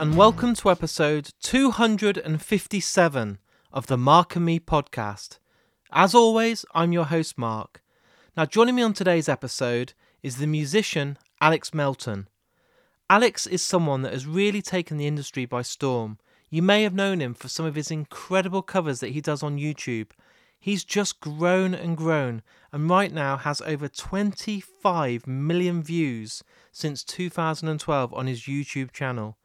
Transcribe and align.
And 0.00 0.16
welcome 0.16 0.54
to 0.54 0.70
episode 0.70 1.34
257 1.42 3.38
of 3.70 3.86
the 3.86 3.98
Mark 3.98 4.34
and 4.34 4.46
Me 4.46 4.58
podcast. 4.58 5.36
As 5.92 6.14
always, 6.14 6.64
I'm 6.74 6.94
your 6.94 7.04
host, 7.04 7.36
Mark. 7.36 7.82
Now, 8.34 8.46
joining 8.46 8.76
me 8.76 8.82
on 8.82 8.94
today's 8.94 9.28
episode 9.28 9.92
is 10.22 10.38
the 10.38 10.46
musician 10.46 11.18
Alex 11.42 11.74
Melton. 11.74 12.28
Alex 13.10 13.46
is 13.46 13.60
someone 13.62 14.00
that 14.00 14.14
has 14.14 14.26
really 14.26 14.62
taken 14.62 14.96
the 14.96 15.06
industry 15.06 15.44
by 15.44 15.60
storm. 15.60 16.16
You 16.48 16.62
may 16.62 16.82
have 16.82 16.94
known 16.94 17.20
him 17.20 17.34
for 17.34 17.48
some 17.48 17.66
of 17.66 17.74
his 17.74 17.90
incredible 17.90 18.62
covers 18.62 19.00
that 19.00 19.10
he 19.10 19.20
does 19.20 19.42
on 19.42 19.58
YouTube. 19.58 20.12
He's 20.58 20.82
just 20.82 21.20
grown 21.20 21.74
and 21.74 21.94
grown, 21.94 22.40
and 22.72 22.88
right 22.88 23.12
now 23.12 23.36
has 23.36 23.60
over 23.60 23.86
25 23.86 25.26
million 25.26 25.82
views 25.82 26.42
since 26.72 27.04
2012 27.04 28.14
on 28.14 28.26
his 28.26 28.44
YouTube 28.44 28.92
channel. 28.92 29.36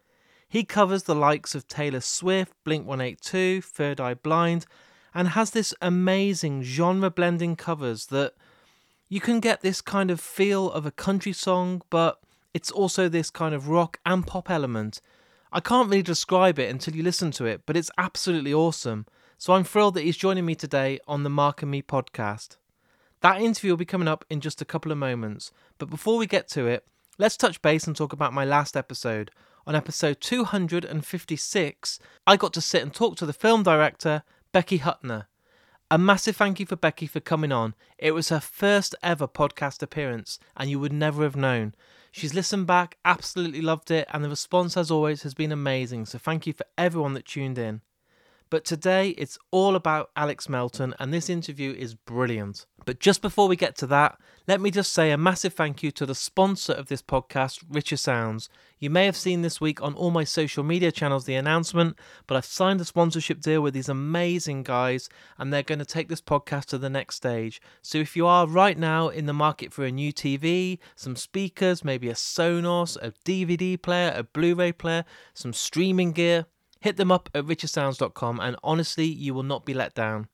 He 0.56 0.64
covers 0.64 1.04
the 1.04 1.16
likes 1.16 1.54
of 1.54 1.68
Taylor 1.68 2.00
Swift, 2.00 2.54
Blink 2.64 2.88
182, 2.88 3.60
Third 3.60 4.00
Eye 4.00 4.14
Blind, 4.14 4.66
and 5.14 5.28
has 5.28 5.52
this 5.52 5.74
amazing 5.82 6.64
genre 6.64 7.12
blending 7.12 7.58
covers 7.58 8.06
that 8.06 8.36
you 9.10 9.20
can 9.20 9.42
get 9.42 9.60
this 9.60 9.82
kind 9.82 10.10
of 10.10 10.22
feel 10.22 10.72
of 10.72 10.86
a 10.86 10.92
country 10.92 11.34
song, 11.34 11.82
but 11.90 12.22
it's 12.54 12.72
also 12.72 13.10
this 13.10 13.30
kind 13.30 13.54
of 13.54 13.68
rock 13.68 14.00
and 14.06 14.26
pop 14.26 14.50
element. 14.50 15.02
I 15.52 15.60
can't 15.60 15.90
really 15.90 16.02
describe 16.02 16.58
it 16.58 16.72
until 16.72 16.96
you 16.96 17.04
listen 17.04 17.32
to 17.32 17.46
it, 17.46 17.64
but 17.66 17.76
it's 17.76 17.92
absolutely 17.98 18.54
awesome. 18.54 19.08
So 19.38 19.56
I'm 19.56 19.66
thrilled 19.66 19.96
that 19.96 20.06
he's 20.06 20.16
joining 20.16 20.46
me 20.46 20.56
today 20.56 21.02
on 21.06 21.24
the 21.24 21.30
Mark 21.30 21.64
and 21.64 21.72
Me 21.72 21.82
podcast. 21.82 22.56
That 23.20 23.42
interview 23.42 23.72
will 23.72 23.78
be 23.78 23.84
coming 23.84 24.08
up 24.08 24.24
in 24.30 24.40
just 24.40 24.62
a 24.62 24.66
couple 24.66 24.94
of 24.94 24.98
moments, 24.98 25.52
but 25.80 25.90
before 25.90 26.18
we 26.18 26.28
get 26.28 26.48
to 26.52 26.66
it, 26.66 26.88
let's 27.18 27.36
touch 27.36 27.62
base 27.62 27.88
and 27.88 27.94
talk 27.94 28.14
about 28.14 28.32
my 28.32 28.46
last 28.46 28.78
episode. 28.78 29.32
On 29.68 29.74
episode 29.74 30.22
256, 30.22 32.00
I 32.28 32.38
got 32.38 32.54
to 32.54 32.62
sit 32.62 32.84
and 32.84 32.94
talk 32.94 33.16
to 33.16 33.26
the 33.26 33.34
film 33.34 33.64
director, 33.64 34.22
Becky 34.52 34.78
Huttner. 34.78 35.26
A 35.90 35.98
massive 35.98 36.36
thank 36.36 36.60
you 36.60 36.68
for 36.68 36.76
Becky 36.76 37.08
for 37.08 37.20
coming 37.20 37.52
on. 37.52 37.74
It 37.98 38.12
was 38.12 38.30
her 38.30 38.40
first 38.40 38.94
ever 39.02 39.28
podcast 39.28 39.82
appearance, 39.82 40.38
and 40.56 40.70
you 40.70 40.80
would 40.80 40.94
never 40.94 41.24
have 41.24 41.36
known. 41.36 41.74
She's 42.12 42.36
listened 42.36 42.68
back, 42.68 43.00
absolutely 43.04 43.62
loved 43.62 43.90
it, 43.90 44.08
and 44.14 44.24
the 44.24 44.30
response, 44.30 44.78
as 44.78 44.92
always, 44.92 45.24
has 45.24 45.34
been 45.34 45.52
amazing. 45.52 46.06
So, 46.06 46.20
thank 46.20 46.46
you 46.46 46.54
for 46.54 46.68
everyone 46.78 47.16
that 47.16 47.26
tuned 47.26 47.58
in. 47.58 47.82
But 48.56 48.64
today 48.64 49.10
it's 49.10 49.38
all 49.52 49.76
about 49.76 50.12
Alex 50.16 50.48
Melton, 50.48 50.94
and 50.98 51.14
this 51.14 51.30
interview 51.30 51.74
is 51.74 51.94
brilliant. 51.94 52.66
But 52.86 53.02
just 53.02 53.22
before 53.22 53.50
we 53.50 53.58
get 53.58 53.76
to 53.80 53.88
that, 53.88 54.18
let 54.48 54.62
me 54.62 54.72
just 54.72 54.94
say 54.94 55.12
a 55.12 55.18
massive 55.18 55.54
thank 55.54 55.84
you 55.84 55.92
to 55.92 56.06
the 56.06 56.16
sponsor 56.16 56.72
of 56.72 56.88
this 56.88 57.02
podcast, 57.02 57.66
Richer 57.70 57.98
Sounds. 57.98 58.48
You 58.80 58.90
may 58.90 59.08
have 59.08 59.18
seen 59.18 59.42
this 59.42 59.60
week 59.60 59.82
on 59.82 59.94
all 59.94 60.10
my 60.10 60.24
social 60.24 60.64
media 60.64 60.94
channels 60.94 61.26
the 61.26 61.36
announcement, 61.36 61.98
but 62.28 62.38
I've 62.38 62.46
signed 62.46 62.80
a 62.80 62.86
sponsorship 62.86 63.42
deal 63.42 63.60
with 63.60 63.74
these 63.74 63.90
amazing 63.90 64.64
guys, 64.64 65.10
and 65.38 65.52
they're 65.52 65.62
going 65.62 65.80
to 65.80 65.86
take 65.86 66.08
this 66.08 66.22
podcast 66.22 66.68
to 66.68 66.78
the 66.78 66.90
next 66.90 67.18
stage. 67.18 67.62
So 67.82 67.98
if 67.98 68.16
you 68.16 68.26
are 68.26 68.48
right 68.48 68.78
now 68.78 69.10
in 69.10 69.26
the 69.26 69.34
market 69.34 69.74
for 69.74 69.84
a 69.84 69.92
new 69.92 70.14
TV, 70.14 70.80
some 70.96 71.18
speakers, 71.18 71.84
maybe 71.84 72.08
a 72.08 72.14
Sonos, 72.14 72.96
a 73.02 73.12
DVD 73.26 73.82
player, 73.82 74.14
a 74.16 74.24
Blu 74.24 74.56
ray 74.56 74.72
player, 74.72 75.04
some 75.34 75.52
streaming 75.52 76.14
gear, 76.14 76.46
Hit 76.86 76.98
them 76.98 77.12
up 77.12 77.32
at 77.34 77.46
richersounds.com 77.46 78.40
and 78.40 78.56
honestly, 78.64 79.08
you 79.08 79.34
will 79.34 79.42
not 79.42 79.66
be 79.66 79.74
let 79.74 79.96
down. 79.96 80.28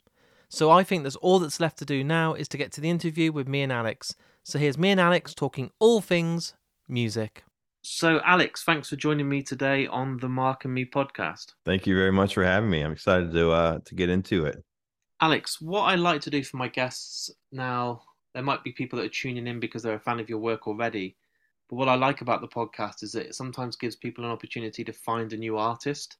So 0.49 0.69
I 0.69 0.83
think 0.83 1.03
that's 1.03 1.15
all 1.15 1.39
that's 1.39 1.61
left 1.61 1.77
to 1.77 1.85
do 1.85 2.03
now 2.03 2.33
is 2.33 2.49
to 2.49 2.57
get 2.57 2.73
to 2.73 2.81
the 2.81 2.89
interview 2.89 3.31
with 3.31 3.47
me 3.47 3.61
and 3.61 3.71
Alex. 3.71 4.17
So 4.43 4.59
here's 4.59 4.77
me 4.77 4.89
and 4.89 4.99
Alex 4.99 5.33
talking 5.33 5.71
all 5.79 6.01
things 6.01 6.53
music. 6.89 7.45
So 7.83 8.19
Alex, 8.25 8.65
thanks 8.65 8.89
for 8.89 8.97
joining 8.97 9.29
me 9.29 9.43
today 9.43 9.87
on 9.87 10.17
the 10.17 10.27
Mark 10.27 10.65
and 10.65 10.73
Me 10.73 10.83
podcast. 10.83 11.53
Thank 11.63 11.87
you 11.87 11.95
very 11.95 12.11
much 12.11 12.33
for 12.33 12.43
having 12.43 12.69
me. 12.69 12.81
I'm 12.81 12.91
excited 12.91 13.31
to 13.31 13.51
uh 13.51 13.79
to 13.85 13.95
get 13.95 14.09
into 14.09 14.43
it. 14.43 14.61
Alex, 15.21 15.61
what 15.61 15.83
I 15.83 15.95
like 15.95 16.19
to 16.23 16.29
do 16.29 16.43
for 16.43 16.57
my 16.57 16.67
guests 16.67 17.31
now, 17.53 18.01
there 18.33 18.43
might 18.43 18.61
be 18.61 18.73
people 18.73 18.99
that 18.99 19.05
are 19.05 19.09
tuning 19.21 19.47
in 19.47 19.61
because 19.61 19.83
they're 19.83 19.93
a 19.93 19.99
fan 20.01 20.19
of 20.19 20.27
your 20.27 20.39
work 20.39 20.67
already. 20.67 21.15
But 21.69 21.77
what 21.77 21.87
I 21.87 21.95
like 21.95 22.19
about 22.19 22.41
the 22.41 22.49
podcast 22.49 23.03
is 23.03 23.13
that 23.13 23.27
it 23.27 23.35
sometimes 23.35 23.77
gives 23.77 23.95
people 23.95 24.25
an 24.25 24.31
opportunity 24.31 24.83
to 24.83 24.91
find 24.91 25.31
a 25.31 25.37
new 25.37 25.57
artist. 25.57 26.17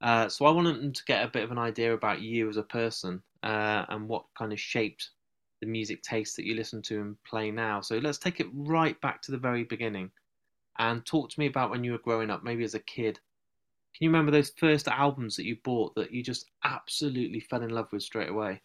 Uh, 0.00 0.28
so 0.28 0.44
I 0.44 0.50
wanted 0.50 0.76
them 0.76 0.92
to 0.92 1.04
get 1.06 1.24
a 1.24 1.30
bit 1.30 1.44
of 1.44 1.50
an 1.50 1.58
idea 1.58 1.94
about 1.94 2.20
you 2.20 2.48
as 2.48 2.56
a 2.56 2.62
person 2.62 3.22
uh, 3.42 3.84
and 3.88 4.08
what 4.08 4.26
kind 4.36 4.52
of 4.52 4.60
shaped 4.60 5.10
the 5.60 5.66
music 5.66 6.02
taste 6.02 6.36
that 6.36 6.44
you 6.44 6.54
listen 6.54 6.82
to 6.82 7.00
and 7.00 7.22
play 7.24 7.50
now. 7.50 7.80
So 7.80 7.96
let's 7.98 8.18
take 8.18 8.40
it 8.40 8.48
right 8.52 9.00
back 9.00 9.22
to 9.22 9.32
the 9.32 9.38
very 9.38 9.64
beginning 9.64 10.10
and 10.78 11.04
talk 11.06 11.30
to 11.30 11.40
me 11.40 11.46
about 11.46 11.70
when 11.70 11.82
you 11.82 11.92
were 11.92 11.98
growing 11.98 12.30
up, 12.30 12.44
maybe 12.44 12.64
as 12.64 12.74
a 12.74 12.80
kid. 12.80 13.18
Can 13.94 14.04
you 14.04 14.10
remember 14.10 14.30
those 14.30 14.52
first 14.58 14.88
albums 14.88 15.36
that 15.36 15.46
you 15.46 15.56
bought 15.64 15.94
that 15.94 16.12
you 16.12 16.22
just 16.22 16.50
absolutely 16.64 17.40
fell 17.40 17.62
in 17.62 17.70
love 17.70 17.88
with 17.92 18.02
straight 18.02 18.28
away? 18.28 18.60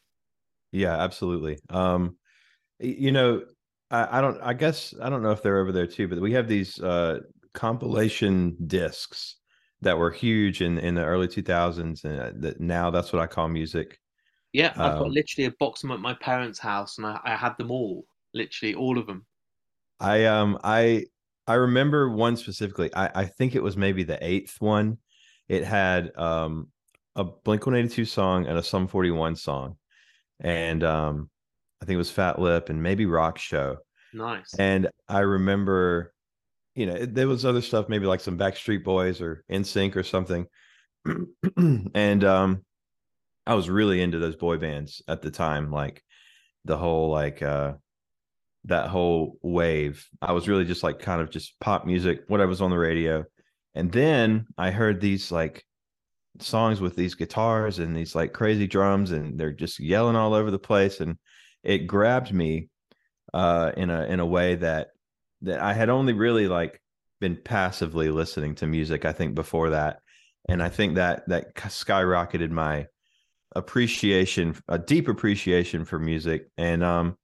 Yeah, 0.74 1.02
absolutely. 1.02 1.60
Um, 1.70 2.18
you 2.80 3.14
know, 3.14 3.46
I, 3.90 4.18
I 4.18 4.22
don't. 4.22 4.42
I 4.42 4.54
guess 4.54 4.94
I 5.02 5.10
don't 5.10 5.24
know 5.24 5.32
if 5.32 5.42
they're 5.42 5.60
over 5.60 5.72
there 5.72 5.88
too, 5.88 6.08
but 6.08 6.20
we 6.20 6.34
have 6.34 6.48
these 6.48 6.80
uh, 6.82 7.20
compilation 7.54 8.58
discs 8.68 9.38
that 9.82 9.98
were 9.98 10.12
huge 10.12 10.62
in 10.62 10.78
in 10.78 10.96
the 10.96 11.04
early 11.04 11.28
2000s 11.28 12.04
and 12.04 12.20
uh, 12.20 12.32
that 12.36 12.60
now 12.60 12.90
that's 12.90 13.12
what 13.12 13.22
I 13.22 13.28
call 13.28 13.48
music. 13.48 14.00
Yeah, 14.54 14.74
I've 14.76 14.94
um, 14.94 15.00
got 15.00 15.12
literally 15.12 15.48
a 15.48 15.52
box 15.52 15.84
of 15.84 15.90
them 15.90 15.96
at 15.96 16.02
my 16.02 16.14
parents' 16.14 16.60
house 16.60 16.98
and 16.98 17.08
I, 17.08 17.20
I 17.24 17.36
had 17.36 17.58
them 17.58 17.72
all, 17.72 18.06
literally 18.34 18.76
all 18.76 18.98
of 18.98 19.08
them. 19.08 19.26
I 20.00 20.26
um 20.26 20.60
I 20.64 21.06
I 21.48 21.56
remember 21.56 22.10
one 22.10 22.36
specifically. 22.36 22.94
I 22.96 23.10
I 23.16 23.26
think 23.26 23.56
it 23.56 23.64
was 23.64 23.78
maybe 23.78 24.04
the 24.04 24.24
eighth 24.26 24.60
one. 24.60 24.98
It 25.48 25.64
had 25.64 26.16
um 26.18 26.68
a 27.16 27.24
Blink 27.24 27.66
182 27.66 28.06
song 28.06 28.46
and 28.46 28.58
a 28.58 28.64
Sum 28.64 28.88
41 28.88 29.36
song. 29.36 29.78
And 30.40 30.84
um 30.84 31.30
I 31.82 31.86
think 31.86 31.96
it 31.96 31.98
was 31.98 32.12
Fat 32.12 32.40
Lip 32.40 32.70
and 32.70 32.82
maybe 32.82 33.06
Rock 33.06 33.38
Show. 33.38 33.78
Nice. 34.14 34.54
And 34.56 34.90
I 35.08 35.20
remember 35.20 36.14
you 36.76 36.86
know, 36.86 37.06
there 37.06 37.28
was 37.28 37.46
other 37.46 37.62
stuff, 37.62 37.90
maybe 37.90 38.06
like 38.06 38.22
some 38.22 38.38
Backstreet 38.38 38.84
Boys 38.84 39.22
or 39.22 39.44
NSYNC 39.52 39.96
or 39.96 40.04
something. 40.04 40.46
and 41.96 42.24
um 42.24 42.64
I 43.46 43.56
was 43.56 43.70
really 43.70 44.02
into 44.02 44.20
those 44.20 44.36
boy 44.36 44.58
bands 44.58 45.02
at 45.08 45.22
the 45.22 45.32
time, 45.32 45.72
like 45.72 46.04
the 46.66 46.78
whole 46.78 47.10
like 47.10 47.42
uh 47.42 47.74
that 48.66 48.90
whole 48.90 49.38
wave. 49.42 50.08
I 50.22 50.34
was 50.34 50.48
really 50.48 50.66
just 50.66 50.84
like 50.84 51.00
kind 51.00 51.22
of 51.22 51.32
just 51.32 51.60
pop 51.60 51.86
music, 51.86 52.24
what 52.28 52.42
I 52.42 52.46
was 52.46 52.62
on 52.62 52.70
the 52.70 52.78
radio. 52.78 53.26
And 53.74 53.92
then 53.92 54.48
I 54.58 54.72
heard 54.72 55.02
these 55.02 55.32
like 55.32 55.66
songs 56.40 56.80
with 56.80 56.96
these 56.96 57.16
guitars 57.16 57.80
and 57.80 57.96
these 57.96 58.16
like 58.16 58.34
crazy 58.34 58.68
drums 58.68 59.12
and 59.12 59.40
they're 59.40 59.52
just 59.52 59.80
yelling 59.80 60.16
all 60.16 60.34
over 60.34 60.52
the 60.52 60.60
place 60.60 61.00
and 61.02 61.18
it 61.64 61.80
grabbed 61.80 62.34
me 62.34 62.70
uh 63.34 63.72
in 63.78 63.90
a 63.90 64.06
in 64.06 64.20
a 64.20 64.26
way 64.26 64.56
that 64.56 64.90
that 65.44 65.62
I 65.62 65.74
had 65.74 65.90
only 65.90 66.14
really 66.14 66.48
like 66.48 66.82
been 67.20 67.36
passively 67.36 68.10
listening 68.10 68.56
to 68.56 68.68
music. 68.68 69.06
I 69.06 69.14
think 69.14 69.36
before 69.36 69.72
that, 69.72 70.00
and 70.50 70.62
I 70.62 70.70
think 70.70 70.96
that 70.96 71.28
that 71.28 71.56
skyrocketed 71.56 72.52
my 72.52 72.88
appreciation, 73.56 74.56
a 74.68 74.80
deep 74.80 75.08
appreciation 75.08 75.86
for 75.86 76.00
music. 76.00 76.48
And 76.58 76.84
um, 76.84 77.18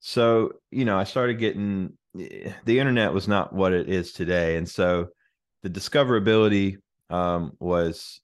so 0.00 0.52
you 0.70 0.84
know, 0.84 0.98
I 0.98 1.04
started 1.04 1.38
getting 1.38 1.96
the 2.14 2.78
internet 2.78 3.12
was 3.12 3.28
not 3.28 3.52
what 3.52 3.72
it 3.72 3.88
is 3.88 4.12
today, 4.12 4.56
and 4.56 4.68
so 4.68 5.08
the 5.62 5.70
discoverability 5.70 6.76
um 7.10 7.52
was 7.60 8.20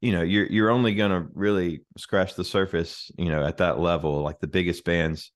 you 0.00 0.12
know 0.12 0.22
you're 0.22 0.46
you're 0.46 0.70
only 0.70 0.94
going 0.94 1.10
to 1.10 1.28
really 1.34 1.80
scratch 1.96 2.34
the 2.34 2.44
surface 2.44 3.10
you 3.18 3.28
know 3.28 3.44
at 3.44 3.56
that 3.56 3.80
level 3.80 4.20
like 4.22 4.38
the 4.38 4.46
biggest 4.46 4.84
bands 4.84 5.32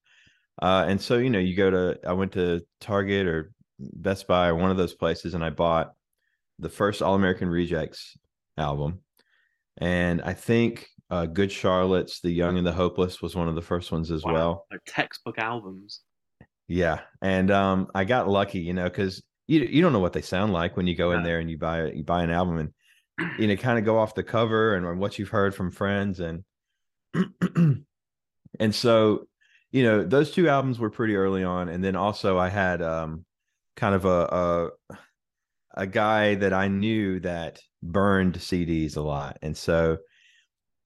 uh, 0.61 0.85
and 0.87 1.01
so, 1.01 1.17
you 1.17 1.29
know, 1.29 1.39
you 1.39 1.55
go 1.55 1.69
to, 1.69 1.99
I 2.05 2.13
went 2.13 2.33
to 2.33 2.61
Target 2.79 3.27
or 3.27 3.51
Best 3.79 4.27
Buy 4.27 4.47
or 4.47 4.55
one 4.55 4.71
of 4.71 4.77
those 4.77 4.93
places 4.93 5.33
and 5.33 5.43
I 5.43 5.49
bought 5.49 5.93
the 6.59 6.69
first 6.69 7.01
All 7.01 7.15
American 7.15 7.49
Rejects 7.49 8.17
album. 8.57 8.99
And 9.77 10.21
I 10.21 10.33
think 10.33 10.87
uh, 11.09 11.25
Good 11.25 11.51
Charlotte's 11.51 12.19
The 12.19 12.31
Young 12.31 12.57
and 12.57 12.67
the 12.67 12.73
Hopeless 12.73 13.21
was 13.21 13.35
one 13.35 13.47
of 13.47 13.55
the 13.55 13.61
first 13.61 13.91
ones 13.91 14.11
as 14.11 14.23
wow. 14.23 14.33
well. 14.33 14.65
Like 14.71 14.81
textbook 14.85 15.39
albums. 15.39 16.01
Yeah. 16.67 16.99
And 17.21 17.49
um, 17.49 17.87
I 17.95 18.03
got 18.03 18.27
lucky, 18.27 18.59
you 18.59 18.73
know, 18.73 18.83
because 18.83 19.23
you, 19.49 19.61
you 19.61 19.81
don't 19.81 19.93
know 19.93 19.99
what 19.99 20.13
they 20.13 20.21
sound 20.21 20.53
like 20.53 20.77
when 20.77 20.85
you 20.85 20.95
go 20.95 21.11
in 21.11 21.23
there 21.23 21.39
and 21.39 21.49
you 21.49 21.57
buy 21.57 21.87
you 21.87 22.03
buy 22.03 22.21
an 22.21 22.29
album 22.29 22.59
and 22.59 23.31
you 23.39 23.47
know 23.47 23.55
kind 23.55 23.79
of 23.79 23.83
go 23.83 23.97
off 23.97 24.13
the 24.13 24.21
cover 24.21 24.75
and 24.75 24.99
what 24.99 25.17
you've 25.17 25.29
heard 25.29 25.55
from 25.55 25.71
friends 25.71 26.19
and 26.19 26.43
and 28.59 28.75
so 28.75 29.25
you 29.71 29.83
know 29.83 30.03
those 30.03 30.31
two 30.31 30.49
albums 30.49 30.79
were 30.79 30.89
pretty 30.89 31.15
early 31.15 31.43
on 31.43 31.69
and 31.69 31.83
then 31.83 31.95
also 31.95 32.37
i 32.37 32.49
had 32.49 32.81
um 32.81 33.25
kind 33.75 33.95
of 33.95 34.05
a 34.05 34.69
a, 34.89 34.95
a 35.75 35.87
guy 35.87 36.35
that 36.35 36.53
i 36.53 36.67
knew 36.67 37.19
that 37.19 37.59
burned 37.81 38.35
cds 38.37 38.97
a 38.97 39.01
lot 39.01 39.37
and 39.41 39.55
so 39.55 39.97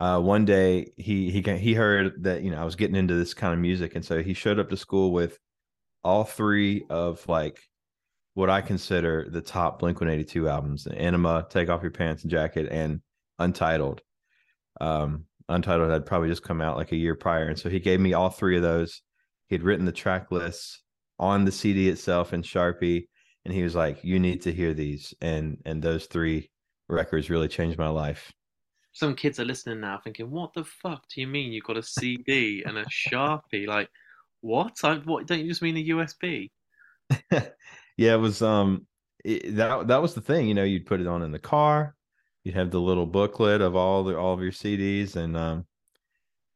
uh, 0.03 0.19
one 0.19 0.43
day 0.43 0.91
he 0.97 1.31
he 1.31 1.41
he 1.57 1.73
heard 1.73 2.23
that 2.23 2.43
you 2.43 2.51
know 2.51 2.59
I 2.59 2.65
was 2.65 2.75
getting 2.75 2.97
into 2.97 3.13
this 3.13 3.33
kind 3.33 3.53
of 3.53 3.59
music, 3.59 3.95
and 3.95 4.03
so 4.03 4.21
he 4.21 4.33
showed 4.33 4.59
up 4.59 4.69
to 4.69 4.75
school 4.75 5.13
with 5.13 5.39
all 6.03 6.25
three 6.25 6.83
of 6.89 7.25
like 7.29 7.57
what 8.33 8.49
I 8.49 8.59
consider 8.59 9.27
the 9.29 9.39
top 9.41 9.79
Blink 9.79 10.01
182 10.01 10.49
albums 10.49 10.87
Enema, 10.91 11.47
Take 11.49 11.69
Off 11.69 11.83
Your 11.83 11.91
Pants 11.91 12.23
and 12.23 12.31
Jacket, 12.31 12.67
and 12.69 12.99
Untitled. 13.39 14.01
Um, 14.81 15.23
Untitled 15.49 15.91
had 15.91 16.05
probably 16.05 16.29
just 16.29 16.43
come 16.43 16.61
out 16.61 16.77
like 16.77 16.91
a 16.91 16.97
year 16.97 17.15
prior. 17.15 17.47
And 17.47 17.57
so 17.57 17.69
he 17.69 17.79
gave 17.79 17.99
me 17.99 18.13
all 18.13 18.29
three 18.29 18.55
of 18.55 18.63
those. 18.63 19.01
He 19.47 19.55
had 19.55 19.63
written 19.63 19.85
the 19.85 19.91
track 19.91 20.31
lists 20.31 20.81
on 21.19 21.45
the 21.45 21.51
CD 21.51 21.89
itself 21.89 22.33
in 22.33 22.41
Sharpie. 22.41 23.07
And 23.45 23.53
he 23.53 23.63
was 23.63 23.75
like, 23.75 24.03
You 24.03 24.19
need 24.19 24.41
to 24.43 24.53
hear 24.53 24.73
these. 24.73 25.13
And 25.21 25.57
and 25.65 25.81
those 25.81 26.05
three 26.05 26.49
records 26.87 27.29
really 27.29 27.47
changed 27.47 27.77
my 27.77 27.89
life. 27.89 28.31
Some 28.93 29.15
kids 29.15 29.39
are 29.39 29.45
listening 29.45 29.81
now 29.81 29.99
thinking, 30.03 30.29
What 30.31 30.53
the 30.53 30.63
fuck 30.63 31.03
do 31.13 31.21
you 31.21 31.27
mean 31.27 31.51
you've 31.51 31.65
got 31.65 31.77
a 31.77 31.83
CD 31.83 32.63
and 32.65 32.77
a 32.77 32.85
Sharpie? 32.85 33.67
Like, 33.67 33.89
what? 34.41 34.77
I, 34.83 34.95
what 34.97 35.25
don't 35.25 35.39
you 35.39 35.47
just 35.47 35.61
mean 35.61 35.77
a 35.77 35.89
USB? 35.89 36.51
yeah, 37.31 38.13
it 38.13 38.19
was 38.19 38.41
um 38.41 38.85
it, 39.23 39.55
that 39.55 39.87
that 39.87 40.01
was 40.01 40.13
the 40.13 40.21
thing, 40.21 40.47
you 40.47 40.53
know, 40.53 40.63
you'd 40.63 40.85
put 40.85 41.01
it 41.01 41.07
on 41.07 41.23
in 41.23 41.31
the 41.31 41.39
car, 41.39 41.95
you'd 42.43 42.55
have 42.55 42.71
the 42.71 42.81
little 42.81 43.05
booklet 43.05 43.61
of 43.61 43.75
all 43.75 44.03
the 44.03 44.17
all 44.17 44.33
of 44.33 44.41
your 44.41 44.51
CDs 44.51 45.15
and 45.15 45.35
um 45.37 45.65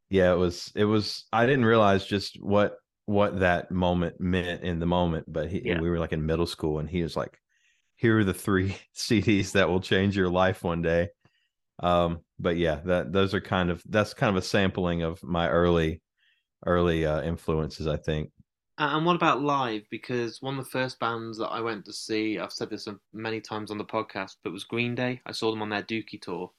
yeah, 0.09 0.31
it 0.31 0.37
was 0.37 0.71
it 0.75 0.85
was 0.85 1.25
I 1.33 1.45
didn't 1.45 1.65
realize 1.65 2.05
just 2.05 2.41
what 2.41 2.77
what 3.05 3.39
that 3.39 3.71
moment 3.71 4.19
meant 4.19 4.63
in 4.63 4.79
the 4.79 4.85
moment, 4.85 5.25
but 5.31 5.49
he 5.49 5.61
yeah. 5.63 5.79
we 5.79 5.89
were 5.89 5.99
like 5.99 6.13
in 6.13 6.25
middle 6.25 6.47
school 6.47 6.79
and 6.79 6.89
he 6.89 7.03
was 7.03 7.15
like 7.15 7.37
here 7.95 8.19
are 8.19 8.23
the 8.23 8.33
three 8.33 8.77
CDs 8.95 9.53
that 9.53 9.69
will 9.69 9.81
change 9.81 10.15
your 10.15 10.29
life 10.29 10.63
one 10.63 10.81
day. 10.81 11.09
Um 11.79 12.19
but 12.39 12.57
yeah, 12.57 12.79
that 12.85 13.11
those 13.11 13.33
are 13.33 13.41
kind 13.41 13.69
of 13.69 13.83
that's 13.87 14.13
kind 14.13 14.29
of 14.29 14.41
a 14.41 14.45
sampling 14.45 15.03
of 15.03 15.21
my 15.23 15.49
early 15.49 16.01
early 16.65 17.05
uh, 17.05 17.21
influences, 17.21 17.87
I 17.87 17.97
think. 17.97 18.31
And 18.79 19.05
what 19.05 19.15
about 19.15 19.41
live? 19.41 19.83
Because 19.89 20.41
one 20.41 20.57
of 20.57 20.63
the 20.63 20.69
first 20.69 20.99
bands 20.99 21.37
that 21.39 21.47
I 21.47 21.61
went 21.61 21.85
to 21.85 21.93
see, 21.93 22.37
I've 22.37 22.51
said 22.51 22.69
this 22.69 22.87
many 23.11 23.41
times 23.41 23.71
on 23.71 23.77
the 23.79 23.85
podcast, 23.85 24.35
but 24.43 24.53
was 24.53 24.63
Green 24.63 24.93
Day. 24.93 25.19
I 25.25 25.31
saw 25.31 25.49
them 25.49 25.63
on 25.63 25.69
their 25.69 25.81
Dookie 25.81 26.21
tour. 26.21 26.51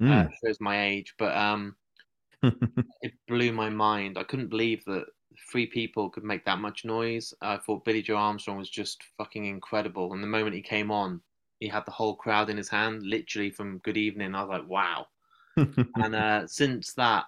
Mm. 0.00 0.26
Uh, 0.26 0.28
shows 0.44 0.60
my 0.60 0.86
age, 0.86 1.14
but 1.18 1.36
um, 1.36 1.74
it 2.42 3.12
blew 3.26 3.52
my 3.52 3.70
mind. 3.70 4.18
I 4.18 4.24
couldn't 4.24 4.50
believe 4.50 4.84
that 4.84 5.06
three 5.50 5.66
people 5.66 6.10
could 6.10 6.24
make 6.24 6.44
that 6.44 6.58
much 6.58 6.84
noise. 6.84 7.34
I 7.40 7.56
thought 7.56 7.84
Billie 7.84 8.02
Joe 8.02 8.16
Armstrong 8.16 8.58
was 8.58 8.70
just 8.70 9.02
fucking 9.18 9.46
incredible. 9.46 10.12
And 10.12 10.22
the 10.22 10.28
moment 10.28 10.54
he 10.54 10.62
came 10.62 10.90
on, 10.90 11.20
he 11.60 11.68
had 11.68 11.86
the 11.86 11.92
whole 11.92 12.14
crowd 12.14 12.50
in 12.50 12.56
his 12.56 12.68
hand, 12.68 13.02
literally 13.02 13.50
from 13.50 13.78
Good 13.78 13.96
Evening. 13.96 14.34
I 14.34 14.44
was 14.44 14.50
like, 14.50 14.68
wow. 14.68 15.06
and 15.56 16.14
uh, 16.14 16.46
since 16.46 16.92
that, 16.94 17.24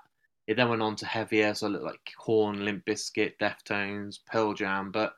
it 0.49 0.57
then 0.57 0.71
went 0.71 0.81
on 0.81 0.97
to 0.97 1.07
heavier, 1.07 1.53
so 1.53 1.69
like 1.69 2.01
Korn, 2.19 2.65
Limp 2.65 2.87
Bizkit, 2.87 3.35
Deftones, 3.39 4.19
Pearl 4.27 4.55
Jam. 4.55 4.91
But 4.91 5.13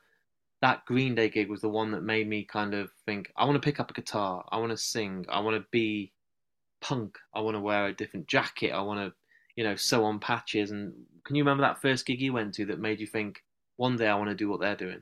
that 0.61 0.85
Green 0.85 1.15
Day 1.15 1.29
gig 1.29 1.49
was 1.49 1.61
the 1.61 1.69
one 1.69 1.89
that 1.91 2.03
made 2.03 2.27
me 2.27 2.43
kind 2.43 2.73
of 2.73 2.91
think, 3.05 3.31
I 3.37 3.45
want 3.45 3.55
to 3.55 3.65
pick 3.65 3.79
up 3.79 3.89
a 3.89 3.93
guitar, 3.93 4.43
I 4.51 4.57
want 4.57 4.71
to 4.71 4.77
sing, 4.77 5.25
I 5.29 5.39
want 5.39 5.55
to 5.55 5.65
be 5.71 6.11
punk, 6.81 7.17
I 7.33 7.39
want 7.39 7.55
to 7.55 7.61
wear 7.61 7.85
a 7.85 7.93
different 7.93 8.27
jacket, 8.27 8.71
I 8.71 8.81
want 8.81 8.99
to, 8.99 9.13
you 9.55 9.63
know, 9.63 9.77
sew 9.77 10.03
on 10.03 10.19
patches. 10.19 10.71
And 10.71 10.91
can 11.23 11.37
you 11.37 11.43
remember 11.43 11.61
that 11.61 11.81
first 11.81 12.05
gig 12.05 12.19
you 12.19 12.33
went 12.33 12.53
to 12.55 12.65
that 12.65 12.79
made 12.81 12.99
you 12.99 13.07
think, 13.07 13.41
one 13.77 13.95
day 13.95 14.09
I 14.09 14.15
want 14.15 14.31
to 14.31 14.35
do 14.35 14.49
what 14.49 14.59
they're 14.59 14.75
doing? 14.75 15.01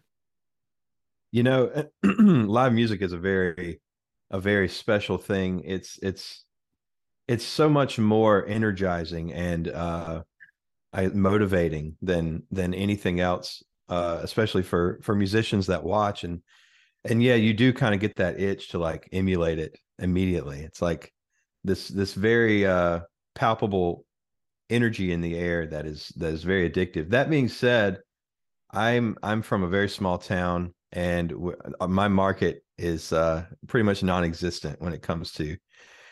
You 1.32 1.42
know, 1.42 1.86
live 2.04 2.74
music 2.74 3.02
is 3.02 3.14
a 3.14 3.18
very, 3.18 3.82
a 4.30 4.40
very 4.40 4.70
special 4.70 5.18
thing. 5.18 5.64
It's 5.66 5.98
it's 6.04 6.46
it's 7.30 7.46
so 7.46 7.70
much 7.70 8.00
more 8.00 8.44
energizing 8.48 9.32
and 9.32 9.68
uh, 9.68 10.24
motivating 11.14 11.96
than 12.02 12.42
than 12.50 12.74
anything 12.74 13.20
else, 13.20 13.62
uh, 13.88 14.20
especially 14.24 14.64
for 14.64 15.00
for 15.04 15.14
musicians 15.14 15.68
that 15.68 15.84
watch 15.84 16.24
and 16.24 16.42
and 17.06 17.22
yeah, 17.22 17.36
you 17.36 17.54
do 17.54 17.72
kind 17.72 17.94
of 17.94 18.02
get 18.02 18.16
that 18.16 18.40
itch 18.40 18.70
to 18.70 18.80
like 18.80 19.08
emulate 19.12 19.60
it 19.60 19.78
immediately. 20.00 20.62
It's 20.62 20.82
like 20.82 21.14
this 21.64 21.88
this 21.88 22.16
very 22.16 22.66
uh, 22.66 23.02
palpable 23.36 24.06
energy 24.72 25.12
in 25.12 25.22
the 25.22 25.38
air 25.38 25.68
that 25.68 25.86
is 25.86 26.12
that 26.16 26.34
is 26.34 26.44
very 26.44 26.68
addictive. 26.68 27.12
That 27.12 27.30
being 27.30 27.48
said, 27.48 28.00
I'm 28.72 29.16
I'm 29.22 29.44
from 29.44 29.62
a 29.62 29.70
very 29.70 29.90
small 29.90 30.18
town 30.18 30.74
and 30.94 31.30
w- 31.30 31.58
uh, 31.80 31.88
my 31.88 32.08
market 32.08 32.64
is 32.80 33.14
uh, 33.14 33.46
pretty 33.68 33.84
much 33.84 34.02
non-existent 34.02 34.82
when 34.82 34.94
it 34.94 35.04
comes 35.04 35.32
to 35.34 35.58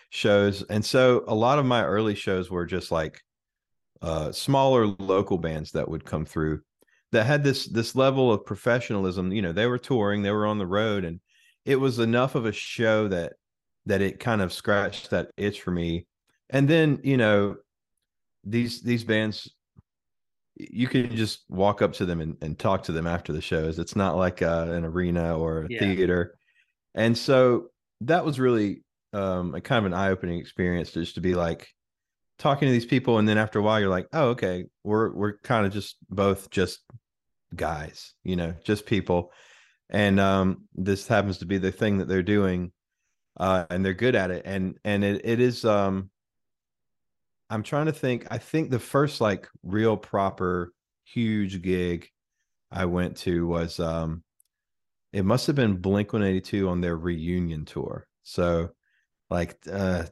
shows. 0.09 0.63
And 0.63 0.83
so 0.83 1.23
a 1.27 1.35
lot 1.35 1.59
of 1.59 1.65
my 1.65 1.83
early 1.83 2.15
shows 2.15 2.49
were 2.49 2.65
just 2.65 2.91
like 2.91 3.21
uh, 4.01 4.31
smaller 4.31 4.87
local 4.87 5.37
bands 5.37 5.71
that 5.71 5.89
would 5.89 6.05
come 6.05 6.25
through 6.25 6.61
that 7.11 7.25
had 7.25 7.43
this 7.43 7.65
this 7.65 7.95
level 7.95 8.31
of 8.31 8.45
professionalism. 8.45 9.31
You 9.31 9.41
know, 9.41 9.53
they 9.53 9.67
were 9.67 9.77
touring, 9.77 10.21
they 10.21 10.31
were 10.31 10.45
on 10.45 10.57
the 10.57 10.67
road, 10.67 11.05
and 11.05 11.19
it 11.65 11.77
was 11.77 11.99
enough 11.99 12.35
of 12.35 12.45
a 12.45 12.51
show 12.51 13.07
that 13.07 13.33
that 13.85 14.01
it 14.01 14.19
kind 14.19 14.41
of 14.41 14.53
scratched 14.53 15.09
that 15.11 15.31
itch 15.37 15.61
for 15.61 15.71
me. 15.71 16.05
And 16.49 16.67
then, 16.67 16.99
you 17.03 17.17
know, 17.17 17.55
these 18.43 18.81
these 18.81 19.03
bands 19.03 19.49
you 20.59 20.87
can 20.87 21.15
just 21.15 21.43
walk 21.49 21.81
up 21.81 21.93
to 21.93 22.05
them 22.05 22.19
and, 22.19 22.35
and 22.41 22.57
talk 22.57 22.83
to 22.83 22.91
them 22.91 23.05
after 23.05 23.31
the 23.31 23.41
shows. 23.41 23.77
It's 23.77 23.95
not 23.95 24.17
like 24.17 24.41
uh, 24.41 24.67
an 24.69 24.85
arena 24.85 25.37
or 25.37 25.63
a 25.63 25.67
yeah. 25.69 25.79
theater. 25.79 26.35
And 26.95 27.15
so 27.15 27.67
that 28.01 28.25
was 28.25 28.39
really 28.39 28.81
um 29.13 29.55
a 29.55 29.61
kind 29.61 29.79
of 29.79 29.91
an 29.91 29.97
eye-opening 29.97 30.39
experience 30.39 30.91
just 30.91 31.15
to 31.15 31.21
be 31.21 31.33
like 31.33 31.67
talking 32.39 32.67
to 32.67 32.71
these 32.71 32.85
people 32.85 33.17
and 33.17 33.27
then 33.27 33.37
after 33.37 33.59
a 33.59 33.61
while 33.61 33.79
you're 33.79 33.89
like 33.89 34.07
oh 34.13 34.29
okay 34.29 34.65
we're 34.83 35.11
we're 35.13 35.37
kind 35.39 35.65
of 35.65 35.73
just 35.73 35.97
both 36.09 36.49
just 36.49 36.81
guys 37.55 38.13
you 38.23 38.35
know 38.35 38.53
just 38.63 38.85
people. 38.85 39.31
And 39.89 40.19
um 40.19 40.65
this 40.75 41.07
happens 41.07 41.37
to 41.37 41.45
be 41.45 41.57
the 41.57 41.71
thing 41.71 41.99
that 41.99 42.09
they're 42.09 42.21
doing 42.21 42.73
uh 43.37 43.65
and 43.69 43.85
they're 43.85 43.93
good 43.93 44.15
at 44.15 44.31
it 44.31 44.43
and 44.45 44.77
and 44.83 45.03
it, 45.03 45.21
it 45.23 45.39
is 45.39 45.63
um 45.63 46.09
i'm 47.49 47.63
trying 47.63 47.85
to 47.85 47.93
think 47.93 48.27
i 48.29 48.37
think 48.37 48.69
the 48.69 48.79
first 48.79 49.21
like 49.21 49.47
real 49.63 49.95
proper 49.95 50.73
huge 51.05 51.61
gig 51.61 52.09
i 52.69 52.83
went 52.83 53.15
to 53.15 53.47
was 53.47 53.79
um 53.79 54.23
it 55.13 55.25
must 55.25 55.47
have 55.47 55.55
been 55.55 55.77
blink 55.77 56.13
182 56.13 56.67
on 56.67 56.81
their 56.81 56.97
reunion 56.97 57.65
tour. 57.65 58.07
So 58.23 58.69
like 59.29 59.57
uh 59.71 60.03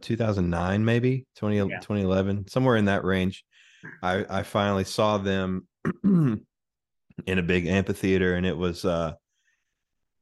2009 0.00 0.84
maybe 0.84 1.26
20, 1.36 1.56
yeah. 1.56 1.64
2011 1.80 2.48
somewhere 2.48 2.76
in 2.76 2.86
that 2.86 3.04
range. 3.04 3.44
I 4.02 4.24
i 4.28 4.42
finally 4.42 4.84
saw 4.84 5.18
them 5.18 5.66
in 6.04 6.46
a 7.26 7.42
big 7.42 7.66
amphitheater 7.66 8.34
and 8.34 8.46
it 8.46 8.56
was 8.56 8.84
uh 8.84 9.12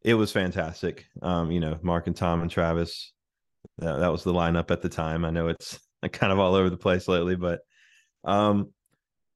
it 0.02 0.14
was 0.14 0.32
fantastic. 0.32 1.06
Um 1.20 1.50
you 1.50 1.60
know 1.60 1.78
mark 1.82 2.06
and 2.06 2.16
tom 2.16 2.42
and 2.42 2.50
travis 2.50 3.12
that, 3.78 3.98
that 3.98 4.12
was 4.12 4.24
the 4.24 4.32
lineup 4.32 4.70
at 4.70 4.82
the 4.82 4.88
time. 4.88 5.24
I 5.24 5.30
know 5.30 5.48
it's 5.48 5.78
kind 6.12 6.32
of 6.32 6.38
all 6.38 6.54
over 6.54 6.70
the 6.70 6.76
place 6.76 7.08
lately 7.08 7.36
but 7.36 7.60
um 8.24 8.72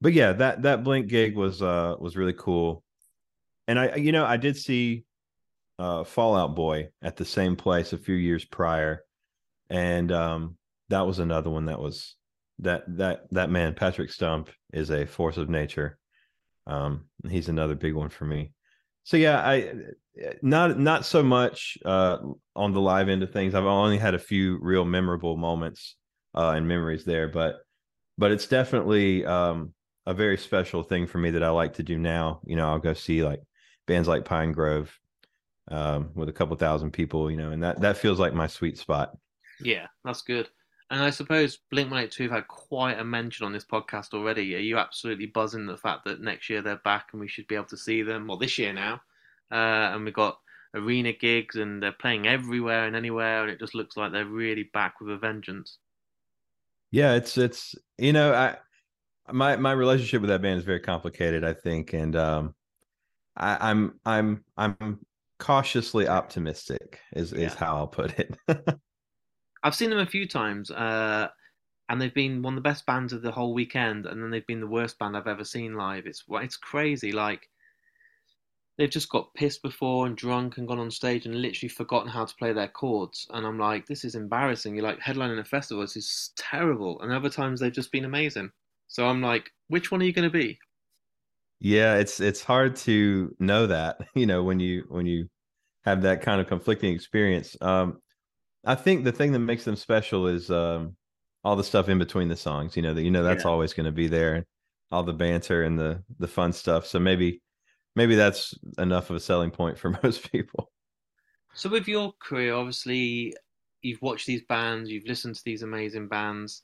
but 0.01 0.13
yeah 0.13 0.33
that 0.33 0.63
that 0.63 0.83
blink 0.83 1.07
gig 1.07 1.35
was 1.35 1.61
uh 1.61 1.95
was 1.99 2.17
really 2.17 2.33
cool. 2.33 2.83
And 3.67 3.77
i 3.77 3.95
you 3.95 4.11
know 4.11 4.25
i 4.25 4.37
did 4.37 4.57
see 4.57 5.05
uh, 5.79 6.03
Fall 6.03 6.35
Out 6.35 6.55
Boy 6.55 6.89
at 7.01 7.17
the 7.17 7.25
same 7.25 7.55
place 7.55 7.93
a 7.93 7.97
few 7.97 8.15
years 8.15 8.45
prior, 8.45 9.03
and 9.69 10.11
um, 10.11 10.57
that 10.89 11.07
was 11.07 11.19
another 11.19 11.49
one 11.49 11.65
that 11.65 11.79
was 11.79 12.15
that 12.59 12.83
that 12.97 13.23
that 13.31 13.49
man 13.49 13.73
Patrick 13.73 14.11
Stump 14.11 14.49
is 14.71 14.91
a 14.91 15.05
force 15.05 15.37
of 15.37 15.49
nature. 15.49 15.97
Um, 16.67 17.05
he's 17.29 17.49
another 17.49 17.75
big 17.75 17.93
one 17.93 18.09
for 18.09 18.25
me. 18.25 18.53
So 19.03 19.17
yeah, 19.17 19.39
I 19.39 19.73
not 20.41 20.79
not 20.79 21.05
so 21.05 21.23
much 21.23 21.77
uh, 21.83 22.17
on 22.55 22.73
the 22.73 22.81
live 22.81 23.09
end 23.09 23.23
of 23.23 23.31
things. 23.31 23.55
I've 23.55 23.65
only 23.65 23.97
had 23.97 24.13
a 24.13 24.19
few 24.19 24.59
real 24.61 24.85
memorable 24.85 25.35
moments 25.35 25.95
uh, 26.35 26.51
and 26.51 26.67
memories 26.67 27.03
there, 27.03 27.27
but 27.27 27.57
but 28.17 28.31
it's 28.31 28.47
definitely 28.47 29.25
um, 29.25 29.73
a 30.05 30.13
very 30.13 30.37
special 30.37 30.83
thing 30.83 31.07
for 31.07 31.17
me 31.17 31.31
that 31.31 31.43
I 31.43 31.49
like 31.49 31.73
to 31.73 31.83
do 31.83 31.97
now. 31.97 32.41
You 32.45 32.55
know, 32.55 32.69
I'll 32.69 32.79
go 32.79 32.93
see 32.93 33.23
like 33.23 33.41
bands 33.87 34.07
like 34.07 34.25
Pinegrove 34.25 34.89
um, 35.69 36.11
with 36.15 36.29
a 36.29 36.33
couple 36.33 36.55
thousand 36.55 36.91
people, 36.91 37.29
you 37.31 37.37
know, 37.37 37.51
and 37.51 37.63
that 37.63 37.81
that 37.81 37.97
feels 37.97 38.19
like 38.19 38.33
my 38.33 38.47
sweet 38.47 38.77
spot. 38.77 39.17
Yeah, 39.59 39.87
that's 40.03 40.21
good. 40.21 40.49
And 40.89 41.01
I 41.01 41.09
suppose 41.09 41.57
Blink 41.71 41.87
182 41.87 42.23
have 42.23 42.31
had 42.31 42.47
quite 42.47 42.99
a 42.99 43.03
mention 43.03 43.45
on 43.45 43.53
this 43.53 43.65
podcast 43.65 44.13
already. 44.13 44.55
Are 44.55 44.59
you 44.59 44.77
absolutely 44.77 45.25
buzzing 45.25 45.65
the 45.65 45.77
fact 45.77 46.05
that 46.05 46.21
next 46.21 46.49
year 46.49 46.61
they're 46.61 46.81
back 46.83 47.09
and 47.11 47.21
we 47.21 47.27
should 47.27 47.47
be 47.47 47.55
able 47.55 47.65
to 47.65 47.77
see 47.77 48.03
them? 48.03 48.27
Well, 48.27 48.37
this 48.37 48.59
year 48.59 48.73
now, 48.73 49.01
uh, 49.51 49.93
and 49.93 50.05
we've 50.05 50.13
got 50.13 50.37
arena 50.75 51.13
gigs 51.13 51.55
and 51.55 51.81
they're 51.81 51.93
playing 51.93 52.27
everywhere 52.27 52.85
and 52.85 52.95
anywhere, 52.95 53.43
and 53.43 53.51
it 53.51 53.59
just 53.59 53.75
looks 53.75 53.97
like 53.97 54.11
they're 54.11 54.25
really 54.25 54.69
back 54.73 54.99
with 54.99 55.09
a 55.09 55.17
vengeance. 55.17 55.77
Yeah, 56.91 57.15
it's 57.15 57.37
it's 57.39 57.73
you 57.97 58.13
know 58.13 58.33
I 58.33 58.57
my 59.31 59.55
my 59.55 59.71
relationship 59.71 60.21
with 60.21 60.29
that 60.29 60.41
band 60.41 60.59
is 60.59 60.65
very 60.65 60.79
complicated, 60.79 61.43
I 61.43 61.53
think, 61.53 61.93
and 61.93 62.15
um, 62.15 62.55
I, 63.35 63.69
I'm 63.71 63.99
I'm 64.05 64.43
I'm 64.57 64.99
cautiously 65.43 66.07
optimistic 66.07 67.01
is 67.13 67.33
is 67.33 67.53
how 67.53 67.75
I'll 67.75 67.87
put 67.87 68.17
it. 68.17 68.37
I've 69.63 69.75
seen 69.75 69.89
them 69.89 69.99
a 69.99 70.05
few 70.05 70.25
times, 70.25 70.71
uh, 70.71 71.27
and 71.89 72.01
they've 72.01 72.13
been 72.13 72.41
one 72.41 72.53
of 72.53 72.63
the 72.63 72.69
best 72.69 72.85
bands 72.85 73.11
of 73.11 73.21
the 73.21 73.31
whole 73.31 73.53
weekend, 73.53 74.05
and 74.05 74.23
then 74.23 74.31
they've 74.31 74.47
been 74.47 74.61
the 74.61 74.67
worst 74.67 74.97
band 74.99 75.17
I've 75.17 75.27
ever 75.27 75.43
seen 75.43 75.75
live. 75.75 76.05
It's 76.05 76.23
it's 76.29 76.55
crazy. 76.55 77.11
Like 77.11 77.49
they've 78.77 78.89
just 78.89 79.09
got 79.09 79.33
pissed 79.33 79.61
before 79.61 80.07
and 80.07 80.15
drunk 80.15 80.57
and 80.57 80.67
gone 80.67 80.79
on 80.79 80.89
stage 80.89 81.25
and 81.25 81.35
literally 81.35 81.69
forgotten 81.69 82.09
how 82.09 82.23
to 82.23 82.35
play 82.35 82.53
their 82.53 82.69
chords. 82.69 83.27
And 83.31 83.45
I'm 83.45 83.59
like, 83.59 83.85
this 83.85 84.05
is 84.05 84.15
embarrassing. 84.15 84.75
You're 84.75 84.85
like 84.85 84.99
headlining 85.01 85.39
a 85.39 85.43
festival. 85.43 85.83
This 85.83 85.97
is 85.97 86.31
terrible. 86.37 87.01
And 87.01 87.11
other 87.11 87.29
times 87.29 87.59
they've 87.59 87.71
just 87.71 87.91
been 87.91 88.05
amazing. 88.05 88.49
So 88.87 89.07
I'm 89.07 89.21
like, 89.21 89.51
which 89.67 89.91
one 89.91 90.01
are 90.01 90.05
you 90.05 90.13
going 90.13 90.31
to 90.31 90.37
be? 90.37 90.57
Yeah, 91.59 91.95
it's 91.95 92.19
it's 92.19 92.43
hard 92.43 92.75
to 92.77 93.35
know 93.39 93.67
that, 93.67 93.97
you 94.15 94.25
know, 94.25 94.43
when 94.43 94.61
you 94.61 94.85
when 94.87 95.05
you 95.05 95.29
have 95.85 96.01
that 96.03 96.21
kind 96.21 96.41
of 96.41 96.47
conflicting 96.47 96.93
experience. 96.93 97.55
Um, 97.61 98.01
I 98.65 98.75
think 98.75 99.03
the 99.03 99.11
thing 99.11 99.33
that 99.33 99.39
makes 99.39 99.65
them 99.65 99.75
special 99.75 100.27
is 100.27 100.49
um, 100.49 100.95
all 101.43 101.55
the 101.55 101.63
stuff 101.63 101.89
in 101.89 101.99
between 101.99 102.29
the 102.29 102.35
songs. 102.35 102.75
You 102.75 102.81
know 102.81 102.93
that 102.93 103.03
you 103.03 103.11
know 103.11 103.23
that's 103.23 103.43
yeah. 103.43 103.51
always 103.51 103.73
going 103.73 103.85
to 103.85 103.91
be 103.91 104.07
there, 104.07 104.45
all 104.91 105.03
the 105.03 105.13
banter 105.13 105.63
and 105.63 105.77
the 105.77 106.03
the 106.19 106.27
fun 106.27 106.53
stuff. 106.53 106.85
So 106.85 106.99
maybe 106.99 107.41
maybe 107.95 108.15
that's 108.15 108.53
enough 108.77 109.09
of 109.09 109.17
a 109.17 109.19
selling 109.19 109.51
point 109.51 109.77
for 109.77 109.89
most 110.03 110.31
people. 110.31 110.71
So 111.53 111.69
with 111.69 111.87
your 111.87 112.13
career, 112.19 112.53
obviously 112.53 113.35
you've 113.81 114.01
watched 114.01 114.25
these 114.25 114.41
bands, 114.43 114.89
you've 114.89 115.05
listened 115.05 115.35
to 115.35 115.43
these 115.45 115.61
amazing 115.61 116.07
bands. 116.07 116.63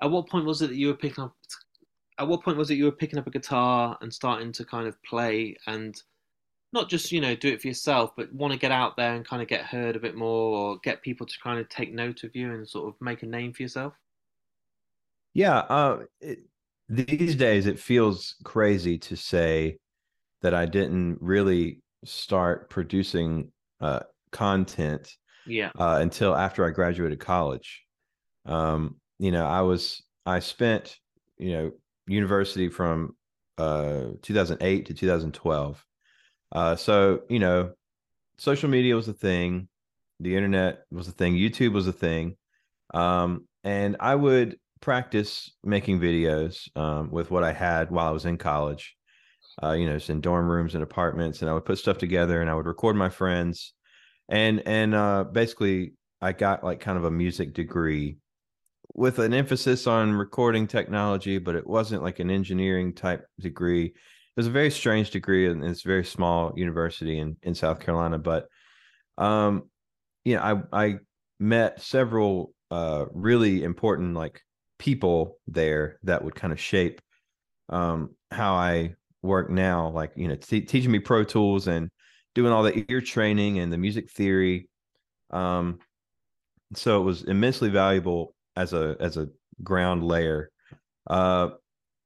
At 0.00 0.10
what 0.10 0.28
point 0.28 0.46
was 0.46 0.62
it 0.62 0.68
that 0.68 0.76
you 0.76 0.88
were 0.88 0.94
picking 0.94 1.24
up? 1.24 1.34
At 2.18 2.28
what 2.28 2.42
point 2.42 2.56
was 2.56 2.70
it 2.70 2.76
you 2.76 2.84
were 2.84 2.92
picking 2.92 3.18
up 3.18 3.26
a 3.26 3.30
guitar 3.30 3.98
and 4.00 4.12
starting 4.12 4.52
to 4.52 4.64
kind 4.64 4.86
of 4.86 5.02
play 5.02 5.56
and 5.66 6.00
not 6.74 6.90
just 6.90 7.12
you 7.12 7.20
know 7.20 7.34
do 7.34 7.48
it 7.48 7.62
for 7.62 7.68
yourself, 7.68 8.10
but 8.16 8.32
want 8.34 8.52
to 8.52 8.58
get 8.58 8.72
out 8.72 8.96
there 8.96 9.14
and 9.14 9.26
kind 9.26 9.40
of 9.40 9.48
get 9.48 9.64
heard 9.64 9.96
a 9.96 10.00
bit 10.00 10.16
more, 10.16 10.58
or 10.58 10.78
get 10.82 11.00
people 11.00 11.24
to 11.24 11.34
kind 11.42 11.58
of 11.58 11.68
take 11.68 11.94
note 11.94 12.24
of 12.24 12.34
you 12.34 12.52
and 12.52 12.68
sort 12.68 12.88
of 12.88 13.00
make 13.00 13.22
a 13.22 13.26
name 13.26 13.52
for 13.52 13.62
yourself? 13.62 13.94
Yeah, 15.32 15.58
uh, 15.58 16.00
it, 16.20 16.40
these 16.88 17.36
days 17.36 17.66
it 17.66 17.78
feels 17.78 18.34
crazy 18.44 18.98
to 18.98 19.16
say 19.16 19.78
that 20.42 20.52
I 20.52 20.66
didn't 20.66 21.18
really 21.20 21.80
start 22.04 22.68
producing 22.68 23.50
uh, 23.80 24.00
content 24.30 25.16
yeah 25.46 25.70
uh, 25.78 25.98
until 26.00 26.36
after 26.36 26.66
I 26.66 26.70
graduated 26.70 27.20
college. 27.20 27.84
Um, 28.44 28.96
you 29.18 29.30
know, 29.30 29.46
I 29.46 29.62
was 29.62 30.02
I 30.26 30.40
spent 30.40 30.98
you 31.38 31.52
know 31.52 31.72
university 32.06 32.68
from 32.68 33.16
uh, 33.58 34.06
2008 34.22 34.86
to 34.86 34.94
2012. 34.94 35.84
Uh, 36.52 36.76
so 36.76 37.20
you 37.28 37.38
know, 37.38 37.72
social 38.38 38.68
media 38.68 38.94
was 38.94 39.08
a 39.08 39.12
thing, 39.12 39.68
the 40.20 40.36
internet 40.36 40.84
was 40.90 41.08
a 41.08 41.12
thing, 41.12 41.34
YouTube 41.34 41.72
was 41.72 41.86
a 41.86 41.92
thing, 41.92 42.36
um, 42.92 43.46
and 43.62 43.96
I 44.00 44.14
would 44.14 44.58
practice 44.80 45.50
making 45.64 45.98
videos 46.00 46.68
um, 46.76 47.10
with 47.10 47.30
what 47.30 47.44
I 47.44 47.52
had 47.52 47.90
while 47.90 48.06
I 48.06 48.12
was 48.12 48.26
in 48.26 48.38
college. 48.38 48.96
Uh, 49.62 49.72
you 49.72 49.86
know, 49.86 49.94
just 49.94 50.10
in 50.10 50.20
dorm 50.20 50.50
rooms 50.50 50.74
and 50.74 50.82
apartments, 50.82 51.40
and 51.40 51.48
I 51.48 51.54
would 51.54 51.64
put 51.64 51.78
stuff 51.78 51.96
together 51.98 52.40
and 52.40 52.50
I 52.50 52.54
would 52.54 52.66
record 52.66 52.96
my 52.96 53.08
friends, 53.08 53.72
and 54.28 54.62
and 54.66 54.94
uh, 54.94 55.24
basically 55.24 55.92
I 56.20 56.32
got 56.32 56.64
like 56.64 56.80
kind 56.80 56.98
of 56.98 57.04
a 57.04 57.10
music 57.10 57.54
degree 57.54 58.16
with 58.94 59.18
an 59.18 59.34
emphasis 59.34 59.86
on 59.86 60.12
recording 60.12 60.66
technology, 60.66 61.38
but 61.38 61.56
it 61.56 61.66
wasn't 61.66 62.02
like 62.02 62.18
an 62.18 62.30
engineering 62.30 62.94
type 62.94 63.26
degree. 63.40 63.92
Was 64.36 64.48
a 64.48 64.50
very 64.50 64.70
strange 64.70 65.10
degree, 65.10 65.46
and 65.48 65.64
it's 65.64 65.84
a 65.84 65.88
very 65.88 66.04
small 66.04 66.52
university 66.56 67.18
in 67.18 67.36
in 67.42 67.54
South 67.54 67.78
Carolina. 67.78 68.18
But, 68.18 68.48
um, 69.16 69.70
you 70.24 70.36
know, 70.36 70.42
I 70.72 70.84
I 70.86 70.98
met 71.38 71.80
several 71.82 72.54
uh 72.70 73.04
really 73.12 73.62
important 73.62 74.14
like 74.14 74.40
people 74.78 75.38
there 75.46 75.98
that 76.04 76.24
would 76.24 76.34
kind 76.34 76.52
of 76.52 76.60
shape 76.60 77.00
um 77.68 78.14
how 78.30 78.54
I 78.54 78.94
work 79.22 79.50
now, 79.50 79.90
like 79.90 80.12
you 80.16 80.28
know, 80.28 80.36
t- 80.36 80.62
teaching 80.62 80.90
me 80.90 80.98
Pro 81.00 81.24
Tools 81.24 81.68
and 81.68 81.90
doing 82.34 82.52
all 82.52 82.62
the 82.64 82.84
ear 82.90 83.00
training 83.00 83.58
and 83.60 83.72
the 83.72 83.78
music 83.78 84.10
theory. 84.10 84.68
Um, 85.30 85.78
so 86.74 87.00
it 87.00 87.04
was 87.04 87.24
immensely 87.24 87.70
valuable 87.70 88.34
as 88.56 88.72
a 88.72 88.96
as 89.00 89.16
a 89.16 89.28
ground 89.62 90.04
layer. 90.04 90.50
Uh, 91.08 91.50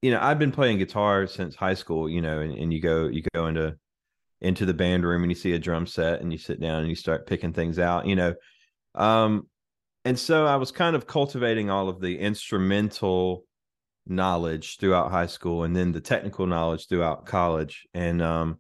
you 0.03 0.11
know, 0.11 0.21
I've 0.21 0.39
been 0.39 0.53
playing 0.53 0.79
guitar 0.79 1.27
since 1.27 1.55
high 1.55 1.75
school. 1.75 2.09
You 2.09 2.21
know, 2.21 2.41
and, 2.41 2.53
and 2.57 2.73
you 2.73 2.81
go 2.81 3.09
you 3.09 3.23
go 3.35 3.47
into 3.47 3.77
into 4.41 4.65
the 4.67 4.75
band 4.75 5.05
room 5.05 5.23
and 5.23 5.31
you 5.31 5.37
see 5.37 5.53
a 5.53 5.59
drum 5.59 5.87
set 5.87 6.21
and 6.21 6.33
you 6.33 6.39
sit 6.39 6.61
down 6.61 6.81
and 6.81 6.89
you 6.89 6.95
start 6.95 7.27
picking 7.27 7.53
things 7.53 7.79
out. 7.79 8.07
You 8.07 8.17
know, 8.17 8.35
um, 8.95 9.49
and 10.05 10.19
so 10.19 10.47
I 10.47 10.57
was 10.57 10.71
kind 10.71 10.97
of 10.97 11.07
cultivating 11.07 11.71
all 11.71 11.89
of 11.89 12.01
the 12.01 12.19
instrumental 12.19 13.45
knowledge 14.09 14.79
throughout 14.79 15.11
high 15.11 15.27
school 15.27 15.65
and 15.65 15.77
then 15.77 15.93
the 15.93 16.01
technical 16.01 16.47
knowledge 16.47 16.89
throughout 16.89 17.27
college 17.27 17.87
and 17.93 18.23
um 18.23 18.59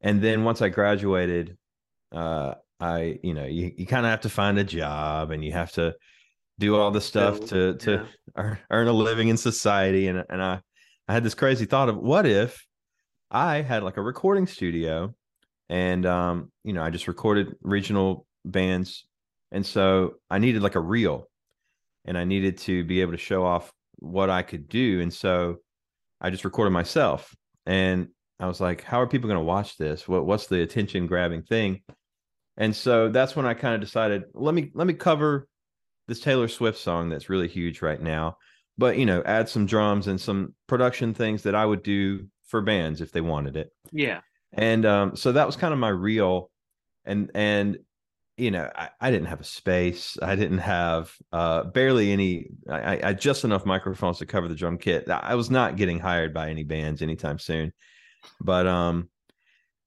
and 0.00 0.22
then 0.22 0.44
once 0.44 0.62
i 0.62 0.68
graduated 0.68 1.56
uh 2.12 2.54
i 2.80 3.18
you 3.22 3.34
know 3.34 3.44
you, 3.44 3.72
you 3.76 3.86
kind 3.86 4.06
of 4.06 4.10
have 4.10 4.22
to 4.22 4.30
find 4.30 4.58
a 4.58 4.64
job 4.64 5.30
and 5.30 5.44
you 5.44 5.52
have 5.52 5.70
to 5.70 5.94
do 6.58 6.74
all 6.74 6.90
the 6.90 7.00
stuff 7.00 7.38
to 7.44 7.74
to 7.74 7.92
yeah. 7.92 8.04
Earn, 8.36 8.88
a 8.88 8.92
living 8.92 9.28
in 9.28 9.36
society 9.36 10.08
and 10.08 10.24
and 10.28 10.42
i 10.42 10.60
i 11.08 11.12
had 11.12 11.24
this 11.24 11.34
crazy 11.34 11.64
thought 11.64 11.88
of 11.88 11.96
what 11.96 12.26
if 12.26 12.66
i 13.30 13.62
had 13.62 13.82
like 13.82 13.96
a 13.96 14.02
recording 14.02 14.46
studio 14.46 15.14
and 15.68 16.06
um 16.06 16.50
you 16.64 16.72
know 16.72 16.82
i 16.82 16.90
just 16.90 17.08
recorded 17.08 17.54
regional 17.60 18.26
bands 18.44 19.06
and 19.52 19.64
so 19.64 20.14
i 20.30 20.38
needed 20.38 20.62
like 20.62 20.74
a 20.74 20.80
reel 20.80 21.28
and 22.04 22.16
i 22.16 22.24
needed 22.24 22.58
to 22.58 22.84
be 22.84 23.00
able 23.00 23.12
to 23.12 23.18
show 23.18 23.44
off 23.44 23.72
what 23.98 24.30
I 24.30 24.42
could 24.42 24.68
do. 24.68 25.00
And 25.00 25.12
so 25.12 25.56
I 26.20 26.30
just 26.30 26.44
recorded 26.44 26.70
myself. 26.70 27.34
And 27.64 28.08
I 28.38 28.46
was 28.46 28.60
like, 28.60 28.82
how 28.82 29.00
are 29.00 29.06
people 29.06 29.28
going 29.28 29.40
to 29.40 29.44
watch 29.44 29.76
this? 29.76 30.06
What 30.06 30.26
what's 30.26 30.46
the 30.46 30.62
attention 30.62 31.06
grabbing 31.06 31.42
thing? 31.42 31.82
And 32.56 32.74
so 32.74 33.08
that's 33.08 33.36
when 33.36 33.46
I 33.46 33.54
kind 33.54 33.74
of 33.74 33.80
decided, 33.80 34.24
let 34.34 34.54
me 34.54 34.70
let 34.74 34.86
me 34.86 34.94
cover 34.94 35.48
this 36.08 36.20
Taylor 36.20 36.48
Swift 36.48 36.78
song 36.78 37.08
that's 37.08 37.28
really 37.28 37.48
huge 37.48 37.82
right 37.82 38.00
now, 38.00 38.38
but 38.78 38.98
you 38.98 39.06
know, 39.06 39.22
add 39.24 39.48
some 39.48 39.66
drums 39.66 40.06
and 40.06 40.20
some 40.20 40.54
production 40.66 41.14
things 41.14 41.42
that 41.42 41.54
I 41.54 41.64
would 41.64 41.82
do 41.82 42.26
for 42.46 42.60
bands 42.60 43.00
if 43.00 43.12
they 43.12 43.20
wanted 43.20 43.56
it. 43.56 43.70
Yeah. 43.92 44.20
And 44.52 44.86
um, 44.86 45.16
so 45.16 45.32
that 45.32 45.46
was 45.46 45.56
kind 45.56 45.72
of 45.72 45.78
my 45.78 45.88
reel. 45.88 46.50
And 47.04 47.30
and 47.34 47.78
you 48.36 48.50
know, 48.50 48.70
I, 48.74 48.90
I, 49.00 49.10
didn't 49.10 49.28
have 49.28 49.40
a 49.40 49.44
space. 49.44 50.18
I 50.20 50.36
didn't 50.36 50.58
have 50.58 51.10
uh, 51.32 51.64
barely 51.64 52.12
any. 52.12 52.48
I, 52.70 53.00
I 53.02 53.12
just 53.14 53.44
enough 53.44 53.64
microphones 53.64 54.18
to 54.18 54.26
cover 54.26 54.46
the 54.46 54.54
drum 54.54 54.76
kit. 54.76 55.08
I 55.08 55.34
was 55.34 55.50
not 55.50 55.76
getting 55.76 55.98
hired 55.98 56.34
by 56.34 56.50
any 56.50 56.62
bands 56.62 57.00
anytime 57.00 57.38
soon. 57.38 57.72
But 58.40 58.66
um, 58.66 59.08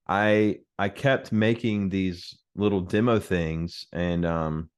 I 0.07 0.59
I 0.77 0.89
kept 0.89 1.31
making 1.31 1.89
these 1.89 2.37
little 2.55 2.81
demo 2.81 3.19
things, 3.19 3.85
and 3.93 4.25
um, 4.25 4.69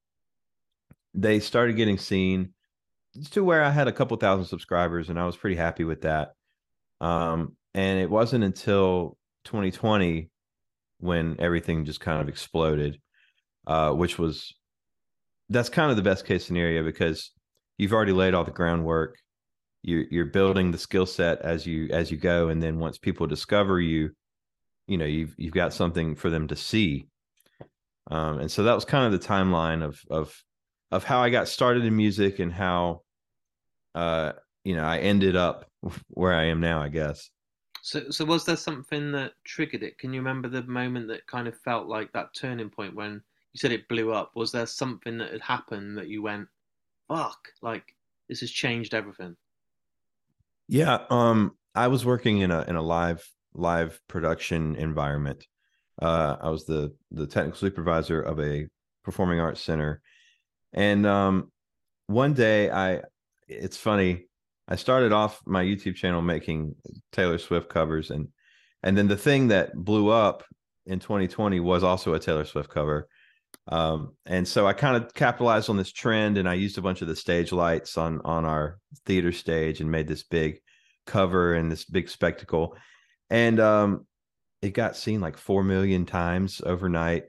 they 1.13 1.39
started 1.39 1.75
getting 1.75 1.98
seen 1.98 2.53
to 3.32 3.44
where 3.44 3.63
I 3.63 3.70
had 3.70 3.88
a 3.88 3.91
couple 3.91 4.18
thousand 4.18 4.46
subscribers, 4.46 5.10
and 5.10 5.20
I 5.20 5.25
was 5.25 5.36
pretty 5.36 5.56
happy 5.56 5.84
with 5.84 6.01
that. 6.01 6.34
Um, 7.00 7.56
and 7.74 8.00
it 8.00 8.10
wasn't 8.10 8.44
until 8.44 9.18
2020 9.46 10.30
when 11.00 11.36
everything 11.39 11.86
just 11.86 12.00
kind 12.00 12.22
of 12.22 12.30
exploded 12.30 13.00
uh, 13.68 13.91
which 13.91 14.18
was 14.18 14.53
that's 15.50 15.70
kind 15.70 15.91
of 15.91 15.98
the 15.98 16.03
best 16.03 16.25
case 16.25 16.46
scenario 16.46 16.84
because 16.84 17.32
you've 17.77 17.94
already 17.94 18.13
laid 18.13 18.34
all 18.34 18.44
the 18.44 18.51
groundwork. 18.51 19.18
You're 19.84 20.06
you're 20.10 20.25
building 20.25 20.72
the 20.72 20.77
skill 20.77 21.06
set 21.06 21.41
as 21.41 21.65
you 21.65 21.89
as 21.91 22.12
you 22.12 22.18
go, 22.18 22.50
and 22.50 22.62
then 22.62 22.80
once 22.80 22.98
people 22.98 23.27
discover 23.27 23.80
you, 23.80 24.12
you 24.88 24.98
know 24.98 25.06
you've 25.06 25.36
you've 25.38 25.53
got 25.53 25.74
something 25.74 26.15
for 26.15 26.30
them 26.30 26.48
to 26.48 26.56
see. 26.56 27.08
Um, 28.10 28.39
and 28.39 28.51
so 28.51 28.63
that 28.63 28.75
was 28.75 28.86
kind 28.86 29.12
of 29.12 29.20
the 29.20 29.27
timeline 29.27 29.84
of 29.84 30.00
of 30.10 30.44
of 30.91 31.03
how 31.03 31.21
I 31.21 31.29
got 31.29 31.48
started 31.48 31.86
in 31.86 31.95
music 31.95 32.39
and 32.39 32.51
how 32.51 33.01
uh 33.95 34.33
you 34.63 34.75
know 34.75 34.83
I 34.83 35.00
ended 35.00 35.36
up 35.36 35.65
where 36.10 36.33
I 36.33 36.45
am 36.45 36.60
now, 36.60 36.81
I 36.81 36.89
guess. 36.89 37.29
So, 37.83 38.12
so 38.12 38.25
was 38.25 38.45
there 38.45 38.57
something 38.57 39.12
that 39.13 39.33
triggered 39.43 39.81
it? 39.81 39.98
Can 39.98 40.13
you 40.13 40.19
remember 40.19 40.48
the 40.48 40.62
moment 40.63 41.07
that 41.07 41.25
kind 41.25 41.48
of 41.48 41.57
felt 41.57 41.88
like 41.88 42.12
that 42.13 42.36
turning 42.36 42.69
point 42.69 42.95
when 42.95 43.24
you 43.53 43.60
said 43.60 43.71
it 43.71 43.88
blew 43.88 44.13
up. 44.13 44.31
Was 44.36 44.51
there 44.51 44.65
something 44.65 45.17
that 45.17 45.31
had 45.31 45.41
happened 45.41 45.98
that 45.98 46.07
you 46.07 46.21
went, 46.21 46.48
fuck, 47.07 47.50
like 47.62 47.95
this 48.29 48.39
has 48.39 48.51
changed 48.51 48.93
everything? 48.93 49.36
Yeah. 50.67 51.00
Um, 51.10 51.57
I 51.75 51.88
was 51.88 52.05
working 52.05 52.39
in 52.39 52.51
a 52.51 52.62
in 52.63 52.75
a 52.75 52.81
live 52.81 53.27
live 53.53 54.00
production 54.07 54.75
environment. 54.75 55.45
Uh, 56.01 56.38
I 56.39 56.50
was 56.50 56.65
the 56.65 56.95
the 57.12 57.27
technical 57.27 57.60
supervisor 57.60 58.21
of 58.21 58.39
a 58.39 58.67
performing 59.03 59.39
arts 59.39 59.62
center, 59.62 60.01
and 60.74 61.06
um, 61.06 61.51
one 62.08 62.34
day 62.34 62.70
I, 62.70 63.01
it's 63.48 63.78
funny. 63.78 64.25
I 64.68 64.75
started 64.75 65.12
off 65.12 65.42
my 65.46 65.63
YouTube 65.63 65.96
channel 65.96 66.22
making 66.22 66.75
Taylor 67.12 67.38
Swift 67.38 67.70
covers, 67.70 68.10
and 68.12 68.28
and 68.84 68.98
then 68.98 69.08
the 69.08 69.18
thing 69.18 69.50
that 69.50 69.74
blew 69.75 70.10
up 70.10 70.44
in 70.86 71.00
2020 71.00 71.60
was 71.60 71.84
also 71.84 72.13
a 72.13 72.20
Taylor 72.20 72.46
Swift 72.46 72.70
cover. 72.70 73.08
Um, 73.68 74.16
and 74.25 74.48
so 74.48 74.66
I 74.66 74.74
kind 74.74 74.96
of 74.96 75.13
capitalized 75.13 75.70
on 75.70 75.78
this 75.78 75.92
trend 75.92 76.38
and 76.38 76.48
I 76.48 76.54
used 76.54 76.78
a 76.78 76.82
bunch 76.82 77.01
of 77.01 77.08
the 77.08 77.16
stage 77.16 77.51
lights 77.51 77.98
on 77.98 78.22
on 78.24 78.46
our 78.46 78.80
theater 79.06 79.32
stage 79.32 79.82
and 79.82 79.92
made 79.92 80.08
this 80.08 80.24
big 80.24 80.60
cover 81.06 81.54
and 81.54 81.72
this 81.72 81.86
big 81.86 82.10
spectacle. 82.10 82.75
And 83.30 83.60
um, 83.60 84.08
it 84.62 84.72
got 84.72 84.96
seen 84.96 85.22
like 85.22 85.38
4 85.38 85.63
million 85.63 86.06
times 86.06 86.62
overnight 86.66 87.25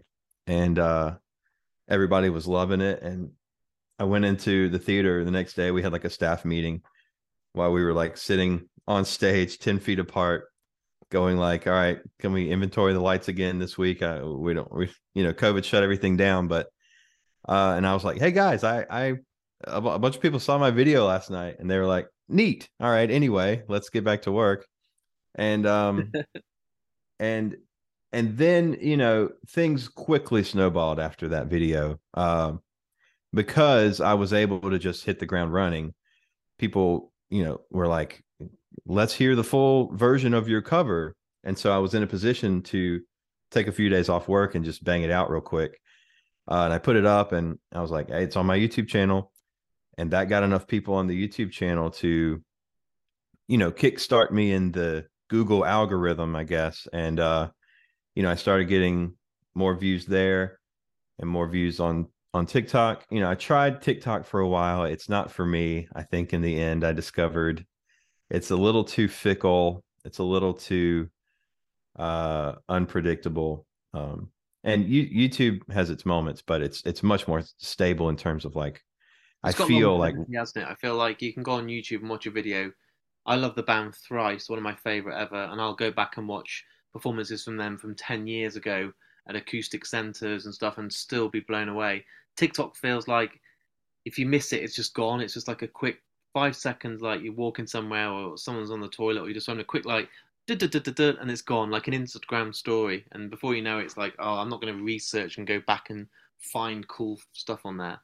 and 0.47 0.79
uh 0.79 1.15
everybody 1.89 2.29
was 2.29 2.47
loving 2.47 2.81
it. 2.81 3.03
And 3.03 3.31
I 3.99 4.05
went 4.05 4.25
into 4.25 4.69
the 4.69 4.79
theater 4.79 5.25
the 5.25 5.31
next 5.31 5.55
day. 5.55 5.71
We 5.71 5.83
had 5.83 5.93
like 5.93 6.05
a 6.05 6.11
staff 6.11 6.45
meeting 6.45 6.83
while 7.53 7.73
we 7.73 7.83
were 7.85 7.93
like 7.93 8.17
sitting 8.17 8.69
on 8.89 9.05
stage 9.05 9.59
10 9.59 9.79
feet 9.79 9.99
apart 9.99 10.47
going 11.11 11.37
like 11.37 11.67
all 11.67 11.75
right 11.75 12.01
can 12.19 12.33
we 12.33 12.51
inventory 12.51 12.95
the 12.95 13.01
lights 13.01 13.29
again 13.29 13.59
this 13.59 13.77
week? 13.77 14.03
Uh, 14.03 14.23
we 14.25 14.55
don't 14.55 14.73
we 14.73 14.91
you 15.15 15.23
know 15.23 15.33
covid 15.33 15.63
shut 15.63 15.83
everything 15.83 16.17
down. 16.17 16.49
But 16.49 16.69
uh 17.49 17.75
and 17.77 17.87
i 17.87 17.93
was 17.93 18.05
like 18.05 18.19
hey 18.19 18.31
guys 18.31 18.63
i 18.63 18.87
i 18.89 19.15
a 19.65 19.81
bunch 19.81 20.17
of 20.17 20.23
people 20.23 20.41
saw 20.41 20.59
my 20.59 20.71
video 20.71 21.07
last 21.07 21.31
night 21.31 21.57
and 21.59 21.71
they 21.71 21.79
were 21.79 21.87
like 21.87 22.09
neat. 22.29 22.69
All 22.81 22.91
right 22.91 23.11
anyway 23.11 23.63
let's 23.69 23.91
get 23.91 24.05
back 24.05 24.23
to 24.23 24.33
work 24.33 24.67
and 25.35 25.67
um 25.67 26.11
and 27.21 27.57
and 28.13 28.37
then 28.37 28.77
you 28.81 28.97
know 28.97 29.31
things 29.49 29.89
quickly 29.89 30.45
snowballed 30.45 31.01
after 31.01 31.29
that 31.29 31.47
video 31.47 31.99
um 32.15 32.61
because 33.33 34.01
i 34.01 34.15
was 34.15 34.33
able 34.33 34.71
to 34.71 34.79
just 34.79 35.05
hit 35.05 35.19
the 35.19 35.27
ground 35.27 35.53
running. 35.53 35.95
People 36.59 37.13
you 37.31 37.45
know 37.45 37.61
were 37.71 37.89
like 37.89 38.23
let's 38.87 39.15
hear 39.15 39.35
the 39.35 39.45
full 39.45 39.95
version 39.95 40.35
of 40.35 40.49
your 40.49 40.63
cover. 40.63 41.17
And 41.45 41.59
so 41.59 41.73
i 41.73 41.79
was 41.79 41.95
in 41.95 42.03
a 42.03 42.07
position 42.07 42.63
to 42.65 43.01
take 43.51 43.67
a 43.67 43.73
few 43.73 43.89
days 43.89 44.09
off 44.09 44.29
work 44.29 44.55
and 44.55 44.65
just 44.65 44.85
bang 44.85 45.03
it 45.03 45.11
out 45.11 45.31
real 45.31 45.41
quick. 45.41 45.81
Uh, 46.49 46.65
and 46.65 46.73
i 46.73 46.79
put 46.79 46.97
it 46.97 47.07
up 47.07 47.33
and 47.33 47.59
i 47.73 47.81
was 47.81 47.91
like 47.91 48.09
hey, 48.09 48.25
it's 48.25 48.37
on 48.37 48.47
my 48.47 48.59
youtube 48.59 48.89
channel. 48.89 49.33
And 49.99 50.11
that 50.13 50.29
got 50.29 50.43
enough 50.43 50.67
people 50.67 50.95
on 50.95 51.07
the 51.07 51.29
youtube 51.29 51.51
channel 51.51 51.91
to 51.91 52.43
you 53.49 53.59
know 53.59 53.73
kickstart 53.73 54.31
me 54.31 54.53
in 54.53 54.73
the 54.73 55.07
google 55.29 55.65
algorithm 55.65 56.37
i 56.37 56.45
guess. 56.45 56.87
And 56.93 57.19
uh 57.19 57.49
you 58.15 58.23
know 58.23 58.31
i 58.31 58.35
started 58.35 58.67
getting 58.67 59.15
more 59.55 59.75
views 59.75 60.07
there 60.07 60.59
and 61.19 61.29
more 61.29 61.47
views 61.47 61.81
on 61.81 62.07
on 62.35 62.47
tiktok 62.47 63.05
you 63.11 63.21
know 63.21 63.31
i 63.31 63.35
tried 63.35 63.83
tiktok 63.83 64.25
for 64.25 64.41
a 64.41 64.49
while 64.49 64.85
it's 64.85 65.09
not 65.09 65.31
for 65.31 65.45
me 65.45 65.87
i 65.95 66.03
think 66.03 66.33
in 66.33 66.41
the 66.41 66.59
end 66.61 66.85
i 66.85 66.93
discovered 66.93 67.65
it's 68.33 68.51
a 68.51 68.57
little 68.57 68.83
too 68.83 69.09
fickle. 69.09 69.85
It's 70.07 70.19
a 70.19 70.25
little 70.25 70.55
too 70.55 71.11
uh, 71.99 72.55
unpredictable. 72.69 73.67
Um, 73.93 74.31
and 74.65 74.87
you, 74.87 75.07
YouTube 75.07 75.71
has 75.71 75.91
its 75.91 76.07
moments, 76.07 76.43
but 76.45 76.63
it's 76.63 76.83
it's 76.87 77.03
much 77.03 77.29
more 77.29 77.43
stable 77.59 78.09
in 78.09 78.17
terms 78.17 78.47
of 78.47 78.57
like 78.57 78.83
it's 79.45 79.61
I 79.61 79.67
feel 79.67 79.99
like 79.99 80.15
hasn't 80.35 80.65
it? 80.65 80.71
I 80.71 80.75
feel 80.77 80.97
like 80.97 81.21
you 81.21 81.35
can 81.35 81.43
go 81.43 81.53
on 81.53 81.67
YouTube 81.67 82.01
and 82.01 82.09
watch 82.09 82.27
a 82.27 82.31
video. 82.31 82.73
I 83.27 83.37
love 83.37 83.55
the 83.55 83.63
band 83.63 83.95
Thrice, 83.97 84.49
one 84.49 84.59
of 84.59 84.65
my 84.65 84.77
favorite 84.77 85.21
ever, 85.21 85.37
and 85.37 85.61
I'll 85.61 85.75
go 85.75 85.91
back 85.91 86.17
and 86.17 86.27
watch 86.27 86.65
performances 86.93 87.45
from 87.45 87.57
them 87.57 87.77
from 87.79 87.95
ten 87.95 88.27
years 88.27 88.57
ago 88.57 88.93
at 89.29 89.37
acoustic 89.37 89.87
centers 89.87 90.47
and 90.47 90.55
stuff, 90.55 90.79
and 90.79 90.93
still 90.93 91.29
be 91.29 91.41
blown 91.41 91.69
away. 91.69 92.05
TikTok 92.37 92.77
feels 92.77 93.09
like 93.09 93.41
if 94.05 94.19
you 94.19 94.27
miss 94.27 94.53
it, 94.53 94.63
it's 94.63 94.75
just 94.75 94.95
gone. 94.95 95.21
It's 95.21 95.35
just 95.35 95.49
like 95.49 95.63
a 95.63 95.69
quick 95.69 95.99
five 96.33 96.57
seconds, 96.57 97.03
like 97.03 97.23
you're 97.23 97.33
walking 97.35 97.67
somewhere 97.67 98.09
or 98.09 98.37
someone's 98.37 98.71
on 98.71 98.81
the 98.81 98.89
toilet 98.89 99.23
or 99.23 99.29
you 99.29 99.35
just 99.35 99.49
want 99.49 99.61
a 99.61 99.65
quick 99.65 99.85
like, 99.85 100.09
and 100.49 101.31
it's 101.31 101.43
gone 101.43 101.71
like 101.71 101.87
an 101.89 101.95
Instagram 101.95 102.55
story. 102.55 103.05
And 103.13 103.31
before 103.31 103.55
you 103.55 103.63
know 103.63 103.79
it, 103.79 103.85
it's 103.85 103.97
like, 103.97 104.15
oh, 104.19 104.35
I'm 104.35 104.49
not 104.49 104.61
going 104.61 104.77
to 104.77 104.83
research 104.83 105.39
and 105.39 105.47
go 105.47 105.61
back 105.67 105.91
and 105.91 106.07
find 106.39 106.87
cool 106.89 107.19
stuff 107.33 107.61
on 107.65 107.77
there. 107.77 108.01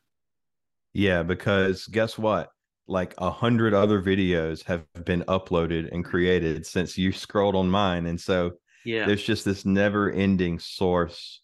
Yeah, 0.93 1.23
because 1.23 1.87
guess 1.87 2.17
what? 2.17 2.53
Like 2.87 3.15
a 3.19 3.31
hundred 3.31 3.75
other 3.75 4.01
videos 4.01 4.65
have 4.65 4.85
been 5.05 5.23
uploaded 5.25 5.93
and 5.93 6.05
created 6.05 6.65
since 6.65 6.97
you 6.97 7.13
scrolled 7.13 7.57
on 7.57 7.69
mine. 7.69 8.07
And 8.07 8.21
so 8.21 8.53
yeah, 8.85 9.07
there's 9.07 9.23
just 9.23 9.45
this 9.45 9.65
never 9.65 10.11
ending 10.11 10.59
source 10.59 11.41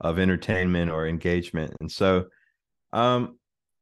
of 0.00 0.18
entertainment 0.18 0.90
or 0.90 1.06
engagement. 1.06 1.74
And 1.80 1.90
so 1.90 2.26
um 2.92 3.38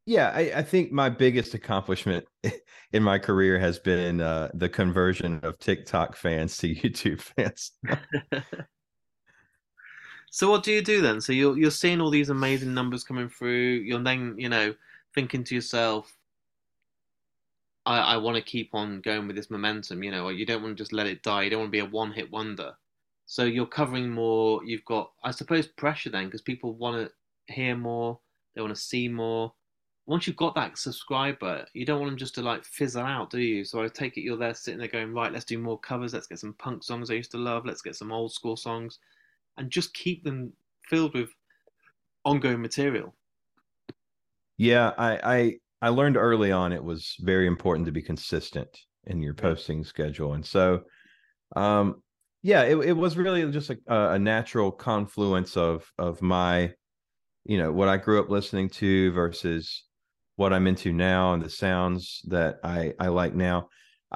yeah, 0.07 0.31
I, 0.33 0.53
I, 0.59 0.63
think 0.63 0.93
my 0.93 1.09
biggest 1.09 1.55
accomplishment 1.55 2.25
in 2.93 3.03
my 3.03 3.19
career 3.19 3.59
has 3.59 3.81
been 3.81 4.21
uh, 4.21 4.51
the 4.55 4.69
conversion 4.69 5.41
of 5.43 5.59
TikTok 5.59 6.15
fans 6.17 6.57
to 6.59 6.73
YouTube 6.75 7.21
fans. 7.21 7.73
so 10.31 10.49
what 10.49 10.63
do 10.63 10.71
you 10.71 10.81
do 10.81 11.03
then? 11.03 11.21
So 11.21 11.33
you're 11.33 11.59
you're 11.59 11.73
seeing 11.73 12.01
all 12.01 12.11
these 12.11 12.31
amazing 12.31 12.73
numbers 12.73 13.03
coming 13.03 13.29
through. 13.29 13.83
You're 13.85 14.03
then 14.03 14.37
you 14.39 14.49
know 14.49 14.75
thinking 15.13 15.43
to 15.43 15.57
yourself, 15.57 16.17
I, 17.85 17.99
I 17.99 18.17
want 18.19 18.37
to 18.37 18.43
keep 18.43 18.75
on 18.75 19.01
going 19.01 19.27
with 19.27 19.35
this 19.35 19.51
momentum. 19.51 20.05
You 20.05 20.13
know, 20.13 20.29
you 20.29 20.47
don't 20.47 20.63
want 20.63 20.77
to 20.77 20.81
just 20.81 20.93
let 20.93 21.09
it 21.09 21.25
die. 21.25 21.43
You 21.43 21.51
don't 21.51 21.61
want 21.61 21.73
to 21.73 21.77
be 21.77 21.81
a 21.81 21.85
one 21.85 22.13
hit 22.13 22.31
wonder. 22.31 22.75
So 23.27 23.45
you're 23.45 23.67
covering 23.67 24.11
more. 24.11 24.65
You've 24.65 24.85
got, 24.85 25.11
I 25.25 25.31
suppose, 25.31 25.67
pressure 25.67 26.11
then 26.11 26.27
because 26.27 26.43
people 26.43 26.75
want 26.75 27.09
to 27.09 27.53
hear 27.53 27.77
more. 27.77 28.21
They 28.55 28.63
want 28.63 28.75
to 28.75 28.81
see 28.81 29.09
more 29.09 29.53
once 30.07 30.27
you've 30.27 30.37
got 30.37 30.55
that 30.55 30.79
subscriber, 30.79 31.67
you 31.75 31.85
don't 31.85 31.99
want 31.99 32.11
them 32.11 32.19
just 32.19 32.37
to 32.37 32.43
like 32.43 32.65
fizzle 32.65 33.03
out, 33.03 33.29
do 33.29 33.41
you? 33.41 33.65
So 33.65 33.83
I 33.83 33.89
take 33.89 34.17
it 34.17 34.23
you're 34.23 34.37
there 34.37 34.55
sitting 34.55 34.79
there 34.79 34.89
going, 34.89 35.13
right, 35.13 35.33
let's 35.33 35.45
do 35.45 35.59
more 35.59 35.79
covers, 35.81 36.15
let's 36.15 36.29
get 36.29 36.39
some 36.39 36.55
punk 36.55 36.85
songs 36.85 37.11
I 37.11 37.15
used 37.15 37.33
to 37.33 37.39
love, 37.39 37.67
let's 37.67 37.83
get 37.83 37.97
some 37.97 38.13
old 38.13 38.33
school 38.33 38.57
songs, 38.57 39.01
and 39.57 39.69
just 39.69 39.93
keep 39.95 40.23
them 40.23 40.53
filled 40.89 41.15
with 41.15 41.31
ongoing 42.25 42.63
material. 42.63 43.15
Yeah, 44.59 44.93
I 44.97 45.19
I, 45.25 45.55
I 45.83 45.89
learned 45.89 46.17
early 46.17 46.53
on 46.53 46.73
it 46.73 46.83
was 46.83 47.17
very 47.21 47.49
important 47.49 47.85
to 47.87 47.93
be 47.93 48.03
consistent 48.03 48.69
in 49.09 49.21
your 49.21 49.35
posting 49.35 49.85
schedule, 49.85 50.35
and 50.35 50.47
so, 50.47 50.85
um, 51.57 52.01
yeah, 52.43 52.63
it 52.63 52.77
it 52.77 52.93
was 52.97 53.17
really 53.17 53.51
just 53.51 53.71
a, 53.71 53.79
a 53.89 54.19
natural 54.19 54.71
confluence 54.71 55.57
of 55.57 55.91
of 55.99 56.23
my, 56.23 56.73
you 57.45 57.59
know, 57.59 57.73
what 57.73 57.89
I 57.89 57.97
grew 57.97 58.21
up 58.21 58.31
listening 58.31 58.69
to 58.71 59.13
versus 59.13 59.85
what 60.37 60.53
I'm 60.53 60.67
into 60.67 60.93
now 60.93 61.33
and 61.33 61.43
the 61.43 61.51
sounds 61.51 62.23
that 62.29 62.59
I 62.63 62.95
I 63.01 63.09
like 63.09 63.35
now. 63.35 63.69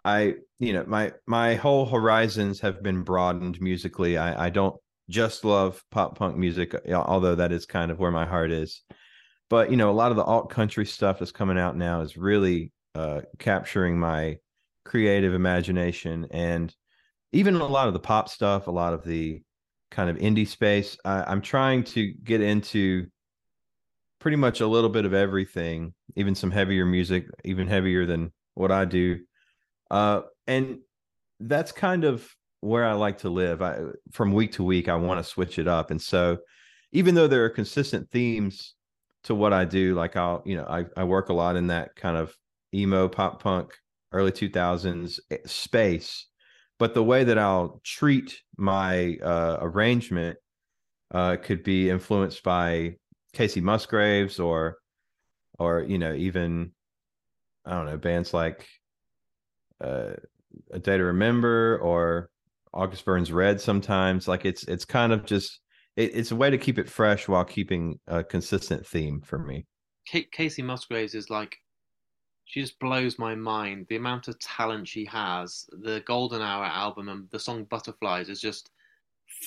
I 0.05 0.37
you 0.59 0.73
know 0.73 0.85
my 0.87 1.13
my 1.27 1.57
whole 1.57 1.87
horizons 1.87 2.61
have 2.61 2.83
been 2.83 3.03
broadened 3.03 3.61
musically. 3.61 4.17
I 4.19 4.47
I 4.47 4.51
don't 4.51 4.77
just 5.09 5.45
love 5.45 5.83
pop 5.91 6.17
punk 6.17 6.37
music, 6.37 6.75
although 6.93 7.35
that 7.35 7.53
is 7.53 7.67
kind 7.67 7.91
of 7.91 7.99
where 7.99 8.13
my 8.13 8.27
heart 8.27 8.53
is. 8.53 8.83
But 9.49 9.71
you 9.71 9.77
know, 9.77 9.91
a 9.91 9.93
lot 9.93 10.13
of 10.13 10.17
the 10.17 10.25
alt 10.25 10.51
country 10.51 10.87
stuff 10.87 11.19
that's 11.19 11.33
coming 11.33 11.59
out 11.59 11.77
now 11.77 12.01
is 12.03 12.17
really 12.17 12.73
uh, 12.95 13.23
capturing 13.39 13.99
my 13.99 14.37
creative 14.85 15.35
imagination, 15.35 16.29
and 16.31 16.75
even 17.33 17.57
a 17.57 17.67
lot 17.67 17.89
of 17.89 17.95
the 17.95 18.01
pop 18.01 18.29
stuff, 18.29 18.67
a 18.67 18.71
lot 18.71 18.93
of 18.93 19.05
the 19.05 19.43
kind 19.91 20.11
of 20.11 20.17
indie 20.17 20.47
space. 20.47 20.97
I, 21.05 21.25
I'm 21.25 21.41
trying 21.41 21.85
to 21.85 22.13
get 22.25 22.41
into 22.41 23.07
pretty 24.19 24.37
much 24.37 24.61
a 24.61 24.67
little 24.67 24.91
bit 24.91 25.05
of 25.05 25.15
everything, 25.15 25.95
even 26.17 26.35
some 26.35 26.51
heavier 26.51 26.85
music, 26.85 27.27
even 27.45 27.67
heavier 27.67 28.07
than 28.07 28.33
what 28.55 28.71
I 28.71 28.85
do. 28.85 29.21
Uh, 29.91 30.23
and 30.47 30.79
that's 31.41 31.73
kind 31.73 32.05
of 32.05 32.29
where 32.61 32.85
I 32.85 32.93
like 32.93 33.19
to 33.19 33.31
live. 33.31 33.63
I 33.63 33.79
from 34.13 34.33
week 34.33 34.53
to 34.53 34.65
week, 34.65 34.89
I 34.89 34.97
want 34.97 35.19
to 35.19 35.25
switch 35.25 35.59
it 35.59 35.67
up. 35.67 35.91
And 35.91 36.01
so 36.01 36.39
even 36.93 37.15
though 37.15 37.29
there 37.29 37.45
are 37.45 37.51
consistent 37.51 38.11
themes 38.11 38.75
to 39.25 39.35
what 39.35 39.53
I 39.53 39.65
do, 39.65 39.95
like 39.95 40.17
I'll, 40.17 40.43
you 40.45 40.57
know, 40.57 40.67
I, 40.69 40.85
I 40.97 41.05
work 41.05 41.29
a 41.29 41.35
lot 41.35 41.57
in 41.57 41.69
that 41.69 41.95
kind 41.97 42.17
of 42.17 42.35
emo 42.75 43.09
pop 43.09 43.43
punk 43.43 43.73
early 44.13 44.33
2000s 44.33 45.19
eh, 45.31 45.37
space 45.47 46.27
but 46.81 46.95
the 46.95 47.05
way 47.05 47.23
that 47.23 47.39
i'll 47.39 47.81
treat 47.85 48.43
my 48.57 49.17
uh, 49.23 49.59
arrangement 49.61 50.37
uh, 51.13 51.37
could 51.37 51.63
be 51.63 51.91
influenced 51.91 52.43
by 52.43 52.95
Kacey 53.35 53.63
Musgraves 53.63 54.39
or 54.39 54.79
or 55.59 55.83
you 55.83 55.99
know 55.99 56.15
even 56.15 56.73
I 57.65 57.73
don't 57.73 57.87
know 57.87 57.99
bands 57.99 58.33
like 58.33 58.67
uh, 59.81 60.15
A 60.73 60.79
Day 60.79 60.97
to 60.97 61.05
Remember 61.05 61.79
or 61.79 62.31
August 62.73 63.05
Burns 63.05 63.33
Red. 63.33 63.61
Sometimes 63.61 64.27
like 64.29 64.45
it's 64.45 64.65
it's 64.65 64.85
kind 64.85 65.13
of 65.13 65.25
just 65.25 65.61
it, 65.97 66.15
it's 66.15 66.31
a 66.31 66.37
way 66.37 66.51
to 66.51 66.59
keep 66.59 66.79
it 66.79 66.89
fresh 66.89 67.29
while 67.29 67.45
keeping 67.45 67.99
a 68.07 68.25
consistent 68.25 68.87
theme 68.87 69.21
for 69.21 69.39
me. 69.39 69.67
Kacey 70.09 70.65
Musgraves 70.65 71.15
is 71.15 71.31
like 71.31 71.57
she 72.51 72.61
just 72.61 72.81
blows 72.81 73.17
my 73.17 73.37
mind. 73.37 73.87
The 73.89 73.95
amount 73.95 74.27
of 74.27 74.37
talent 74.41 74.89
she 74.89 75.05
has. 75.05 75.67
The 75.71 76.03
Golden 76.05 76.43
Hour 76.43 76.65
album 76.65 77.09
and 77.09 77.31
the 77.31 77.39
song 77.39 77.63
Butterflies 77.65 78.29
is 78.29 78.41
just 78.41 78.71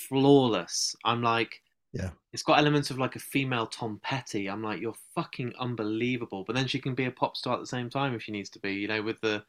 flawless. 0.08 0.96
I'm 1.04 1.22
like 1.22 1.62
yeah. 1.92 2.12
It's 2.32 2.44
got 2.44 2.58
elements 2.58 2.90
of 2.90 2.98
like 2.98 3.18
a 3.18 3.20
female 3.20 3.68
Tom 3.68 4.00
Petty. 4.02 4.50
I'm 4.50 4.64
like, 4.64 4.82
you're 4.82 4.96
fucking 5.14 5.54
unbelievable. 5.60 6.44
But 6.48 6.56
then 6.56 6.66
she 6.66 6.80
can 6.80 6.96
be 6.96 7.06
a 7.06 7.12
pop 7.12 7.36
star 7.38 7.54
at 7.54 7.60
the 7.60 7.68
same 7.68 7.90
time 7.90 8.16
if 8.16 8.24
she 8.24 8.32
needs 8.32 8.50
to 8.52 8.60
be, 8.60 8.74
you 8.74 8.88
know, 8.88 9.02
with 9.02 9.20
the 9.22 9.44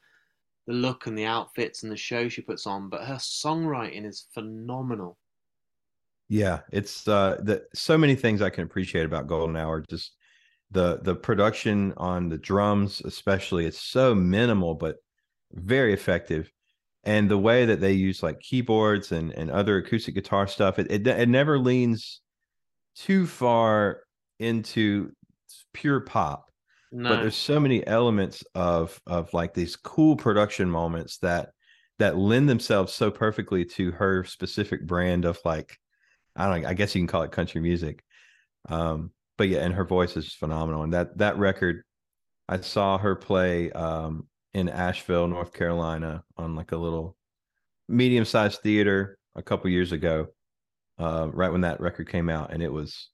the 0.66 0.74
look 0.74 1.06
and 1.06 1.16
the 1.16 1.26
outfits 1.26 1.82
and 1.82 1.92
the 1.92 1.96
show 1.96 2.28
she 2.28 2.42
puts 2.42 2.66
on. 2.66 2.88
But 2.88 3.04
her 3.04 3.14
songwriting 3.14 4.04
is 4.04 4.26
phenomenal. 4.34 5.16
Yeah, 6.28 6.60
it's 6.72 7.06
uh 7.06 7.38
the 7.40 7.64
so 7.72 7.96
many 7.96 8.16
things 8.16 8.42
I 8.42 8.50
can 8.50 8.64
appreciate 8.64 9.06
about 9.06 9.28
Golden 9.28 9.56
Hour. 9.56 9.84
Just 9.88 10.12
the 10.74 11.00
the 11.02 11.16
production 11.16 11.94
on 11.98 12.28
the 12.30 12.38
drums, 12.38 13.02
especially, 13.04 13.66
it's 13.66 13.80
so 13.80 14.14
minimal 14.14 14.74
but 14.76 14.96
very 15.52 15.94
effective. 15.94 16.50
and 17.04 17.30
the 17.30 17.38
way 17.38 17.66
that 17.66 17.80
they 17.80 17.92
use 17.92 18.22
like 18.22 18.40
keyboards 18.40 19.12
and 19.12 19.32
and 19.32 19.50
other 19.50 19.78
acoustic 19.78 20.14
guitar 20.14 20.46
stuff, 20.48 20.78
it 20.78 20.90
it, 20.90 21.06
it 21.06 21.28
never 21.28 21.58
leans 21.58 22.22
too 22.96 23.26
far 23.26 24.02
into 24.38 25.12
pure 25.74 26.00
pop. 26.00 26.50
No. 26.92 27.08
But 27.08 27.20
there's 27.22 27.36
so 27.36 27.60
many 27.60 27.86
elements 27.86 28.44
of 28.54 29.00
of 29.06 29.32
like 29.34 29.54
these 29.54 29.76
cool 29.76 30.16
production 30.16 30.70
moments 30.70 31.18
that 31.18 31.50
that 31.98 32.16
lend 32.18 32.48
themselves 32.48 32.92
so 32.92 33.10
perfectly 33.10 33.64
to 33.66 33.92
her 33.92 34.24
specific 34.24 34.86
brand 34.86 35.24
of 35.24 35.38
like 35.44 35.78
I 36.36 36.48
don't 36.48 36.62
know, 36.62 36.68
I 36.68 36.74
guess 36.74 36.94
you 36.94 37.00
can 37.00 37.08
call 37.08 37.22
it 37.24 37.32
country 37.32 37.60
music. 37.60 38.04
Um, 38.68 39.12
but 39.36 39.48
yeah, 39.48 39.60
and 39.60 39.74
her 39.74 39.84
voice 39.84 40.16
is 40.16 40.32
phenomenal. 40.32 40.82
And 40.82 40.92
that 40.92 41.18
that 41.18 41.38
record, 41.38 41.82
I 42.48 42.60
saw 42.60 42.98
her 42.98 43.14
play 43.16 43.70
um, 43.72 44.28
in 44.52 44.68
Asheville, 44.68 45.26
North 45.28 45.52
Carolina, 45.52 46.22
on 46.36 46.54
like 46.54 46.72
a 46.72 46.76
little 46.76 47.16
medium 47.88 48.24
sized 48.24 48.60
theater 48.62 49.18
a 49.34 49.42
couple 49.42 49.70
years 49.70 49.92
ago, 49.92 50.28
uh, 50.98 51.28
right 51.32 51.50
when 51.52 51.62
that 51.62 51.80
record 51.80 52.08
came 52.08 52.28
out, 52.28 52.52
and 52.52 52.62
it 52.62 52.72
was 52.72 53.10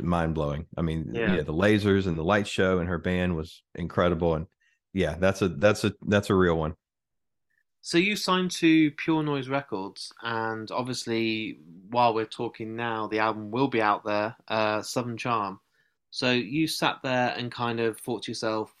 mind 0.00 0.34
blowing. 0.34 0.66
I 0.76 0.82
mean, 0.82 1.10
Yeah. 1.12 1.36
yeah, 1.36 1.42
the 1.42 1.54
lasers 1.54 2.06
and 2.06 2.16
the 2.16 2.22
light 2.24 2.46
show 2.46 2.78
and 2.78 2.88
her 2.88 2.98
band 2.98 3.34
was 3.36 3.62
incredible. 3.74 4.34
And 4.34 4.46
yeah, 4.92 5.16
that's 5.18 5.42
a 5.42 5.48
that's 5.48 5.84
a 5.84 5.92
that's 6.06 6.30
a 6.30 6.34
real 6.34 6.56
one. 6.56 6.74
So 7.84 7.98
you 7.98 8.14
signed 8.14 8.52
to 8.52 8.92
Pure 8.92 9.24
Noise 9.24 9.48
Records, 9.48 10.12
and 10.22 10.70
obviously, 10.70 11.58
while 11.90 12.14
we're 12.14 12.24
talking 12.26 12.76
now, 12.76 13.08
the 13.08 13.18
album 13.18 13.50
will 13.50 13.66
be 13.66 13.82
out 13.82 14.04
there, 14.04 14.36
uh, 14.46 14.82
Southern 14.82 15.16
Charm. 15.16 15.58
So 16.10 16.30
you 16.30 16.68
sat 16.68 17.00
there 17.02 17.34
and 17.36 17.50
kind 17.50 17.80
of 17.80 17.98
thought 17.98 18.22
to 18.22 18.30
yourself, 18.30 18.72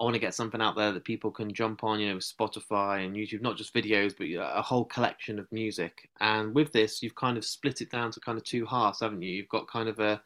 I 0.00 0.02
want 0.02 0.14
to 0.14 0.20
get 0.20 0.34
something 0.34 0.60
out 0.60 0.74
there 0.74 0.90
that 0.90 1.04
people 1.04 1.30
can 1.30 1.54
jump 1.54 1.84
on, 1.84 2.00
you 2.00 2.08
know, 2.08 2.16
Spotify 2.16 3.06
and 3.06 3.14
YouTube, 3.14 3.42
not 3.42 3.56
just 3.56 3.72
videos, 3.72 4.12
but 4.18 4.26
a 4.58 4.60
whole 4.60 4.86
collection 4.86 5.38
of 5.38 5.46
music. 5.52 6.10
And 6.18 6.52
with 6.52 6.72
this, 6.72 7.04
you've 7.04 7.14
kind 7.14 7.38
of 7.38 7.44
split 7.44 7.80
it 7.80 7.92
down 7.92 8.10
to 8.10 8.20
kind 8.20 8.36
of 8.36 8.42
two 8.42 8.66
halves, 8.66 9.00
haven't 9.00 9.22
you? 9.22 9.30
You've 9.30 9.48
got 9.48 9.68
kind 9.68 9.88
of 9.88 10.00
a 10.00 10.20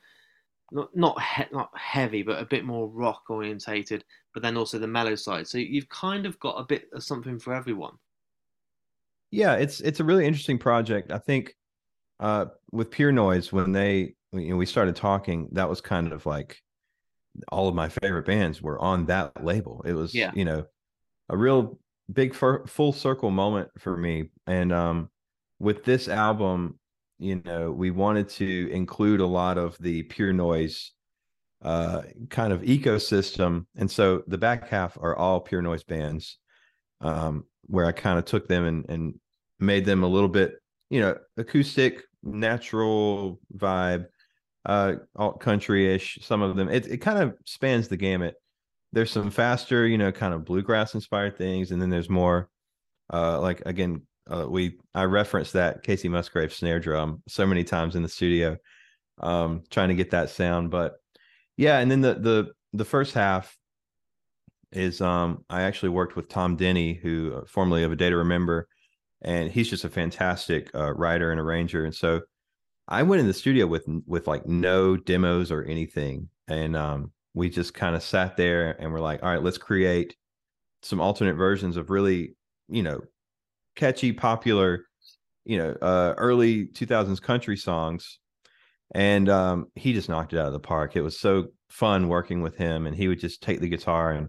not 0.75 0.95
not 0.95 1.23
he- 1.23 1.45
not 1.53 1.71
heavy, 1.79 2.23
but 2.23 2.43
a 2.43 2.45
bit 2.45 2.65
more 2.65 2.89
rock 2.89 3.23
orientated, 3.31 4.05
but 4.35 4.43
then 4.43 4.57
also 4.57 4.79
the 4.79 4.87
mellow 4.87 5.15
side. 5.15 5.47
So 5.49 5.57
you've 5.59 5.89
kind 5.89 6.27
of 6.27 6.39
got 6.41 6.57
a 6.61 6.65
bit 6.65 6.89
of 6.93 7.03
something 7.03 7.39
for 7.39 7.55
everyone. 7.55 7.95
Yeah, 9.31 9.55
it's 9.55 9.81
it's 9.81 10.01
a 10.01 10.05
really 10.05 10.27
interesting 10.27 10.59
project. 10.59 11.11
I 11.11 11.19
think 11.19 11.55
uh 12.21 12.47
with 12.73 12.91
Pure 12.91 13.13
Noise 13.13 13.53
when 13.53 13.73
they 13.73 14.15
you 14.33 14.51
know 14.51 14.57
we 14.57 14.67
started 14.67 14.97
talking, 14.97 15.49
that 15.53 15.69
was 15.69 15.81
kind 15.81 16.13
of 16.13 16.27
like 16.27 16.61
all 17.51 17.69
of 17.69 17.75
my 17.75 17.89
favorite 17.89 18.27
bands 18.27 18.63
were 18.63 18.79
on 18.81 19.07
that 19.07 19.45
label. 19.45 19.83
It 19.85 19.95
was 19.95 20.15
Yeah. 20.15 20.33
you 20.35 20.45
know 20.45 20.67
a 21.29 21.37
real 21.37 21.79
big 22.13 22.35
fur, 22.35 22.67
full 22.67 22.93
circle 22.93 23.31
moment 23.31 23.71
for 23.79 23.97
me. 23.97 24.31
And 24.47 24.73
um 24.73 25.11
with 25.59 25.85
this 25.85 26.09
album, 26.09 26.79
you 27.19 27.43
know, 27.45 27.71
we 27.71 27.91
wanted 27.91 28.29
to 28.31 28.71
include 28.73 29.21
a 29.21 29.27
lot 29.27 29.59
of 29.59 29.77
the 29.79 30.03
Pure 30.05 30.35
Noise 30.35 30.93
uh 31.63 32.03
kind 32.29 32.53
of 32.53 32.61
ecosystem. 32.63 33.67
And 33.77 33.91
so 33.91 34.23
the 34.27 34.39
back 34.39 34.69
half 34.69 34.99
are 34.99 35.17
all 35.17 35.41
Pure 35.41 35.63
Noise 35.63 35.85
bands 35.85 36.39
um 37.01 37.45
where 37.67 37.87
I 37.87 37.93
kind 37.93 38.19
of 38.19 38.25
took 38.27 38.49
them 38.49 38.67
and 38.67 38.85
and 38.89 39.15
made 39.61 39.85
them 39.85 40.03
a 40.03 40.09
little 40.09 40.29
bit, 40.29 40.55
you 40.91 41.01
know, 41.01 41.17
acoustic, 41.37 42.03
natural 42.23 43.41
vibe, 43.57 44.07
uh, 44.67 44.95
alt 45.17 45.41
country-ish. 45.41 46.19
Some 46.23 46.43
of 46.43 46.57
them, 46.57 46.69
it 46.69 46.87
it 46.87 46.99
kind 46.99 47.19
of 47.23 47.35
spans 47.47 47.89
the 47.89 47.97
gamut. 47.97 48.35
There's 48.93 49.11
some 49.11 49.31
faster, 49.31 49.87
you 49.87 49.99
know, 49.99 50.13
kind 50.13 50.35
of 50.35 50.45
bluegrass 50.45 50.95
inspired 50.95 51.39
things, 51.39 51.71
and 51.71 51.81
then 51.81 51.91
there's 51.91 52.11
more, 52.11 52.49
uh, 53.13 53.41
like 53.41 53.63
again, 53.67 54.03
uh, 54.31 54.47
we 54.49 54.79
I 54.95 55.05
referenced 55.05 55.53
that 55.55 55.85
Kacey 55.85 56.11
Musgrave 56.11 56.53
snare 56.53 56.81
drum 56.81 57.23
so 57.29 57.47
many 57.47 57.65
times 57.65 57.97
in 57.97 58.03
the 58.03 58.09
studio, 58.09 58.57
um, 59.21 59.63
trying 59.71 59.89
to 59.89 59.95
get 59.95 60.11
that 60.11 60.31
sound. 60.31 60.71
But 60.71 60.95
yeah, 61.57 61.79
and 61.79 61.91
then 61.91 62.01
the 62.01 62.15
the 62.15 62.53
the 62.73 62.85
first 62.85 63.15
half 63.15 63.57
is 64.73 65.01
um 65.01 65.45
I 65.49 65.63
actually 65.63 65.91
worked 65.91 66.17
with 66.17 66.29
Tom 66.29 66.57
Denney, 66.57 66.99
who 66.99 67.35
uh, 67.37 67.45
formerly 67.47 67.85
of 67.85 67.93
A 67.93 67.97
Day 67.97 68.11
to 68.11 68.17
Remember, 68.17 68.69
and 69.23 69.51
he's 69.51 69.71
just 69.71 69.85
a 69.85 69.91
fantastic 69.91 70.71
uh, 70.75 70.93
writer 70.95 71.31
and 71.31 71.41
arranger. 71.41 71.85
And 71.85 71.95
so 71.95 72.23
I 72.89 73.03
went 73.03 73.21
in 73.21 73.27
the 73.27 73.35
studio 73.35 73.67
with 73.67 73.87
with 74.07 74.27
like 74.27 74.47
no 74.47 74.97
demos 74.97 75.51
or 75.51 75.63
anything, 75.65 76.29
and 76.49 76.77
um 76.77 77.13
we 77.35 77.51
just 77.51 77.75
kind 77.75 77.97
of 77.97 78.03
sat 78.03 78.37
there 78.37 78.81
and 78.81 78.93
we're 78.93 79.01
like, 79.01 79.23
all 79.23 79.29
right, 79.29 79.43
let's 79.43 79.59
create 79.59 80.17
some 80.83 81.01
alternate 81.01 81.35
versions 81.35 81.77
of 81.77 81.91
really, 81.91 82.37
you 82.69 82.83
know, 82.83 83.01
catchy, 83.77 84.13
popular, 84.13 84.87
you 85.45 85.59
know, 85.59 85.77
uh, 85.83 86.15
early 86.17 86.67
2000s 86.67 87.21
country 87.21 87.57
songs. 87.57 88.19
And 88.95 89.29
um, 89.29 89.67
he 89.75 89.93
just 89.93 90.09
knocked 90.09 90.33
it 90.33 90.39
out 90.39 90.47
of 90.47 90.53
the 90.53 90.61
park. 90.61 90.95
It 90.95 91.03
was 91.03 91.19
so 91.19 91.49
fun 91.69 92.09
working 92.09 92.43
with 92.43 92.57
him, 92.57 92.87
and 92.87 92.95
he 92.95 93.09
would 93.09 93.19
just 93.19 93.43
take 93.43 93.61
the 93.61 93.69
guitar 93.69 94.13
and 94.13 94.29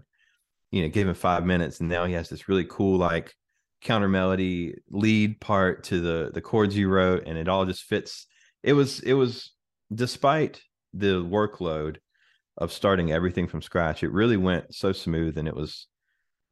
you 0.70 0.82
know 0.82 0.88
give 0.88 1.08
him 1.08 1.14
five 1.14 1.44
minutes 1.44 1.80
and 1.80 1.88
now 1.88 2.04
he 2.04 2.14
has 2.14 2.28
this 2.28 2.48
really 2.48 2.66
cool 2.68 2.98
like 2.98 3.34
counter 3.80 4.08
melody 4.08 4.74
lead 4.90 5.40
part 5.40 5.84
to 5.84 6.00
the 6.00 6.30
the 6.34 6.40
chords 6.40 6.76
you 6.76 6.88
wrote 6.88 7.24
and 7.26 7.38
it 7.38 7.48
all 7.48 7.64
just 7.64 7.84
fits 7.84 8.26
it 8.62 8.72
was 8.72 9.00
it 9.00 9.14
was 9.14 9.52
despite 9.94 10.60
the 10.92 11.22
workload 11.22 11.96
of 12.58 12.72
starting 12.72 13.12
everything 13.12 13.46
from 13.46 13.62
scratch 13.62 14.02
it 14.02 14.10
really 14.10 14.36
went 14.36 14.74
so 14.74 14.92
smooth 14.92 15.38
and 15.38 15.46
it 15.46 15.54
was 15.54 15.86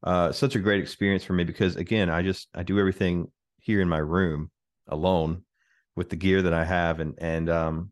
uh 0.04 0.32
such 0.32 0.54
a 0.54 0.60
great 0.60 0.80
experience 0.80 1.24
for 1.24 1.32
me 1.32 1.44
because 1.44 1.76
again 1.76 2.08
i 2.08 2.22
just 2.22 2.48
i 2.54 2.62
do 2.62 2.78
everything 2.78 3.26
here 3.58 3.80
in 3.80 3.88
my 3.88 3.98
room 3.98 4.50
alone 4.88 5.42
with 5.96 6.10
the 6.10 6.16
gear 6.16 6.42
that 6.42 6.54
i 6.54 6.64
have 6.64 7.00
and 7.00 7.14
and 7.18 7.48
um 7.50 7.90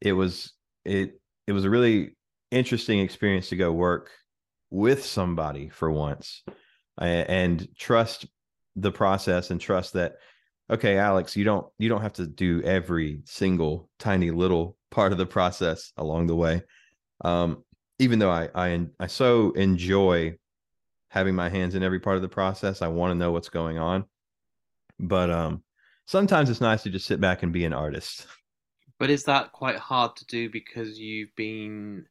it 0.00 0.12
was 0.12 0.52
it 0.84 1.20
it 1.46 1.52
was 1.52 1.64
a 1.64 1.70
really 1.70 2.16
interesting 2.50 3.00
experience 3.00 3.48
to 3.48 3.56
go 3.56 3.72
work 3.72 4.10
with 4.70 5.04
somebody 5.04 5.68
for 5.68 5.90
once 5.90 6.42
a- 7.00 7.30
and 7.30 7.68
trust 7.76 8.26
the 8.76 8.92
process 8.92 9.50
and 9.50 9.60
trust 9.60 9.92
that 9.92 10.14
okay 10.70 10.96
alex 10.98 11.36
you 11.36 11.44
don't 11.44 11.66
you 11.78 11.88
don't 11.88 12.02
have 12.02 12.12
to 12.12 12.26
do 12.26 12.62
every 12.62 13.20
single 13.24 13.88
tiny 13.98 14.30
little 14.30 14.76
part 14.90 15.12
of 15.12 15.18
the 15.18 15.26
process 15.26 15.92
along 15.96 16.26
the 16.28 16.36
way. 16.36 16.62
Um 17.24 17.64
even 17.98 18.18
though 18.18 18.30
i 18.30 18.48
i 18.54 18.86
i 19.00 19.06
so 19.06 19.50
enjoy 19.52 20.34
having 21.14 21.34
my 21.34 21.48
hands 21.48 21.74
in 21.76 21.82
every 21.82 22.00
part 22.00 22.16
of 22.16 22.22
the 22.22 22.28
process 22.28 22.82
i 22.82 22.88
want 22.88 23.10
to 23.10 23.14
know 23.14 23.32
what's 23.32 23.48
going 23.48 23.78
on 23.78 24.04
but 24.98 25.30
um 25.30 25.62
sometimes 26.06 26.50
it's 26.50 26.60
nice 26.60 26.82
to 26.82 26.90
just 26.90 27.06
sit 27.06 27.20
back 27.20 27.42
and 27.42 27.52
be 27.52 27.64
an 27.64 27.72
artist 27.72 28.26
But 28.98 29.10
is 29.10 29.24
that 29.24 29.52
quite 29.52 29.76
hard 29.76 30.16
to 30.16 30.26
do 30.26 30.48
because 30.50 30.98
you've 30.98 31.34
been 31.36 32.06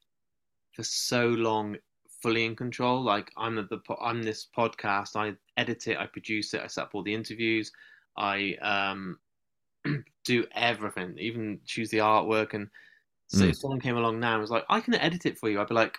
for 0.74 0.84
so 0.84 1.28
long 1.30 1.78
fully 2.22 2.46
in 2.46 2.56
control? 2.56 3.02
Like 3.02 3.32
I'm 3.38 3.58
at 3.58 3.70
the 3.70 3.78
po- 3.80 4.00
I'm 4.02 4.24
this 4.24 4.48
podcast. 4.58 5.16
I 5.16 5.36
edit 5.58 5.88
it. 5.88 5.98
I 5.98 6.06
produce 6.08 6.54
it. 6.54 6.62
I 6.62 6.68
set 6.68 6.84
up 6.84 6.96
all 6.96 7.04
the 7.04 7.14
interviews. 7.14 7.72
I 8.18 8.56
um 8.62 9.20
do 10.26 10.46
everything, 10.54 11.18
even 11.20 11.60
choose 11.66 11.90
the 11.90 12.00
artwork. 12.00 12.54
And 12.54 12.70
so 13.28 13.46
Mm. 13.46 13.50
if 13.50 13.58
someone 13.58 13.82
came 13.82 13.98
along 13.98 14.20
now 14.20 14.34
and 14.34 14.42
was 14.42 14.52
like, 14.52 14.66
"I 14.70 14.82
can 14.82 14.96
edit 14.96 15.26
it 15.26 15.38
for 15.40 15.50
you," 15.50 15.62
I'd 15.62 15.68
be 15.70 15.74
like, 15.76 15.98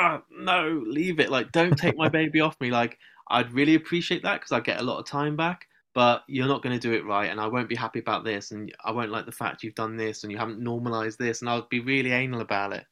"Ah, 0.00 0.22
no, 0.30 0.82
leave 0.86 1.20
it. 1.20 1.30
Like, 1.30 1.52
don't 1.52 1.76
take 1.76 1.96
my 1.96 2.08
baby 2.08 2.40
off 2.40 2.60
me." 2.60 2.70
Like, 2.70 2.98
I'd 3.28 3.52
really 3.52 3.74
appreciate 3.74 4.22
that 4.22 4.40
because 4.40 4.52
I 4.52 4.60
get 4.60 4.80
a 4.80 4.84
lot 4.84 4.98
of 4.98 5.06
time 5.06 5.36
back. 5.36 5.66
But 5.92 6.22
you're 6.28 6.46
not 6.46 6.62
going 6.62 6.78
to 6.78 6.88
do 6.88 6.94
it 6.94 7.04
right, 7.04 7.30
and 7.30 7.40
I 7.40 7.48
won't 7.48 7.68
be 7.68 7.74
happy 7.74 7.98
about 7.98 8.24
this, 8.24 8.52
and 8.52 8.72
I 8.84 8.92
won't 8.92 9.10
like 9.10 9.26
the 9.26 9.32
fact 9.32 9.64
you've 9.64 9.74
done 9.74 9.96
this 9.96 10.22
and 10.22 10.30
you 10.30 10.38
haven't 10.38 10.60
normalized 10.60 11.18
this, 11.18 11.40
and 11.40 11.50
I'll 11.50 11.66
be 11.68 11.80
really 11.80 12.12
anal 12.12 12.40
about 12.40 12.72
it. 12.72 12.86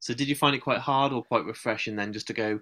So, 0.00 0.12
did 0.14 0.28
you 0.28 0.34
find 0.34 0.54
it 0.54 0.60
quite 0.60 0.80
hard 0.80 1.12
or 1.12 1.24
quite 1.24 1.46
refreshing 1.46 1.96
then 1.96 2.12
just 2.12 2.26
to 2.26 2.34
go, 2.34 2.60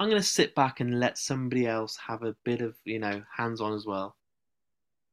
I'm 0.00 0.08
going 0.08 0.20
to 0.20 0.26
sit 0.26 0.54
back 0.54 0.80
and 0.80 0.98
let 0.98 1.18
somebody 1.18 1.66
else 1.66 1.96
have 2.08 2.22
a 2.22 2.34
bit 2.44 2.60
of, 2.60 2.74
you 2.84 2.98
know, 2.98 3.22
hands 3.36 3.60
on 3.60 3.74
as 3.74 3.86
well? 3.86 4.16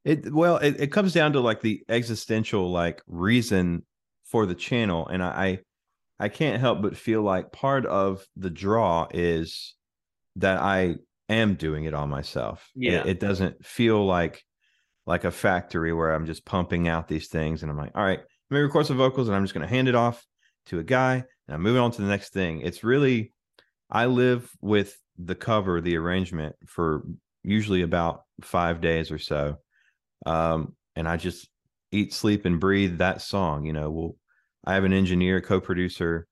It 0.05 0.33
well, 0.33 0.57
it, 0.57 0.79
it 0.79 0.91
comes 0.91 1.13
down 1.13 1.33
to 1.33 1.41
like 1.41 1.61
the 1.61 1.83
existential 1.89 2.71
like 2.71 3.01
reason 3.05 3.83
for 4.23 4.45
the 4.45 4.55
channel, 4.55 5.07
and 5.07 5.21
I 5.21 5.27
I 5.27 5.59
I 6.19 6.29
can't 6.29 6.59
help 6.59 6.81
but 6.81 6.97
feel 6.97 7.21
like 7.21 7.51
part 7.51 7.85
of 7.85 8.25
the 8.35 8.49
draw 8.49 9.07
is 9.13 9.75
that 10.35 10.57
I 10.59 10.95
am 11.29 11.55
doing 11.55 11.85
it 11.85 11.93
all 11.93 12.07
myself. 12.07 12.69
It- 12.75 12.93
Yeah. 12.93 13.03
it, 13.05 13.19
doesn't 13.19 13.65
feel 13.65 14.05
like 14.05 14.43
like 15.05 15.23
a 15.23 15.31
factory 15.31 15.91
where 15.91 16.13
I'm 16.13 16.25
just 16.27 16.45
pumping 16.45 16.87
out 16.87 17.07
these 17.07 17.29
things, 17.29 17.63
and 17.63 17.71
I'm 17.71 17.77
like, 17.77 17.91
all 17.95 18.03
right, 18.03 18.19
let 18.19 18.55
me 18.57 18.59
record 18.61 18.85
some 18.85 18.97
vocals, 18.97 19.27
and 19.27 19.35
I'm 19.35 19.43
just 19.43 19.53
going 19.55 19.67
to 19.67 19.73
hand 19.73 19.87
it 19.87 19.95
off 19.95 20.23
to 20.67 20.77
a 20.79 20.83
guy, 20.83 21.15
and 21.15 21.55
I'm 21.55 21.61
moving 21.61 21.81
on 21.81 21.89
to 21.91 22.01
the 22.01 22.07
next 22.07 22.31
thing. 22.31 22.61
It's 22.61 22.83
really 22.83 23.33
I 23.89 24.05
live 24.05 24.51
with 24.61 24.95
the 25.17 25.35
cover, 25.35 25.81
the 25.81 25.97
arrangement 25.97 26.55
for 26.67 27.03
usually 27.43 27.81
about 27.81 28.21
five 28.41 28.81
days 28.81 29.09
or 29.11 29.17
so 29.17 29.57
um, 30.25 30.75
and 30.95 31.07
I 31.07 31.17
just 31.17 31.47
eat, 31.91 32.13
sleep, 32.13 32.45
and 32.45 32.59
breathe 32.59 32.97
that 32.99 33.21
song. 33.21 33.65
You 33.65 33.73
know, 33.73 33.89
well, 33.89 34.15
I 34.65 34.73
have 34.75 34.83
an 34.83 34.93
engineer, 34.93 35.41
co-producer 35.41 36.27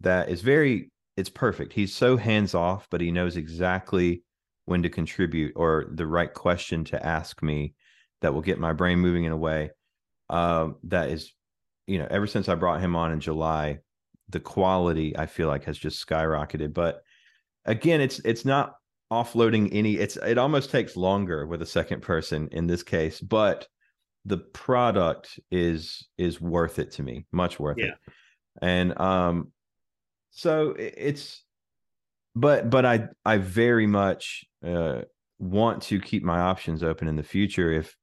that 0.00 0.28
is 0.28 0.42
very. 0.42 0.90
It's 1.16 1.30
perfect. 1.30 1.72
He's 1.72 1.94
so 1.94 2.16
hands 2.16 2.54
off, 2.54 2.88
but 2.90 3.00
he 3.00 3.12
knows 3.12 3.36
exactly 3.36 4.24
when 4.64 4.82
to 4.82 4.90
contribute 4.90 5.52
or 5.54 5.86
the 5.88 6.06
right 6.06 6.32
question 6.32 6.84
to 6.86 7.06
ask 7.06 7.40
me 7.40 7.74
that 8.20 8.34
will 8.34 8.40
get 8.40 8.58
my 8.58 8.72
brain 8.72 8.98
moving 8.98 9.24
in 9.24 9.30
a 9.30 9.36
way 9.36 9.70
uh, 10.30 10.70
that 10.84 11.10
is, 11.10 11.32
you 11.86 11.98
know, 11.98 12.08
ever 12.10 12.26
since 12.26 12.48
I 12.48 12.54
brought 12.54 12.80
him 12.80 12.96
on 12.96 13.12
in 13.12 13.20
July, 13.20 13.78
the 14.28 14.40
quality 14.40 15.16
I 15.16 15.26
feel 15.26 15.48
like 15.48 15.64
has 15.64 15.78
just 15.78 16.04
skyrocketed. 16.06 16.72
But 16.72 17.02
again, 17.64 18.00
it's 18.00 18.20
it's 18.20 18.44
not 18.44 18.74
offloading 19.12 19.68
any. 19.72 19.94
It's 19.96 20.16
it 20.16 20.38
almost 20.38 20.70
takes 20.70 20.96
longer 20.96 21.46
with 21.46 21.62
a 21.62 21.66
second 21.66 22.02
person 22.02 22.48
in 22.52 22.66
this 22.66 22.82
case, 22.82 23.20
but 23.20 23.68
the 24.24 24.38
product 24.38 25.38
is 25.50 26.08
is 26.18 26.40
worth 26.40 26.78
it 26.78 26.92
to 26.92 27.02
me, 27.02 27.26
much 27.32 27.60
worth 27.60 27.78
Yeah. 27.78 27.86
it. 27.86 27.94
And 28.62 28.98
um, 29.00 29.52
so 30.30 30.74
it's 30.76 31.42
but 32.34 32.68
but 32.68 32.84
i 32.84 33.06
i 33.24 33.36
very 33.36 33.86
much 33.86 34.44
uh 34.66 35.02
want 35.38 35.82
to 35.82 36.00
keep 36.00 36.24
my 36.24 36.40
options 36.40 36.82
open 36.82 37.06
in 37.06 37.14
the 37.14 37.22
future 37.22 37.70
if 37.72 37.94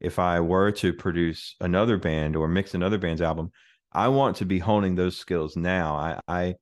if 0.00 0.18
i 0.18 0.40
were 0.40 0.72
to 0.72 0.92
produce 0.92 1.54
another 1.60 1.96
band 1.96 2.34
or 2.34 2.48
mix 2.48 2.74
another 2.74 2.98
band's 2.98 3.22
album 3.22 3.50
i 3.92 4.08
want 4.08 4.36
to 4.36 4.44
be 4.44 4.58
honing 4.58 4.96
those 4.96 5.16
skills 5.16 5.56
now 5.56 5.94
i 5.94 6.18
i 6.26 6.54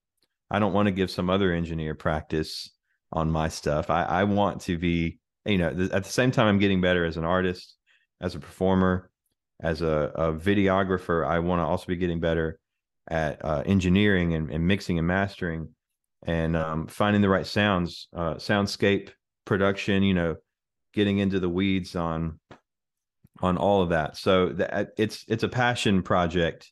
i 0.50 0.59
don't 0.59 0.74
want 0.74 0.87
to 0.87 0.92
give 0.92 1.11
some 1.11 1.31
other 1.31 1.53
engineer 1.53 1.94
practice 1.94 2.70
on 3.12 3.31
my 3.31 3.48
stuff 3.48 3.88
i 3.88 4.03
i 4.03 4.24
want 4.24 4.61
to 4.61 4.77
be 4.77 5.18
you 5.46 5.57
know 5.57 5.72
th- 5.72 5.90
at 5.92 6.05
the 6.05 6.11
same 6.11 6.31
time 6.31 6.46
i'm 6.46 6.59
getting 6.59 6.83
better 6.83 7.07
as 7.07 7.16
an 7.16 7.24
artist 7.24 7.77
as 8.20 8.35
a 8.35 8.40
performer 8.40 9.11
as 9.62 9.83
a, 9.83 10.12
a 10.14 10.33
videographer 10.33 11.27
i 11.27 11.38
want 11.38 11.61
to 11.61 11.64
also 11.64 11.87
be 11.87 11.96
getting 11.96 12.20
better 12.20 12.59
at 13.09 13.44
uh, 13.44 13.62
engineering 13.66 14.35
and, 14.35 14.50
and 14.50 14.66
mixing 14.66 14.98
and 14.98 15.07
mastering 15.07 15.68
and 16.27 16.57
um, 16.57 16.87
finding 16.87 17.22
the 17.22 17.29
right 17.29 17.46
sounds, 17.46 18.09
uh, 18.14 18.35
soundscape 18.35 19.11
production. 19.44 20.03
You 20.03 20.14
know, 20.14 20.37
getting 20.92 21.18
into 21.18 21.40
the 21.40 21.48
weeds 21.48 21.96
on 21.96 22.38
on 23.40 23.57
all 23.57 23.83
of 23.83 23.90
that. 23.90 24.16
So 24.16 24.48
that 24.50 24.90
it's 24.96 25.24
it's 25.29 25.42
a 25.42 25.48
passion 25.48 26.03
project 26.03 26.70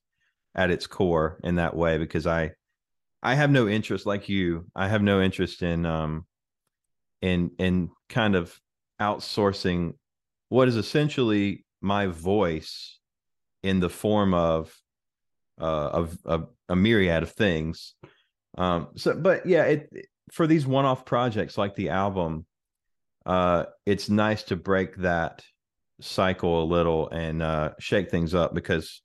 at 0.54 0.70
its 0.70 0.86
core 0.86 1.38
in 1.44 1.56
that 1.56 1.76
way 1.76 1.98
because 1.98 2.26
I 2.26 2.52
I 3.22 3.34
have 3.34 3.50
no 3.50 3.68
interest 3.68 4.06
like 4.06 4.28
you. 4.28 4.66
I 4.74 4.88
have 4.88 5.02
no 5.02 5.20
interest 5.20 5.62
in 5.62 5.84
um 5.84 6.26
in 7.20 7.50
in 7.58 7.90
kind 8.08 8.34
of 8.34 8.58
outsourcing 9.00 9.94
what 10.52 10.68
is 10.68 10.76
essentially 10.76 11.64
my 11.80 12.08
voice 12.08 12.98
in 13.62 13.80
the 13.80 13.88
form 13.88 14.34
of 14.34 14.70
uh 15.58 15.88
of, 16.00 16.18
of 16.26 16.48
a 16.68 16.76
myriad 16.76 17.22
of 17.22 17.32
things. 17.32 17.94
Um 18.58 18.88
so 18.96 19.14
but 19.14 19.46
yeah 19.46 19.64
it 19.64 19.88
for 20.30 20.46
these 20.46 20.66
one-off 20.66 21.06
projects 21.06 21.56
like 21.56 21.74
the 21.74 21.88
album 21.88 22.44
uh 23.24 23.64
it's 23.86 24.10
nice 24.10 24.42
to 24.42 24.56
break 24.56 24.96
that 24.96 25.42
cycle 26.02 26.62
a 26.62 26.66
little 26.66 27.08
and 27.08 27.42
uh 27.42 27.70
shake 27.78 28.10
things 28.10 28.34
up 28.34 28.52
because 28.52 29.00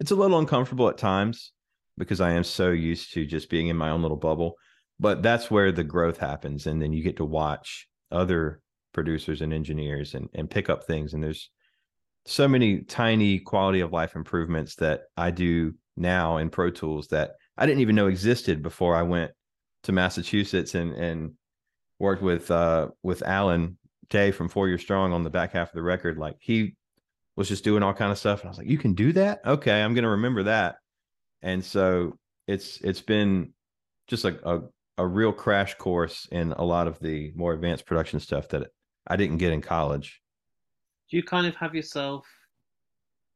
it's 0.00 0.10
a 0.10 0.16
little 0.16 0.40
uncomfortable 0.40 0.88
at 0.88 0.98
times 0.98 1.52
because 1.96 2.20
I 2.20 2.32
am 2.32 2.44
so 2.44 2.70
used 2.70 3.12
to 3.12 3.24
just 3.24 3.50
being 3.50 3.68
in 3.68 3.76
my 3.76 3.90
own 3.90 4.02
little 4.02 4.16
bubble 4.16 4.56
but 4.98 5.22
that's 5.22 5.48
where 5.48 5.70
the 5.70 5.84
growth 5.84 6.18
happens 6.18 6.66
and 6.66 6.82
then 6.82 6.92
you 6.92 7.04
get 7.04 7.18
to 7.18 7.24
watch 7.24 7.88
other 8.10 8.60
producers 8.92 9.42
and 9.42 9.52
engineers 9.52 10.14
and 10.14 10.28
and 10.34 10.50
pick 10.50 10.68
up 10.70 10.84
things 10.84 11.14
and 11.14 11.22
there's 11.22 11.50
so 12.28 12.46
many 12.46 12.80
tiny 12.80 13.38
quality 13.38 13.80
of 13.80 13.92
life 13.92 14.14
improvements 14.14 14.74
that 14.76 15.04
I 15.16 15.30
do 15.30 15.74
now 15.96 16.36
in 16.36 16.50
Pro 16.50 16.70
Tools 16.70 17.08
that 17.08 17.32
I 17.56 17.64
didn't 17.64 17.80
even 17.80 17.96
know 17.96 18.06
existed 18.06 18.62
before 18.62 18.94
I 18.94 19.02
went 19.02 19.32
to 19.84 19.92
Massachusetts 19.92 20.74
and 20.74 20.92
and 20.92 21.32
worked 21.98 22.22
with 22.22 22.50
uh 22.50 22.88
with 23.02 23.22
Alan 23.22 23.78
Day 24.10 24.30
from 24.30 24.48
Four 24.48 24.68
Year 24.68 24.78
Strong 24.78 25.12
on 25.12 25.24
the 25.24 25.30
back 25.30 25.52
half 25.52 25.68
of 25.68 25.74
the 25.74 25.82
record. 25.82 26.18
Like 26.18 26.36
he 26.40 26.76
was 27.34 27.48
just 27.48 27.64
doing 27.64 27.82
all 27.82 27.94
kind 27.94 28.12
of 28.12 28.18
stuff, 28.18 28.40
and 28.40 28.48
I 28.48 28.50
was 28.50 28.58
like, 28.58 28.68
"You 28.68 28.78
can 28.78 28.94
do 28.94 29.12
that? 29.12 29.40
Okay, 29.46 29.82
I'm 29.82 29.94
gonna 29.94 30.10
remember 30.10 30.44
that." 30.44 30.76
And 31.40 31.64
so 31.64 32.18
it's 32.46 32.78
it's 32.82 33.00
been 33.00 33.54
just 34.06 34.24
like 34.24 34.40
a 34.44 34.60
a 34.98 35.06
real 35.06 35.32
crash 35.32 35.74
course 35.76 36.26
in 36.30 36.52
a 36.52 36.64
lot 36.64 36.88
of 36.88 36.98
the 36.98 37.32
more 37.36 37.54
advanced 37.54 37.86
production 37.86 38.20
stuff 38.20 38.48
that 38.48 38.68
I 39.08 39.16
didn't 39.16 39.38
get 39.38 39.52
in 39.52 39.60
college. 39.60 40.20
Do 41.10 41.16
you 41.16 41.22
kind 41.22 41.46
of 41.46 41.56
have 41.56 41.74
yourself 41.74 42.26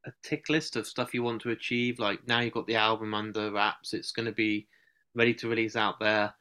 a 0.07 0.13
tick 0.23 0.49
list 0.49 0.77
of 0.77 0.87
stuff 0.87 1.15
you 1.15 1.23
want 1.23 1.41
to 1.43 1.51
achieve? 1.51 1.99
Like 1.99 2.27
now 2.29 2.41
you've 2.41 2.53
got 2.53 2.67
the 2.67 2.77
album 2.77 3.15
under 3.15 3.51
wraps, 3.51 3.95
it's 3.95 4.13
going 4.13 4.27
to 4.27 4.33
be 4.33 4.69
ready 5.15 5.35
to 5.35 5.49
release 5.49 5.77
out 5.77 5.99
there. 5.99 6.35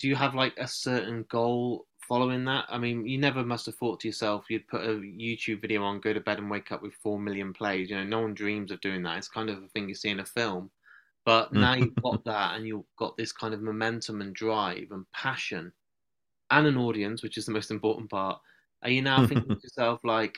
Do 0.00 0.08
you 0.08 0.16
have 0.16 0.34
like 0.34 0.54
a 0.58 0.66
certain 0.66 1.24
goal 1.30 1.86
following 2.08 2.44
that? 2.46 2.64
I 2.68 2.78
mean, 2.78 3.06
you 3.06 3.16
never 3.16 3.44
must 3.44 3.66
have 3.66 3.76
thought 3.76 4.00
to 4.00 4.08
yourself 4.08 4.46
you'd 4.50 4.66
put 4.66 4.82
a 4.82 4.94
YouTube 4.94 5.60
video 5.60 5.84
on, 5.84 6.00
go 6.00 6.12
to 6.12 6.20
bed 6.20 6.38
and 6.38 6.50
wake 6.50 6.72
up 6.72 6.82
with 6.82 6.94
four 6.94 7.20
million 7.20 7.52
plays. 7.52 7.90
You 7.90 7.96
know, 7.96 8.04
no 8.04 8.20
one 8.22 8.34
dreams 8.34 8.72
of 8.72 8.80
doing 8.80 9.04
that. 9.04 9.18
It's 9.18 9.28
kind 9.28 9.48
of 9.48 9.62
a 9.62 9.68
thing 9.68 9.88
you 9.88 9.94
see 9.94 10.10
in 10.10 10.18
a 10.18 10.26
film. 10.26 10.70
But 11.24 11.52
mm. 11.52 11.60
now 11.60 11.74
you've 11.74 11.94
got 12.02 12.24
that 12.24 12.56
and 12.56 12.66
you've 12.66 12.82
got 12.98 13.16
this 13.16 13.30
kind 13.30 13.54
of 13.54 13.62
momentum 13.62 14.20
and 14.20 14.34
drive 14.34 14.88
and 14.90 15.06
passion 15.12 15.72
and 16.50 16.66
an 16.66 16.76
audience, 16.76 17.22
which 17.22 17.38
is 17.38 17.46
the 17.46 17.52
most 17.52 17.70
important 17.70 18.10
part. 18.10 18.38
Are 18.82 18.90
you 18.90 19.02
now 19.02 19.26
thinking 19.26 19.54
to 19.54 19.60
yourself 19.62 20.00
like, 20.04 20.36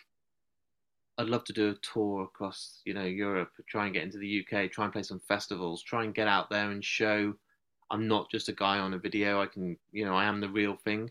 I'd 1.18 1.28
love 1.28 1.44
to 1.44 1.52
do 1.52 1.70
a 1.70 1.74
tour 1.92 2.24
across, 2.24 2.82
you 2.84 2.94
know, 2.94 3.04
Europe, 3.04 3.50
try 3.68 3.86
and 3.86 3.94
get 3.94 4.04
into 4.04 4.18
the 4.18 4.40
UK, 4.44 4.70
try 4.70 4.84
and 4.84 4.92
play 4.92 5.02
some 5.02 5.20
festivals, 5.26 5.82
try 5.82 6.04
and 6.04 6.14
get 6.14 6.28
out 6.28 6.50
there 6.50 6.70
and 6.70 6.84
show 6.84 7.34
I'm 7.90 8.08
not 8.08 8.30
just 8.30 8.48
a 8.48 8.52
guy 8.52 8.78
on 8.78 8.94
a 8.94 8.98
video. 8.98 9.40
I 9.40 9.46
can, 9.46 9.76
you 9.92 10.04
know, 10.04 10.16
I 10.16 10.24
am 10.24 10.40
the 10.40 10.48
real 10.48 10.76
thing. 10.76 11.10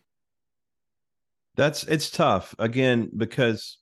That's 1.56 1.84
it's 1.86 2.10
tough 2.10 2.54
again 2.60 3.10
because 3.16 3.78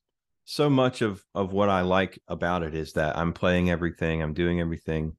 so 0.45 0.69
much 0.69 1.01
of 1.01 1.23
of 1.33 1.53
what 1.53 1.69
I 1.69 1.81
like 1.81 2.19
about 2.27 2.61
it 2.61 2.75
is 2.75 2.93
that 2.93 3.17
I'm 3.17 3.33
playing 3.33 3.71
everything, 3.71 4.21
I'm 4.21 4.33
doing 4.33 4.59
everything, 4.59 5.17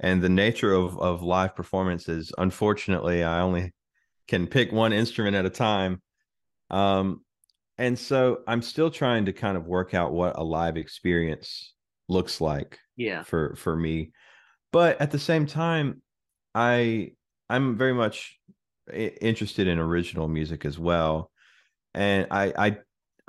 and 0.00 0.20
the 0.20 0.28
nature 0.28 0.72
of 0.72 0.98
of 0.98 1.22
live 1.22 1.54
performances. 1.54 2.32
Unfortunately, 2.38 3.22
I 3.22 3.40
only 3.40 3.72
can 4.28 4.46
pick 4.46 4.72
one 4.72 4.92
instrument 4.92 5.36
at 5.36 5.44
a 5.46 5.50
time, 5.50 6.00
um, 6.70 7.24
and 7.78 7.98
so 7.98 8.42
I'm 8.46 8.62
still 8.62 8.90
trying 8.90 9.26
to 9.26 9.32
kind 9.32 9.56
of 9.56 9.66
work 9.66 9.94
out 9.94 10.12
what 10.12 10.38
a 10.38 10.44
live 10.44 10.76
experience 10.76 11.74
looks 12.08 12.40
like 12.40 12.78
Yeah. 12.96 13.22
for 13.22 13.56
for 13.56 13.74
me. 13.76 14.12
But 14.72 15.00
at 15.00 15.10
the 15.10 15.18
same 15.18 15.46
time 15.46 16.02
i 16.54 17.10
i'm 17.48 17.76
very 17.78 17.94
much 17.94 18.38
interested 18.92 19.66
in 19.68 19.78
original 19.78 20.28
music 20.28 20.64
as 20.64 20.78
well. 20.78 21.30
And 21.94 22.26
i 22.30 22.52
i 22.58 22.76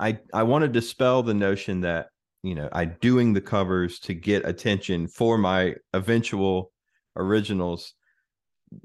i, 0.00 0.18
I 0.32 0.42
want 0.42 0.62
to 0.62 0.68
dispel 0.68 1.22
the 1.22 1.34
notion 1.34 1.80
that 1.82 2.08
you 2.42 2.54
know 2.54 2.68
i 2.72 2.84
doing 2.84 3.32
the 3.32 3.40
covers 3.40 3.98
to 4.00 4.14
get 4.14 4.46
attention 4.46 5.08
for 5.08 5.38
my 5.38 5.76
eventual 5.94 6.70
originals 7.16 7.94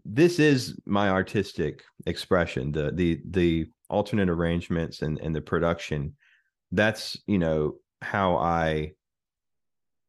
this 0.06 0.39
is 0.39 0.80
my 0.86 1.10
artistic 1.10 1.84
expression 2.06 2.71
the 2.71 2.91
the 2.91 3.21
the 3.30 3.67
alternate 3.89 4.30
arrangements 4.30 5.02
and 5.02 5.19
and 5.19 5.36
the 5.36 5.41
production. 5.41 6.15
That's 6.71 7.17
you 7.28 7.39
know 7.39 7.75
how 8.02 8.38
i 8.38 8.93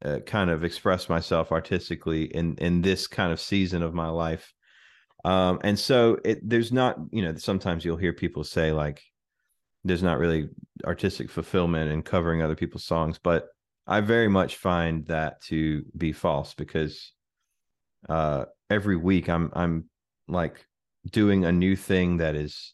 uh, 0.05 0.19
kind 0.25 0.49
of 0.49 0.63
express 0.63 1.09
myself 1.09 1.51
artistically 1.51 2.23
in 2.23 2.55
in 2.55 2.81
this 2.81 3.07
kind 3.07 3.31
of 3.31 3.39
season 3.39 3.83
of 3.83 3.93
my 3.93 4.09
life. 4.09 4.53
Um 5.25 5.59
and 5.63 5.77
so 5.77 6.17
it 6.23 6.47
there's 6.47 6.71
not 6.71 6.97
you 7.11 7.21
know 7.21 7.35
sometimes 7.35 7.85
you'll 7.85 7.97
hear 7.97 8.13
people 8.13 8.43
say 8.43 8.71
like 8.71 9.01
there's 9.83 10.03
not 10.03 10.19
really 10.19 10.49
artistic 10.85 11.29
fulfillment 11.29 11.91
in 11.91 12.01
covering 12.01 12.41
other 12.41 12.55
people's 12.55 12.83
songs 12.83 13.19
but 13.21 13.47
i 13.87 14.01
very 14.01 14.27
much 14.27 14.57
find 14.57 15.05
that 15.07 15.41
to 15.41 15.83
be 15.97 16.11
false 16.11 16.53
because 16.53 17.13
uh 18.09 18.45
every 18.71 18.95
week 18.95 19.29
i'm 19.29 19.51
i'm 19.53 19.85
like 20.27 20.65
doing 21.11 21.45
a 21.45 21.51
new 21.51 21.75
thing 21.75 22.17
that 22.17 22.35
is 22.35 22.73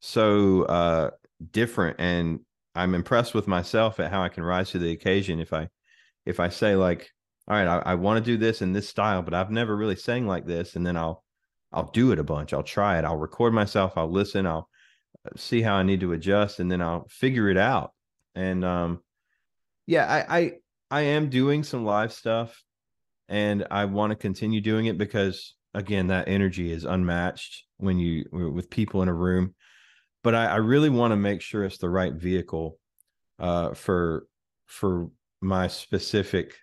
so 0.00 0.62
uh 0.64 1.10
different 1.50 1.96
and 1.98 2.40
i'm 2.74 2.94
impressed 2.94 3.34
with 3.34 3.48
myself 3.48 3.98
at 4.00 4.10
how 4.10 4.22
i 4.22 4.28
can 4.28 4.44
rise 4.44 4.70
to 4.70 4.78
the 4.78 4.92
occasion 4.92 5.40
if 5.40 5.52
i 5.52 5.68
if 6.26 6.40
I 6.40 6.48
say 6.48 6.76
like, 6.76 7.10
all 7.48 7.56
right, 7.56 7.66
I, 7.66 7.92
I 7.92 7.94
want 7.94 8.24
to 8.24 8.30
do 8.30 8.36
this 8.36 8.62
in 8.62 8.72
this 8.72 8.88
style, 8.88 9.22
but 9.22 9.34
I've 9.34 9.50
never 9.50 9.76
really 9.76 9.96
sang 9.96 10.26
like 10.26 10.46
this, 10.46 10.76
and 10.76 10.86
then 10.86 10.96
I'll 10.96 11.24
I'll 11.72 11.90
do 11.90 12.12
it 12.12 12.18
a 12.18 12.24
bunch. 12.24 12.52
I'll 12.52 12.62
try 12.62 12.98
it. 12.98 13.04
I'll 13.04 13.16
record 13.16 13.52
myself. 13.52 13.94
I'll 13.96 14.10
listen. 14.10 14.46
I'll 14.46 14.68
uh, 15.26 15.30
see 15.36 15.62
how 15.62 15.74
I 15.74 15.82
need 15.82 16.00
to 16.00 16.12
adjust, 16.12 16.60
and 16.60 16.70
then 16.70 16.80
I'll 16.80 17.06
figure 17.08 17.48
it 17.48 17.56
out. 17.56 17.92
And 18.34 18.64
um, 18.64 19.00
yeah, 19.86 20.06
I 20.06 20.38
I, 20.38 20.52
I 20.90 21.00
am 21.02 21.30
doing 21.30 21.64
some 21.64 21.84
live 21.84 22.12
stuff, 22.12 22.62
and 23.28 23.66
I 23.70 23.84
want 23.86 24.10
to 24.10 24.16
continue 24.16 24.60
doing 24.60 24.86
it 24.86 24.98
because 24.98 25.54
again, 25.74 26.08
that 26.08 26.28
energy 26.28 26.70
is 26.72 26.84
unmatched 26.84 27.64
when 27.78 27.98
you 27.98 28.26
with 28.30 28.70
people 28.70 29.02
in 29.02 29.08
a 29.08 29.14
room. 29.14 29.54
But 30.22 30.34
I, 30.34 30.46
I 30.46 30.56
really 30.56 30.90
want 30.90 31.12
to 31.12 31.16
make 31.16 31.40
sure 31.40 31.64
it's 31.64 31.78
the 31.78 31.90
right 31.90 32.12
vehicle 32.12 32.78
uh, 33.38 33.74
for 33.74 34.26
for 34.66 35.10
my 35.40 35.66
specific 35.68 36.54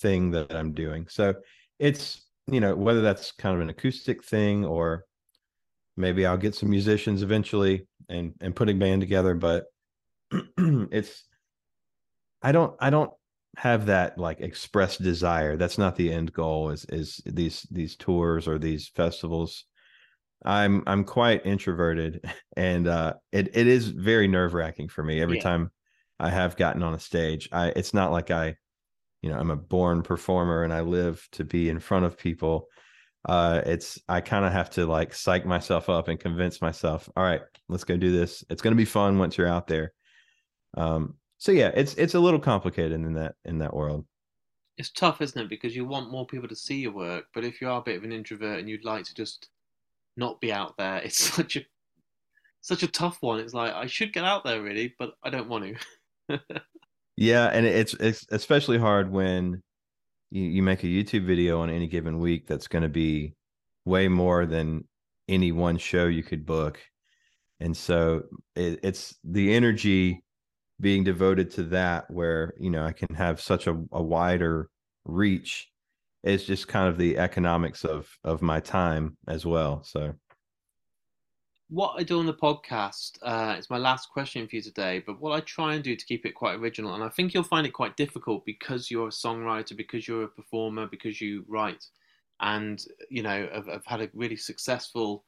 thing 0.00 0.30
that 0.30 0.54
I'm 0.54 0.72
doing. 0.72 1.06
So 1.08 1.34
it's, 1.78 2.24
you 2.46 2.60
know, 2.60 2.74
whether 2.76 3.00
that's 3.00 3.32
kind 3.32 3.54
of 3.54 3.60
an 3.60 3.70
acoustic 3.70 4.24
thing 4.24 4.64
or 4.64 5.04
maybe 5.96 6.24
I'll 6.24 6.36
get 6.36 6.54
some 6.54 6.70
musicians 6.70 7.22
eventually 7.22 7.86
and 8.08 8.34
and 8.40 8.54
putting 8.54 8.78
band 8.78 9.00
together, 9.00 9.34
but 9.34 9.64
it's 10.58 11.24
I 12.40 12.52
don't 12.52 12.76
I 12.78 12.90
don't 12.90 13.10
have 13.56 13.86
that 13.86 14.18
like 14.18 14.40
expressed 14.40 15.02
desire. 15.02 15.56
That's 15.56 15.78
not 15.78 15.96
the 15.96 16.12
end 16.12 16.32
goal 16.32 16.70
is 16.70 16.84
is 16.86 17.20
these 17.26 17.62
these 17.70 17.96
tours 17.96 18.46
or 18.46 18.58
these 18.58 18.88
festivals. 18.88 19.64
I'm 20.44 20.82
I'm 20.86 21.04
quite 21.04 21.44
introverted 21.46 22.22
and 22.56 22.86
uh 22.88 23.14
it 23.32 23.56
it 23.56 23.66
is 23.66 23.88
very 23.88 24.28
nerve-wracking 24.28 24.88
for 24.88 25.02
me 25.02 25.20
every 25.20 25.36
Yeah. 25.36 25.42
time 25.42 25.72
I 26.20 26.30
have 26.30 26.56
gotten 26.56 26.82
on 26.82 26.94
a 26.94 27.00
stage. 27.00 27.48
I 27.52 27.68
it's 27.76 27.94
not 27.94 28.12
like 28.12 28.30
I 28.30 28.56
you 29.22 29.30
know, 29.30 29.38
I'm 29.38 29.50
a 29.50 29.56
born 29.56 30.02
performer 30.02 30.64
and 30.64 30.72
I 30.72 30.80
live 30.80 31.26
to 31.32 31.44
be 31.44 31.68
in 31.68 31.80
front 31.80 32.04
of 32.06 32.18
people. 32.18 32.68
Uh 33.28 33.62
it's 33.66 33.98
I 34.08 34.20
kind 34.22 34.44
of 34.46 34.52
have 34.52 34.70
to 34.70 34.86
like 34.86 35.14
psych 35.14 35.46
myself 35.46 35.88
up 35.90 36.08
and 36.08 36.20
convince 36.20 36.62
myself, 36.62 37.08
all 37.16 37.24
right, 37.24 37.42
let's 37.68 37.84
go 37.84 37.96
do 37.96 38.12
this. 38.12 38.44
It's 38.50 38.62
going 38.62 38.72
to 38.72 38.78
be 38.78 38.84
fun 38.86 39.18
once 39.18 39.38
you're 39.38 39.48
out 39.48 39.68
there. 39.68 39.92
Um 40.76 41.16
so 41.38 41.52
yeah, 41.52 41.70
it's 41.74 41.94
it's 41.94 42.14
a 42.14 42.20
little 42.20 42.40
complicated 42.40 42.92
in 42.92 43.14
that 43.14 43.34
in 43.44 43.58
that 43.58 43.74
world. 43.74 44.04
It's 44.76 44.90
tough, 44.90 45.20
isn't 45.20 45.40
it? 45.40 45.48
Because 45.48 45.74
you 45.74 45.84
want 45.84 46.10
more 46.10 46.26
people 46.26 46.48
to 46.48 46.54
see 46.56 46.76
your 46.76 46.92
work, 46.92 47.24
but 47.34 47.44
if 47.44 47.60
you 47.60 47.68
are 47.68 47.80
a 47.80 47.84
bit 47.84 47.96
of 47.96 48.04
an 48.04 48.12
introvert 48.12 48.60
and 48.60 48.68
you'd 48.68 48.84
like 48.84 49.04
to 49.04 49.14
just 49.14 49.48
not 50.16 50.40
be 50.40 50.52
out 50.52 50.76
there, 50.76 50.96
it's 51.04 51.18
such 51.18 51.56
a 51.56 51.60
such 52.60 52.82
a 52.82 52.88
tough 52.88 53.18
one. 53.20 53.40
It's 53.40 53.54
like 53.54 53.72
I 53.72 53.86
should 53.86 54.12
get 54.12 54.24
out 54.24 54.44
there 54.44 54.62
really, 54.62 54.94
but 54.98 55.14
I 55.24 55.30
don't 55.30 55.48
want 55.48 55.76
to. 56.28 56.40
Yeah, 57.20 57.46
and 57.46 57.66
it's 57.66 57.94
it's 57.94 58.24
especially 58.30 58.78
hard 58.78 59.10
when 59.10 59.60
you, 60.30 60.44
you 60.44 60.62
make 60.62 60.84
a 60.84 60.86
YouTube 60.86 61.26
video 61.26 61.60
on 61.60 61.68
any 61.68 61.88
given 61.88 62.20
week 62.20 62.46
that's 62.46 62.68
going 62.68 62.84
to 62.84 62.88
be 62.88 63.34
way 63.84 64.06
more 64.06 64.46
than 64.46 64.84
any 65.26 65.50
one 65.50 65.78
show 65.78 66.06
you 66.06 66.22
could 66.22 66.46
book. 66.46 66.78
And 67.58 67.76
so 67.76 68.22
it, 68.54 68.78
it's 68.84 69.16
the 69.24 69.52
energy 69.52 70.22
being 70.80 71.04
devoted 71.04 71.50
to 71.52 71.62
that 71.64 72.10
where, 72.10 72.54
you 72.58 72.70
know, 72.70 72.84
I 72.84 72.92
can 72.92 73.14
have 73.14 73.40
such 73.40 73.66
a, 73.66 73.72
a 73.92 74.02
wider 74.02 74.70
reach 75.04 75.70
is 76.22 76.44
just 76.44 76.68
kind 76.68 76.88
of 76.88 76.98
the 76.98 77.16
economics 77.18 77.84
of 77.84 78.08
of 78.24 78.42
my 78.42 78.60
time 78.60 79.16
as 79.28 79.46
well. 79.46 79.82
So 79.84 80.14
what 81.70 81.94
I 81.98 82.02
do 82.02 82.18
on 82.18 82.26
the 82.26 82.34
podcast, 82.34 83.18
uh, 83.22 83.54
it's 83.58 83.68
my 83.68 83.76
last 83.76 84.08
question 84.10 84.48
for 84.48 84.56
you 84.56 84.62
today, 84.62 85.02
but 85.06 85.20
what 85.20 85.32
I 85.32 85.40
try 85.40 85.74
and 85.74 85.84
do 85.84 85.94
to 85.94 86.06
keep 86.06 86.24
it 86.24 86.34
quite 86.34 86.58
original, 86.58 86.94
and 86.94 87.04
I 87.04 87.10
think 87.10 87.34
you'll 87.34 87.42
find 87.42 87.66
it 87.66 87.72
quite 87.72 87.96
difficult 87.96 88.46
because 88.46 88.90
you're 88.90 89.08
a 89.08 89.10
songwriter, 89.10 89.76
because 89.76 90.08
you're 90.08 90.24
a 90.24 90.28
performer, 90.28 90.86
because 90.86 91.20
you 91.20 91.44
write, 91.46 91.84
and 92.40 92.82
you 93.10 93.22
know, 93.22 93.48
I've, 93.54 93.68
I've 93.68 93.86
had 93.86 94.00
a 94.00 94.10
really 94.14 94.36
successful 94.36 95.24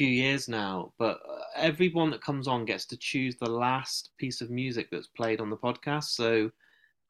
few 0.00 0.08
years 0.08 0.48
now, 0.48 0.94
but 0.98 1.20
uh, 1.28 1.42
everyone 1.56 2.08
that 2.08 2.22
comes 2.22 2.48
on 2.48 2.64
gets 2.64 2.86
to 2.86 2.96
choose 2.96 3.36
the 3.36 3.50
last 3.50 4.12
piece 4.16 4.40
of 4.40 4.48
music 4.48 4.88
that's 4.90 5.08
played 5.08 5.42
on 5.42 5.50
the 5.50 5.58
podcast. 5.58 6.04
So, 6.04 6.50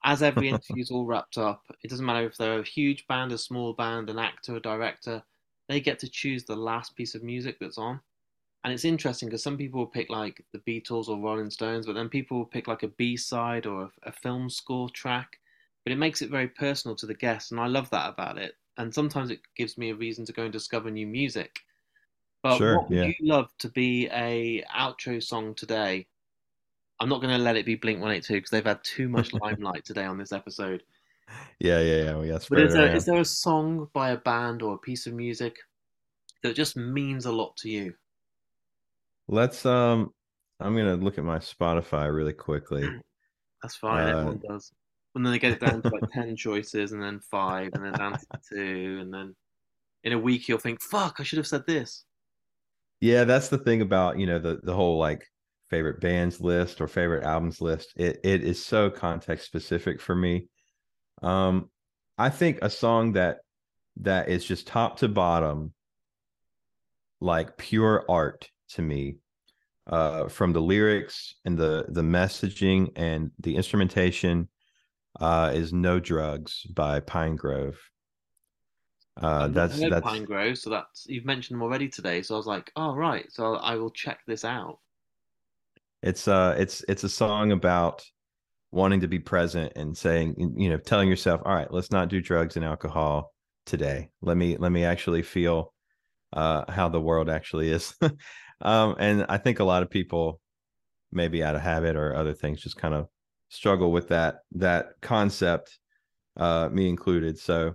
as 0.02 0.24
every 0.24 0.48
interview 0.54 0.82
is 0.82 0.90
all 0.90 1.06
wrapped 1.06 1.38
up, 1.38 1.62
it 1.84 1.88
doesn't 1.88 2.04
matter 2.04 2.26
if 2.26 2.36
they're 2.36 2.58
a 2.58 2.64
huge 2.64 3.06
band, 3.06 3.30
a 3.30 3.38
small 3.38 3.74
band, 3.74 4.10
an 4.10 4.18
actor, 4.18 4.56
a 4.56 4.60
director, 4.60 5.22
they 5.68 5.80
get 5.80 6.00
to 6.00 6.08
choose 6.08 6.42
the 6.42 6.56
last 6.56 6.96
piece 6.96 7.14
of 7.14 7.22
music 7.22 7.58
that's 7.60 7.78
on. 7.78 8.00
And 8.64 8.72
it's 8.74 8.84
interesting 8.84 9.28
because 9.28 9.44
some 9.44 9.56
people 9.56 9.78
will 9.78 9.86
pick 9.86 10.10
like 10.10 10.44
the 10.52 10.58
Beatles 10.58 11.06
or 11.06 11.16
Rolling 11.16 11.50
Stones, 11.50 11.86
but 11.86 11.92
then 11.92 12.08
people 12.08 12.38
will 12.38 12.44
pick 12.44 12.66
like 12.66 12.82
a 12.82 12.88
B 12.88 13.16
side 13.16 13.66
or 13.66 13.82
a, 13.82 14.08
a 14.08 14.12
film 14.12 14.50
score 14.50 14.90
track. 14.90 15.38
But 15.84 15.92
it 15.92 15.96
makes 15.96 16.22
it 16.22 16.30
very 16.30 16.48
personal 16.48 16.96
to 16.96 17.06
the 17.06 17.14
guest, 17.14 17.52
and 17.52 17.60
I 17.60 17.68
love 17.68 17.88
that 17.90 18.08
about 18.08 18.36
it. 18.36 18.54
And 18.76 18.92
sometimes 18.92 19.30
it 19.30 19.42
gives 19.56 19.78
me 19.78 19.90
a 19.90 19.94
reason 19.94 20.24
to 20.24 20.32
go 20.32 20.42
and 20.42 20.52
discover 20.52 20.90
new 20.90 21.06
music. 21.06 21.60
But 22.42 22.56
Sure, 22.56 22.78
what 22.78 22.90
would 22.90 22.98
yeah. 22.98 23.04
you 23.04 23.14
love 23.20 23.50
to 23.58 23.68
be 23.68 24.08
a 24.08 24.64
outro 24.74 25.22
song 25.22 25.54
today? 25.54 26.06
I'm 26.98 27.08
not 27.08 27.20
going 27.20 27.36
to 27.36 27.42
let 27.42 27.56
it 27.56 27.66
be 27.66 27.76
Blink 27.76 27.98
182 27.98 28.34
because 28.34 28.50
they've 28.50 28.64
had 28.64 28.82
too 28.84 29.08
much 29.08 29.32
limelight 29.42 29.84
today 29.84 30.04
on 30.04 30.18
this 30.18 30.32
episode. 30.32 30.82
yeah, 31.58 31.80
yeah, 31.80 32.04
yeah. 32.04 32.16
We 32.16 32.28
got 32.28 32.46
But 32.48 32.60
is 32.60 32.72
there, 32.72 32.98
there 32.98 33.20
a 33.20 33.24
song 33.24 33.88
by 33.92 34.10
a 34.10 34.16
band 34.16 34.62
or 34.62 34.74
a 34.74 34.78
piece 34.78 35.06
of 35.06 35.14
music 35.14 35.56
that 36.42 36.56
just 36.56 36.76
means 36.76 37.26
a 37.26 37.32
lot 37.32 37.56
to 37.58 37.70
you? 37.70 37.94
Let's 39.28 39.64
um 39.64 40.12
I'm 40.58 40.76
gonna 40.76 40.96
look 40.96 41.18
at 41.18 41.24
my 41.24 41.38
Spotify 41.38 42.12
really 42.12 42.32
quickly. 42.32 42.82
That's 43.62 43.76
fine. 43.76 44.08
Uh, 44.08 44.18
Everyone 44.18 44.40
does. 44.46 44.72
And 45.14 45.24
then 45.24 45.32
they 45.32 45.38
get 45.38 45.52
it 45.52 45.60
down 45.60 45.82
to 45.82 45.88
like 45.88 46.10
ten 46.12 46.36
choices, 46.36 46.92
and 46.92 47.02
then 47.02 47.20
five, 47.20 47.70
and 47.74 47.84
then 47.84 47.92
down 47.92 48.12
to 48.12 48.26
two, 48.48 48.98
and 49.00 49.12
then 49.12 49.34
in 50.04 50.12
a 50.12 50.18
week 50.18 50.48
you'll 50.48 50.58
think, 50.58 50.82
"Fuck, 50.82 51.16
I 51.18 51.22
should 51.22 51.38
have 51.38 51.46
said 51.46 51.66
this." 51.66 52.04
Yeah, 53.00 53.24
that's 53.24 53.48
the 53.48 53.58
thing 53.58 53.80
about, 53.80 54.18
you 54.18 54.26
know, 54.26 54.38
the 54.38 54.60
the 54.62 54.74
whole 54.74 54.98
like 54.98 55.26
favorite 55.70 56.00
bands 56.00 56.40
list 56.40 56.80
or 56.80 56.88
favorite 56.88 57.24
albums 57.24 57.60
list. 57.60 57.92
It 57.96 58.20
it 58.24 58.42
is 58.44 58.64
so 58.64 58.90
context 58.90 59.46
specific 59.46 60.00
for 60.00 60.14
me. 60.14 60.48
Um 61.22 61.70
I 62.18 62.30
think 62.30 62.58
a 62.62 62.70
song 62.70 63.12
that 63.12 63.38
that 63.98 64.28
is 64.28 64.44
just 64.44 64.66
top 64.66 64.98
to 64.98 65.08
bottom 65.08 65.72
like 67.20 67.56
pure 67.56 68.04
art 68.08 68.48
to 68.70 68.82
me 68.82 69.16
uh 69.86 70.28
from 70.28 70.52
the 70.52 70.60
lyrics 70.60 71.34
and 71.44 71.58
the 71.58 71.86
the 71.88 72.02
messaging 72.02 72.90
and 72.96 73.30
the 73.40 73.56
instrumentation 73.56 74.48
uh 75.20 75.52
is 75.54 75.72
No 75.72 76.00
Drugs 76.00 76.62
by 76.74 77.00
Pinegrove. 77.00 77.76
Uh 79.20 79.48
that's 79.48 79.78
that's 79.78 80.06
Pine 80.06 80.24
Grove, 80.24 80.58
so 80.58 80.70
that's 80.70 81.06
you've 81.06 81.26
mentioned 81.26 81.56
them 81.56 81.62
already 81.62 81.88
today. 81.88 82.22
So 82.22 82.34
I 82.34 82.38
was 82.38 82.46
like, 82.46 82.70
"Oh 82.76 82.94
right," 82.94 83.30
so 83.30 83.54
I 83.56 83.76
will 83.76 83.90
check 83.90 84.20
this 84.26 84.44
out. 84.44 84.78
It's 86.02 86.26
uh 86.26 86.54
it's 86.58 86.82
it's 86.88 87.04
a 87.04 87.08
song 87.08 87.52
about 87.52 88.02
wanting 88.72 89.00
to 89.00 89.08
be 89.08 89.18
present 89.18 89.72
and 89.76 89.96
saying 89.96 90.34
you 90.56 90.70
know 90.70 90.76
telling 90.76 91.08
yourself 91.08 91.40
all 91.44 91.54
right 91.54 91.72
let's 91.72 91.90
not 91.90 92.08
do 92.08 92.20
drugs 92.20 92.56
and 92.56 92.64
alcohol 92.64 93.32
today 93.66 94.08
let 94.22 94.36
me 94.36 94.56
let 94.58 94.70
me 94.70 94.84
actually 94.84 95.22
feel 95.22 95.72
uh 96.34 96.70
how 96.70 96.88
the 96.88 97.00
world 97.00 97.28
actually 97.28 97.70
is 97.70 97.94
um 98.60 98.94
and 98.98 99.26
i 99.28 99.36
think 99.36 99.58
a 99.58 99.64
lot 99.64 99.82
of 99.82 99.90
people 99.90 100.40
maybe 101.10 101.42
out 101.42 101.56
of 101.56 101.60
habit 101.60 101.96
or 101.96 102.14
other 102.14 102.32
things 102.32 102.60
just 102.60 102.76
kind 102.76 102.94
of 102.94 103.08
struggle 103.48 103.90
with 103.90 104.08
that 104.08 104.36
that 104.52 104.92
concept 105.00 105.78
uh 106.36 106.68
me 106.70 106.88
included 106.88 107.36
so 107.36 107.74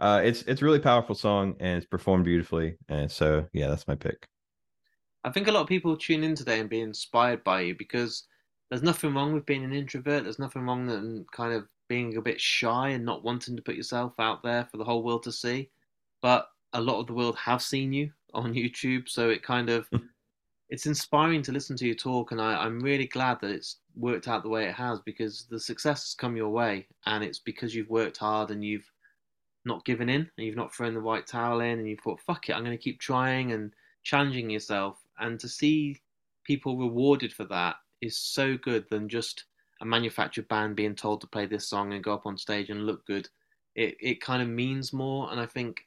uh 0.00 0.20
it's 0.24 0.42
it's 0.42 0.62
a 0.62 0.64
really 0.64 0.80
powerful 0.80 1.14
song 1.14 1.54
and 1.60 1.78
it's 1.78 1.86
performed 1.86 2.24
beautifully 2.24 2.76
and 2.88 3.10
so 3.10 3.46
yeah 3.52 3.68
that's 3.68 3.86
my 3.86 3.94
pick 3.94 4.26
I 5.24 5.30
think 5.30 5.48
a 5.48 5.52
lot 5.52 5.62
of 5.62 5.68
people 5.68 5.96
tune 5.96 6.22
in 6.22 6.34
today 6.34 6.60
and 6.60 6.68
be 6.68 6.82
inspired 6.82 7.42
by 7.44 7.62
you 7.62 7.74
because 7.74 8.24
there's 8.68 8.82
nothing 8.82 9.14
wrong 9.14 9.32
with 9.32 9.46
being 9.46 9.64
an 9.64 9.72
introvert. 9.72 10.24
There's 10.24 10.38
nothing 10.38 10.62
wrong 10.62 10.86
with 10.86 11.30
kind 11.32 11.54
of 11.54 11.66
being 11.88 12.16
a 12.16 12.22
bit 12.22 12.40
shy 12.40 12.90
and 12.90 13.04
not 13.04 13.24
wanting 13.24 13.56
to 13.56 13.62
put 13.62 13.74
yourself 13.74 14.12
out 14.18 14.42
there 14.42 14.66
for 14.70 14.76
the 14.76 14.84
whole 14.84 15.02
world 15.02 15.22
to 15.24 15.32
see. 15.32 15.70
But 16.20 16.48
a 16.74 16.80
lot 16.80 17.00
of 17.00 17.06
the 17.06 17.14
world 17.14 17.36
have 17.36 17.62
seen 17.62 17.92
you 17.92 18.10
on 18.34 18.52
YouTube, 18.52 19.08
so 19.08 19.30
it 19.30 19.42
kind 19.42 19.70
of 19.70 19.88
it's 20.68 20.86
inspiring 20.86 21.40
to 21.42 21.52
listen 21.52 21.76
to 21.76 21.86
you 21.86 21.94
talk, 21.94 22.32
and 22.32 22.40
I, 22.40 22.62
I'm 22.62 22.80
really 22.80 23.06
glad 23.06 23.40
that 23.40 23.50
it's 23.50 23.78
worked 23.96 24.28
out 24.28 24.42
the 24.42 24.48
way 24.50 24.66
it 24.66 24.74
has 24.74 25.00
because 25.00 25.46
the 25.48 25.60
success 25.60 26.02
has 26.02 26.14
come 26.14 26.36
your 26.36 26.50
way, 26.50 26.86
and 27.06 27.24
it's 27.24 27.38
because 27.38 27.74
you've 27.74 27.90
worked 27.90 28.18
hard 28.18 28.50
and 28.50 28.62
you've 28.62 28.90
not 29.64 29.84
given 29.84 30.08
in 30.08 30.30
and 30.36 30.46
you've 30.46 30.56
not 30.56 30.74
thrown 30.74 30.94
the 30.94 31.00
white 31.00 31.26
towel 31.26 31.60
in 31.60 31.78
and 31.78 31.88
you 31.88 31.96
thought, 31.96 32.20
fuck 32.20 32.48
it, 32.48 32.52
I'm 32.52 32.64
going 32.64 32.76
to 32.76 32.82
keep 32.82 33.00
trying 33.00 33.52
and 33.52 33.72
challenging 34.02 34.50
yourself. 34.50 34.98
And 35.18 35.38
to 35.40 35.48
see 35.48 36.00
people 36.44 36.76
rewarded 36.76 37.32
for 37.32 37.44
that 37.46 37.76
is 38.00 38.16
so 38.16 38.56
good 38.56 38.88
than 38.90 39.08
just 39.08 39.44
a 39.80 39.84
manufactured 39.84 40.48
band 40.48 40.76
being 40.76 40.94
told 40.94 41.20
to 41.20 41.26
play 41.26 41.46
this 41.46 41.68
song 41.68 41.92
and 41.92 42.04
go 42.04 42.14
up 42.14 42.26
on 42.26 42.36
stage 42.36 42.70
and 42.70 42.86
look 42.86 43.04
good. 43.06 43.28
It, 43.74 43.96
it 44.00 44.20
kind 44.20 44.42
of 44.42 44.48
means 44.48 44.92
more. 44.92 45.30
And 45.30 45.40
I 45.40 45.46
think 45.46 45.86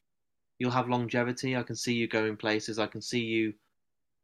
you'll 0.59 0.71
have 0.71 0.89
longevity. 0.89 1.55
I 1.55 1.63
can 1.63 1.75
see 1.75 1.93
you 1.93 2.07
going 2.07 2.35
places. 2.35 2.79
I 2.79 2.87
can 2.87 3.01
see 3.01 3.21
you 3.21 3.53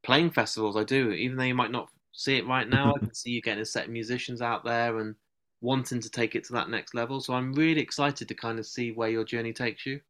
playing 0.04 0.32
festivals. 0.32 0.76
I 0.76 0.84
do. 0.84 1.12
Even 1.12 1.38
though 1.38 1.43
you 1.43 1.56
might 1.56 1.72
not 1.72 1.89
see 2.12 2.38
it 2.38 2.47
right 2.47 2.68
now, 2.68 2.93
I 2.95 2.99
can 2.99 3.14
see 3.14 3.32
you 3.32 3.41
getting 3.41 3.62
a 3.62 3.66
set 3.66 3.86
of 3.86 3.91
musicians 3.91 4.41
out 4.41 4.66
there 4.66 4.99
and 4.99 5.16
wanting 5.64 6.01
to 6.01 6.09
take 6.09 6.36
it 6.36 6.43
to 6.43 6.53
that 6.53 6.70
next 6.70 6.93
level. 6.93 7.22
So 7.22 7.34
I'm 7.34 7.53
really 7.53 7.82
excited 7.82 8.28
to 8.28 8.36
kind 8.36 8.59
of 8.59 8.68
see 8.68 8.91
where 8.91 9.09
your 9.09 9.24
journey 9.24 9.53
takes 9.53 9.86
you. 9.86 10.01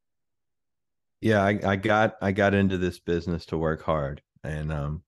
Yeah, 1.21 1.41
I, 1.41 1.59
I 1.63 1.75
got 1.77 2.17
I 2.21 2.33
got 2.33 2.53
into 2.53 2.77
this 2.77 2.99
business 2.99 3.45
to 3.45 3.57
work 3.57 3.81
hard, 3.81 4.21
and 4.43 4.73
um, 4.73 5.03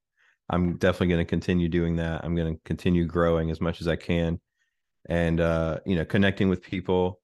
I'm 0.49 0.77
definitely 0.77 1.07
going 1.07 1.25
to 1.25 1.29
continue 1.29 1.67
doing 1.67 1.97
that. 1.97 2.23
I'm 2.23 2.35
going 2.35 2.53
to 2.53 2.61
continue 2.63 3.05
growing 3.05 3.51
as 3.51 3.59
much 3.59 3.81
as 3.81 3.87
I 3.89 3.97
can, 3.97 4.39
and 5.09 5.41
uh, 5.41 5.79
you 5.85 5.97
know, 5.97 6.05
connecting 6.05 6.47
with 6.47 6.61
people 6.61 7.19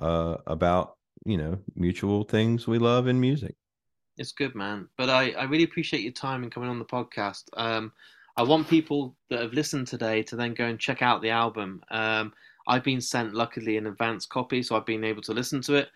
uh, 0.00 0.36
about 0.46 0.96
you 1.24 1.38
know 1.38 1.56
mutual 1.76 2.24
things 2.24 2.66
we 2.66 2.78
love 2.78 3.06
in 3.06 3.18
music. 3.18 3.54
It's 4.18 4.32
good, 4.32 4.54
man. 4.54 4.88
But 4.98 5.08
I, 5.08 5.30
I 5.30 5.44
really 5.44 5.64
appreciate 5.64 6.02
your 6.02 6.12
time 6.12 6.42
and 6.42 6.52
coming 6.52 6.68
on 6.68 6.78
the 6.78 6.84
podcast. 6.84 7.44
Um, 7.56 7.92
I 8.36 8.42
want 8.42 8.68
people 8.68 9.16
that 9.30 9.40
have 9.40 9.54
listened 9.54 9.86
today 9.86 10.22
to 10.24 10.36
then 10.36 10.52
go 10.52 10.66
and 10.66 10.78
check 10.78 11.00
out 11.00 11.22
the 11.22 11.30
album. 11.30 11.82
Um, 11.90 12.34
I've 12.66 12.84
been 12.84 13.00
sent, 13.00 13.34
luckily, 13.34 13.76
an 13.76 13.86
advance 13.86 14.26
copy, 14.26 14.62
so 14.62 14.76
I've 14.76 14.86
been 14.86 15.04
able 15.04 15.22
to 15.22 15.32
listen 15.32 15.60
to 15.62 15.74
it. 15.74 15.88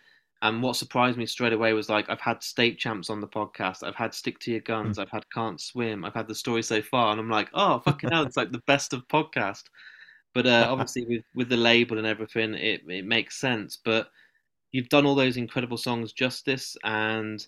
And 0.42 0.62
what 0.62 0.76
surprised 0.76 1.18
me 1.18 1.26
straight 1.26 1.52
away 1.52 1.74
was 1.74 1.90
like 1.90 2.08
I've 2.08 2.20
had 2.20 2.42
state 2.42 2.78
champs 2.78 3.10
on 3.10 3.20
the 3.20 3.28
podcast, 3.28 3.82
I've 3.82 3.94
had 3.94 4.14
Stick 4.14 4.38
to 4.40 4.50
Your 4.50 4.60
Guns, 4.60 4.98
I've 4.98 5.10
had 5.10 5.28
Can't 5.30 5.60
Swim, 5.60 6.04
I've 6.04 6.14
had 6.14 6.28
the 6.28 6.34
story 6.34 6.62
so 6.62 6.80
far, 6.80 7.12
and 7.12 7.20
I'm 7.20 7.28
like, 7.28 7.50
oh 7.52 7.80
fucking 7.80 8.10
hell, 8.10 8.24
it's 8.24 8.38
like 8.38 8.50
the 8.50 8.62
best 8.66 8.94
of 8.94 9.06
podcast. 9.08 9.64
But 10.32 10.46
uh, 10.46 10.66
obviously 10.70 11.04
with 11.04 11.24
with 11.34 11.48
the 11.50 11.58
label 11.58 11.98
and 11.98 12.06
everything, 12.06 12.54
it 12.54 12.82
it 12.88 13.04
makes 13.04 13.38
sense. 13.38 13.76
But 13.84 14.08
you've 14.72 14.88
done 14.88 15.04
all 15.04 15.14
those 15.14 15.36
incredible 15.36 15.76
songs 15.76 16.12
justice, 16.14 16.74
and 16.84 17.46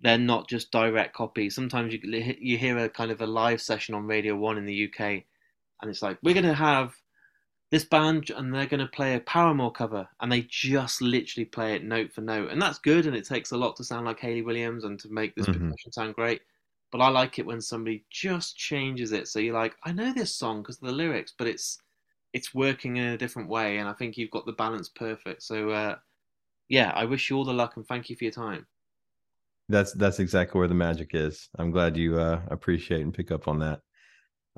they're 0.00 0.16
not 0.16 0.48
just 0.48 0.70
direct 0.70 1.14
copies. 1.14 1.54
Sometimes 1.54 1.92
you 1.92 2.00
you 2.40 2.56
hear 2.56 2.78
a 2.78 2.88
kind 2.88 3.10
of 3.10 3.20
a 3.20 3.26
live 3.26 3.60
session 3.60 3.94
on 3.94 4.06
Radio 4.06 4.36
One 4.36 4.56
in 4.56 4.64
the 4.64 4.90
UK, 4.90 5.00
and 5.00 5.90
it's 5.90 6.00
like 6.00 6.16
we're 6.22 6.34
gonna 6.34 6.54
have 6.54 6.94
this 7.72 7.84
band 7.86 8.28
and 8.28 8.54
they're 8.54 8.66
going 8.66 8.80
to 8.80 8.86
play 8.86 9.14
a 9.14 9.20
Paramore 9.20 9.72
cover 9.72 10.06
and 10.20 10.30
they 10.30 10.42
just 10.42 11.00
literally 11.00 11.46
play 11.46 11.74
it 11.74 11.82
note 11.82 12.12
for 12.12 12.20
note. 12.20 12.50
And 12.50 12.60
that's 12.60 12.78
good 12.78 13.06
and 13.06 13.16
it 13.16 13.26
takes 13.26 13.50
a 13.50 13.56
lot 13.56 13.76
to 13.76 13.84
sound 13.84 14.04
like 14.04 14.20
Hayley 14.20 14.42
Williams 14.42 14.84
and 14.84 15.00
to 15.00 15.08
make 15.08 15.34
this 15.34 15.46
mm-hmm. 15.46 15.70
percussion 15.70 15.92
sound 15.92 16.14
great. 16.14 16.42
But 16.92 17.00
I 17.00 17.08
like 17.08 17.38
it 17.38 17.46
when 17.46 17.62
somebody 17.62 18.04
just 18.10 18.58
changes 18.58 19.12
it. 19.12 19.26
So 19.26 19.38
you're 19.38 19.54
like, 19.54 19.74
I 19.84 19.92
know 19.92 20.12
this 20.12 20.36
song 20.36 20.60
because 20.60 20.76
of 20.82 20.88
the 20.88 20.92
lyrics, 20.92 21.32
but 21.36 21.46
it's 21.46 21.78
it's 22.34 22.54
working 22.54 22.98
in 22.98 23.06
a 23.06 23.18
different 23.18 23.48
way. 23.48 23.78
And 23.78 23.88
I 23.88 23.94
think 23.94 24.18
you've 24.18 24.30
got 24.30 24.44
the 24.44 24.52
balance 24.52 24.90
perfect. 24.90 25.42
So 25.42 25.70
uh, 25.70 25.96
yeah, 26.68 26.92
I 26.94 27.06
wish 27.06 27.30
you 27.30 27.38
all 27.38 27.44
the 27.46 27.54
luck 27.54 27.76
and 27.76 27.86
thank 27.86 28.10
you 28.10 28.16
for 28.16 28.24
your 28.24 28.34
time. 28.34 28.66
That's 29.70 29.94
that's 29.94 30.18
exactly 30.18 30.58
where 30.58 30.68
the 30.68 30.74
magic 30.74 31.14
is. 31.14 31.48
I'm 31.58 31.70
glad 31.70 31.96
you 31.96 32.20
uh, 32.20 32.42
appreciate 32.48 33.00
and 33.00 33.14
pick 33.14 33.30
up 33.30 33.48
on 33.48 33.60
that. 33.60 33.80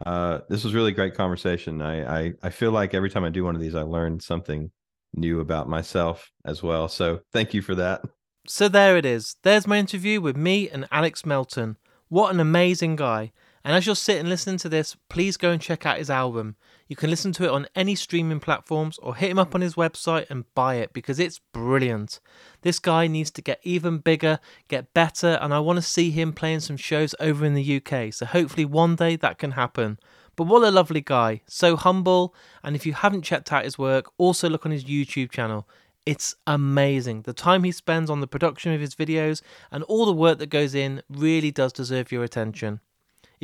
Uh, 0.04 0.40
this 0.48 0.64
was 0.64 0.74
really 0.74 0.92
great 0.92 1.14
conversation. 1.14 1.80
I, 1.80 2.22
I 2.26 2.32
I 2.42 2.50
feel 2.50 2.72
like 2.72 2.94
every 2.94 3.10
time 3.10 3.24
I 3.24 3.30
do 3.30 3.44
one 3.44 3.54
of 3.54 3.60
these, 3.60 3.74
I 3.74 3.82
learn 3.82 4.20
something 4.20 4.70
new 5.14 5.40
about 5.40 5.68
myself 5.68 6.30
as 6.44 6.62
well. 6.62 6.88
So 6.88 7.20
thank 7.32 7.54
you 7.54 7.62
for 7.62 7.74
that. 7.76 8.02
So 8.46 8.68
there 8.68 8.96
it 8.96 9.06
is. 9.06 9.36
There's 9.42 9.66
my 9.66 9.78
interview 9.78 10.20
with 10.20 10.36
me 10.36 10.68
and 10.68 10.86
Alex 10.90 11.24
Melton. 11.24 11.76
What 12.08 12.34
an 12.34 12.40
amazing 12.40 12.96
guy. 12.96 13.32
And 13.64 13.74
as 13.74 13.86
you're 13.86 13.96
sitting 13.96 14.28
listening 14.28 14.58
to 14.58 14.68
this, 14.68 14.94
please 15.08 15.38
go 15.38 15.50
and 15.50 15.60
check 15.60 15.86
out 15.86 15.96
his 15.96 16.10
album. 16.10 16.56
You 16.86 16.96
can 16.96 17.08
listen 17.08 17.32
to 17.32 17.44
it 17.44 17.50
on 17.50 17.66
any 17.74 17.94
streaming 17.94 18.40
platforms 18.40 18.98
or 18.98 19.16
hit 19.16 19.30
him 19.30 19.38
up 19.38 19.54
on 19.54 19.62
his 19.62 19.74
website 19.74 20.28
and 20.28 20.44
buy 20.54 20.74
it 20.74 20.92
because 20.92 21.18
it's 21.18 21.40
brilliant. 21.52 22.20
This 22.60 22.78
guy 22.78 23.06
needs 23.06 23.30
to 23.30 23.42
get 23.42 23.60
even 23.62 23.98
bigger, 23.98 24.38
get 24.68 24.92
better, 24.92 25.38
and 25.40 25.54
I 25.54 25.60
want 25.60 25.78
to 25.78 25.82
see 25.82 26.10
him 26.10 26.34
playing 26.34 26.60
some 26.60 26.76
shows 26.76 27.14
over 27.18 27.46
in 27.46 27.54
the 27.54 27.76
UK. 27.82 28.12
So 28.12 28.26
hopefully 28.26 28.66
one 28.66 28.96
day 28.96 29.16
that 29.16 29.38
can 29.38 29.52
happen. 29.52 29.98
But 30.36 30.44
what 30.44 30.62
a 30.62 30.70
lovely 30.70 31.00
guy, 31.00 31.40
so 31.46 31.74
humble. 31.74 32.34
And 32.62 32.76
if 32.76 32.84
you 32.84 32.92
haven't 32.92 33.22
checked 33.22 33.50
out 33.50 33.64
his 33.64 33.78
work, 33.78 34.10
also 34.18 34.50
look 34.50 34.66
on 34.66 34.72
his 34.72 34.84
YouTube 34.84 35.30
channel. 35.30 35.66
It's 36.04 36.36
amazing. 36.46 37.22
The 37.22 37.32
time 37.32 37.64
he 37.64 37.72
spends 37.72 38.10
on 38.10 38.20
the 38.20 38.26
production 38.26 38.72
of 38.72 38.80
his 38.82 38.94
videos 38.94 39.40
and 39.70 39.82
all 39.84 40.04
the 40.04 40.12
work 40.12 40.38
that 40.38 40.50
goes 40.50 40.74
in 40.74 41.02
really 41.08 41.50
does 41.50 41.72
deserve 41.72 42.12
your 42.12 42.24
attention. 42.24 42.80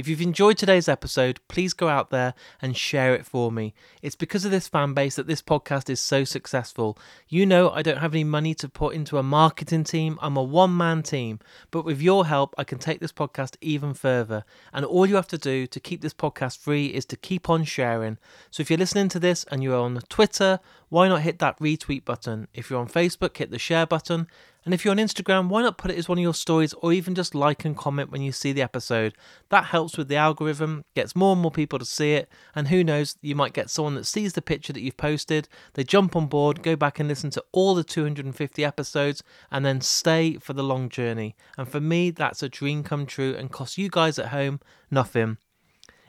If 0.01 0.09
you've 0.09 0.23
enjoyed 0.23 0.57
today's 0.57 0.89
episode, 0.89 1.41
please 1.47 1.75
go 1.75 1.91
out 1.91 2.09
there 2.09 2.33
and 2.63 2.75
share 2.75 3.15
it 3.15 3.27
for 3.27 3.53
me. 3.53 3.75
It's 4.01 4.17
because 4.17 4.47
of 4.47 4.51
this 4.51 4.67
fan 4.67 4.95
base 4.95 5.17
that 5.17 5.27
this 5.27 5.43
podcast 5.43 5.91
is 5.91 6.01
so 6.01 6.25
successful. 6.25 6.97
You 7.29 7.45
know, 7.45 7.69
I 7.69 7.83
don't 7.83 7.99
have 7.99 8.15
any 8.15 8.25
money 8.25 8.55
to 8.55 8.69
put 8.71 8.95
into 8.95 9.19
a 9.19 9.23
marketing 9.23 9.85
team, 9.85 10.19
I'm 10.23 10.39
a 10.39 10.43
one 10.43 10.75
man 10.75 11.03
team. 11.03 11.39
But 11.71 11.85
with 11.85 12.01
your 12.01 12.25
help, 12.25 12.55
I 12.57 12.65
can 12.65 12.79
take 12.79 13.01
this 13.01 13.13
podcast 13.13 13.59
even 13.61 13.93
further. 13.93 14.45
And 14.73 14.87
all 14.87 15.05
you 15.05 15.17
have 15.17 15.29
to 15.29 15.37
do 15.37 15.67
to 15.67 15.79
keep 15.79 16.01
this 16.01 16.15
podcast 16.15 16.57
free 16.57 16.87
is 16.87 17.05
to 17.05 17.17
keep 17.19 17.51
on 17.51 17.65
sharing. 17.65 18.17
So 18.51 18.63
if 18.63 18.71
you're 18.71 18.79
listening 18.79 19.11
to 19.11 19.21
this 19.21 19.45
and 19.51 19.63
you're 19.63 19.79
on 19.79 20.01
Twitter, 20.09 20.61
why 20.89 21.09
not 21.09 21.21
hit 21.21 21.41
that 21.41 21.59
retweet 21.61 22.07
button? 22.07 22.49
If 22.55 22.71
you're 22.71 22.81
on 22.81 22.89
Facebook, 22.89 23.37
hit 23.37 23.51
the 23.51 23.59
share 23.59 23.85
button. 23.85 24.29
And 24.65 24.75
if 24.75 24.85
you're 24.85 24.93
on 24.93 24.99
Instagram, 24.99 25.49
why 25.49 25.63
not 25.63 25.79
put 25.79 25.91
it 25.91 25.97
as 25.99 26.09
one 26.09 26.19
of 26.19 26.23
your 26.23 26.35
stories 26.35 26.75
or 26.75 26.93
even 26.93 27.15
just 27.15 27.35
like 27.35 27.65
and 27.65 27.77
comment 27.77 28.11
when 28.11 28.23
you 28.23 28.33
see 28.33 28.53
the 28.53 28.63
episode? 28.63 29.15
That 29.49 29.65
helps 29.65 29.97
with 29.97 30.09
the 30.09 30.17
algorithm, 30.17 30.85
gets 30.95 31.17
more 31.17 31.33
and 31.33 31.41
more 31.41 31.51
people 31.51 31.79
to 31.79 31.85
see 31.85 32.13
it, 32.13 32.29
and 32.55 32.69
who 32.69 32.85
knows, 32.85 33.17
you 33.23 33.35
might 33.35 33.55
get 33.55 33.71
someone 33.71 33.95
that 33.95 34.07
sees 34.07 34.35
the 34.35 34.43
picture 34.43 34.73
that 34.73 34.83
you've 34.83 34.97
posted, 34.97 35.49
they 35.75 35.85
jump 35.85 36.15
on 36.15 36.27
board, 36.27 36.63
go 36.63 36.77
back 36.77 37.01
and 37.01 37.09
listen 37.09 37.31
to 37.31 37.45
all 37.53 37.75
the 37.75 37.85
250 37.85 38.65
episodes, 38.65 39.23
and 39.51 39.65
then 39.65 39.81
stay 39.81 40.35
for 40.35 40.53
the 40.53 40.63
long 40.63 40.89
journey. 40.89 41.37
And 41.57 41.69
for 41.69 41.81
me, 41.81 42.11
that's 42.11 42.43
a 42.43 42.49
dream 42.49 42.83
come 42.83 43.07
true 43.07 43.35
and 43.35 43.51
costs 43.51 43.79
you 43.79 43.89
guys 43.89 44.19
at 44.19 44.29
home 44.29 44.61
nothing. 44.91 45.39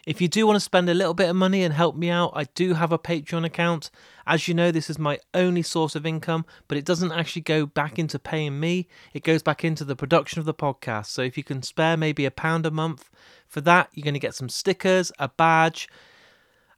If 0.05 0.19
you 0.19 0.27
do 0.27 0.47
want 0.47 0.55
to 0.55 0.61
spend 0.61 0.89
a 0.89 0.95
little 0.95 1.13
bit 1.13 1.29
of 1.29 1.35
money 1.35 1.63
and 1.63 1.73
help 1.73 1.95
me 1.95 2.09
out, 2.09 2.31
I 2.33 2.45
do 2.55 2.73
have 2.73 2.91
a 2.91 2.97
Patreon 2.97 3.45
account. 3.45 3.91
As 4.25 4.47
you 4.47 4.53
know, 4.53 4.71
this 4.71 4.89
is 4.89 4.97
my 4.97 5.19
only 5.33 5.61
source 5.61 5.95
of 5.95 6.05
income, 6.05 6.45
but 6.67 6.77
it 6.77 6.85
doesn't 6.85 7.11
actually 7.11 7.43
go 7.43 7.65
back 7.67 7.99
into 7.99 8.17
paying 8.17 8.59
me. 8.59 8.87
It 9.13 9.23
goes 9.23 9.43
back 9.43 9.63
into 9.63 9.85
the 9.85 9.95
production 9.95 10.39
of 10.39 10.45
the 10.45 10.53
podcast. 10.53 11.07
So 11.07 11.21
if 11.21 11.37
you 11.37 11.43
can 11.43 11.61
spare 11.61 11.97
maybe 11.97 12.25
a 12.25 12.31
pound 12.31 12.65
a 12.65 12.71
month 12.71 13.09
for 13.47 13.61
that, 13.61 13.89
you're 13.93 14.03
going 14.03 14.15
to 14.15 14.19
get 14.19 14.35
some 14.35 14.49
stickers, 14.49 15.11
a 15.19 15.27
badge. 15.29 15.87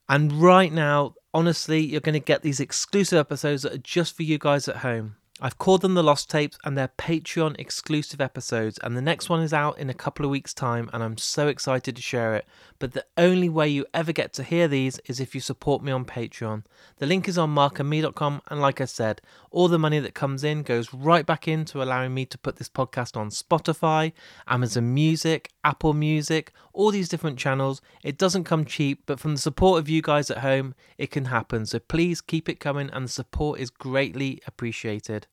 And 0.09 0.33
right 0.33 0.71
now, 0.71 1.15
honestly, 1.33 1.79
you're 1.79 2.01
going 2.01 2.13
to 2.13 2.19
get 2.19 2.41
these 2.41 2.59
exclusive 2.59 3.17
episodes 3.17 3.63
that 3.63 3.73
are 3.73 3.77
just 3.77 4.17
for 4.17 4.23
you 4.23 4.37
guys 4.37 4.67
at 4.67 4.77
home. 4.77 5.15
I've 5.41 5.57
called 5.57 5.81
them 5.81 5.95
the 5.95 6.03
Lost 6.03 6.29
Tapes 6.29 6.59
and 6.63 6.77
they're 6.77 6.89
Patreon 6.89 7.59
exclusive 7.59 8.21
episodes. 8.21 8.77
And 8.83 8.95
the 8.95 9.01
next 9.01 9.29
one 9.29 9.41
is 9.41 9.51
out 9.51 9.79
in 9.79 9.89
a 9.89 9.93
couple 9.93 10.23
of 10.23 10.31
weeks' 10.31 10.53
time, 10.53 10.91
and 10.93 11.03
I'm 11.03 11.17
so 11.17 11.47
excited 11.47 11.95
to 11.95 12.01
share 12.03 12.35
it. 12.35 12.45
But 12.77 12.93
the 12.93 13.05
only 13.17 13.49
way 13.49 13.67
you 13.67 13.85
ever 13.95 14.11
get 14.11 14.31
to 14.33 14.43
hear 14.43 14.67
these 14.67 14.99
is 15.05 15.19
if 15.19 15.33
you 15.33 15.41
support 15.41 15.83
me 15.83 15.91
on 15.91 16.05
Patreon. 16.05 16.63
The 16.97 17.07
link 17.07 17.27
is 17.27 17.37
on 17.37 17.53
markandme.com, 17.53 18.41
and 18.47 18.61
like 18.61 18.79
I 18.79 18.85
said, 18.85 19.21
all 19.49 19.67
the 19.67 19.79
money 19.79 19.99
that 19.99 20.13
comes 20.13 20.43
in 20.43 20.61
goes 20.61 20.93
right 20.93 21.25
back 21.25 21.47
into 21.47 21.81
allowing 21.81 22.13
me 22.13 22.25
to 22.27 22.37
put 22.37 22.57
this 22.57 22.69
podcast 22.69 23.17
on 23.17 23.29
Spotify, 23.29 24.13
Amazon 24.47 24.93
Music, 24.93 25.49
Apple 25.63 25.93
Music, 25.93 26.53
all 26.73 26.91
these 26.91 27.09
different 27.09 27.39
channels. 27.39 27.81
It 28.03 28.19
doesn't 28.19 28.43
come 28.43 28.65
cheap, 28.65 29.03
but 29.07 29.19
from 29.19 29.33
the 29.33 29.41
support 29.41 29.79
of 29.79 29.89
you 29.89 30.01
guys 30.01 30.29
at 30.29 30.39
home, 30.39 30.75
it 30.97 31.09
can 31.09 31.25
happen. 31.25 31.65
So 31.65 31.79
please 31.79 32.21
keep 32.21 32.47
it 32.47 32.59
coming, 32.59 32.89
and 32.91 33.05
the 33.05 33.09
support 33.09 33.59
is 33.59 33.71
greatly 33.71 34.39
appreciated. 34.45 35.27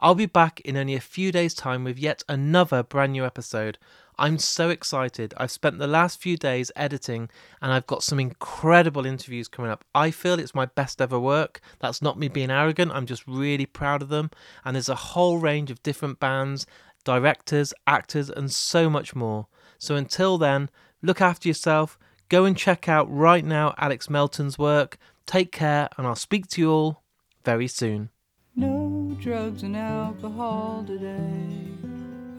I'll 0.00 0.14
be 0.14 0.26
back 0.26 0.60
in 0.60 0.76
only 0.76 0.94
a 0.94 1.00
few 1.00 1.32
days' 1.32 1.54
time 1.54 1.82
with 1.82 1.98
yet 1.98 2.22
another 2.28 2.84
brand 2.84 3.12
new 3.12 3.24
episode. 3.24 3.78
I'm 4.16 4.38
so 4.38 4.70
excited. 4.70 5.34
I've 5.36 5.50
spent 5.50 5.78
the 5.78 5.88
last 5.88 6.20
few 6.20 6.36
days 6.36 6.70
editing 6.76 7.30
and 7.60 7.72
I've 7.72 7.86
got 7.86 8.04
some 8.04 8.20
incredible 8.20 9.06
interviews 9.06 9.48
coming 9.48 9.72
up. 9.72 9.84
I 9.94 10.12
feel 10.12 10.38
it's 10.38 10.54
my 10.54 10.66
best 10.66 11.00
ever 11.00 11.18
work. 11.18 11.60
That's 11.80 12.00
not 12.00 12.18
me 12.18 12.28
being 12.28 12.50
arrogant, 12.50 12.92
I'm 12.92 13.06
just 13.06 13.26
really 13.26 13.66
proud 13.66 14.02
of 14.02 14.08
them. 14.08 14.30
And 14.64 14.76
there's 14.76 14.88
a 14.88 14.94
whole 14.94 15.38
range 15.38 15.70
of 15.70 15.82
different 15.82 16.20
bands, 16.20 16.64
directors, 17.04 17.74
actors, 17.86 18.30
and 18.30 18.52
so 18.52 18.88
much 18.88 19.16
more. 19.16 19.48
So 19.78 19.96
until 19.96 20.38
then, 20.38 20.70
look 21.02 21.20
after 21.20 21.48
yourself. 21.48 21.98
Go 22.28 22.44
and 22.44 22.56
check 22.56 22.88
out 22.88 23.10
right 23.10 23.44
now 23.44 23.74
Alex 23.78 24.08
Melton's 24.10 24.58
work. 24.58 24.98
Take 25.26 25.50
care, 25.50 25.88
and 25.96 26.06
I'll 26.06 26.14
speak 26.14 26.46
to 26.48 26.60
you 26.60 26.70
all 26.70 27.02
very 27.44 27.68
soon. 27.68 28.10
No 28.58 29.16
drugs 29.20 29.62
and 29.62 29.76
alcohol 29.76 30.82
today. 30.84 31.46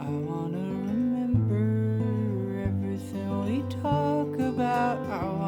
I 0.02 0.10
wanna 0.10 0.58
remember 0.92 2.62
everything 2.68 3.46
we 3.46 3.64
talk 3.82 4.38
about. 4.38 5.39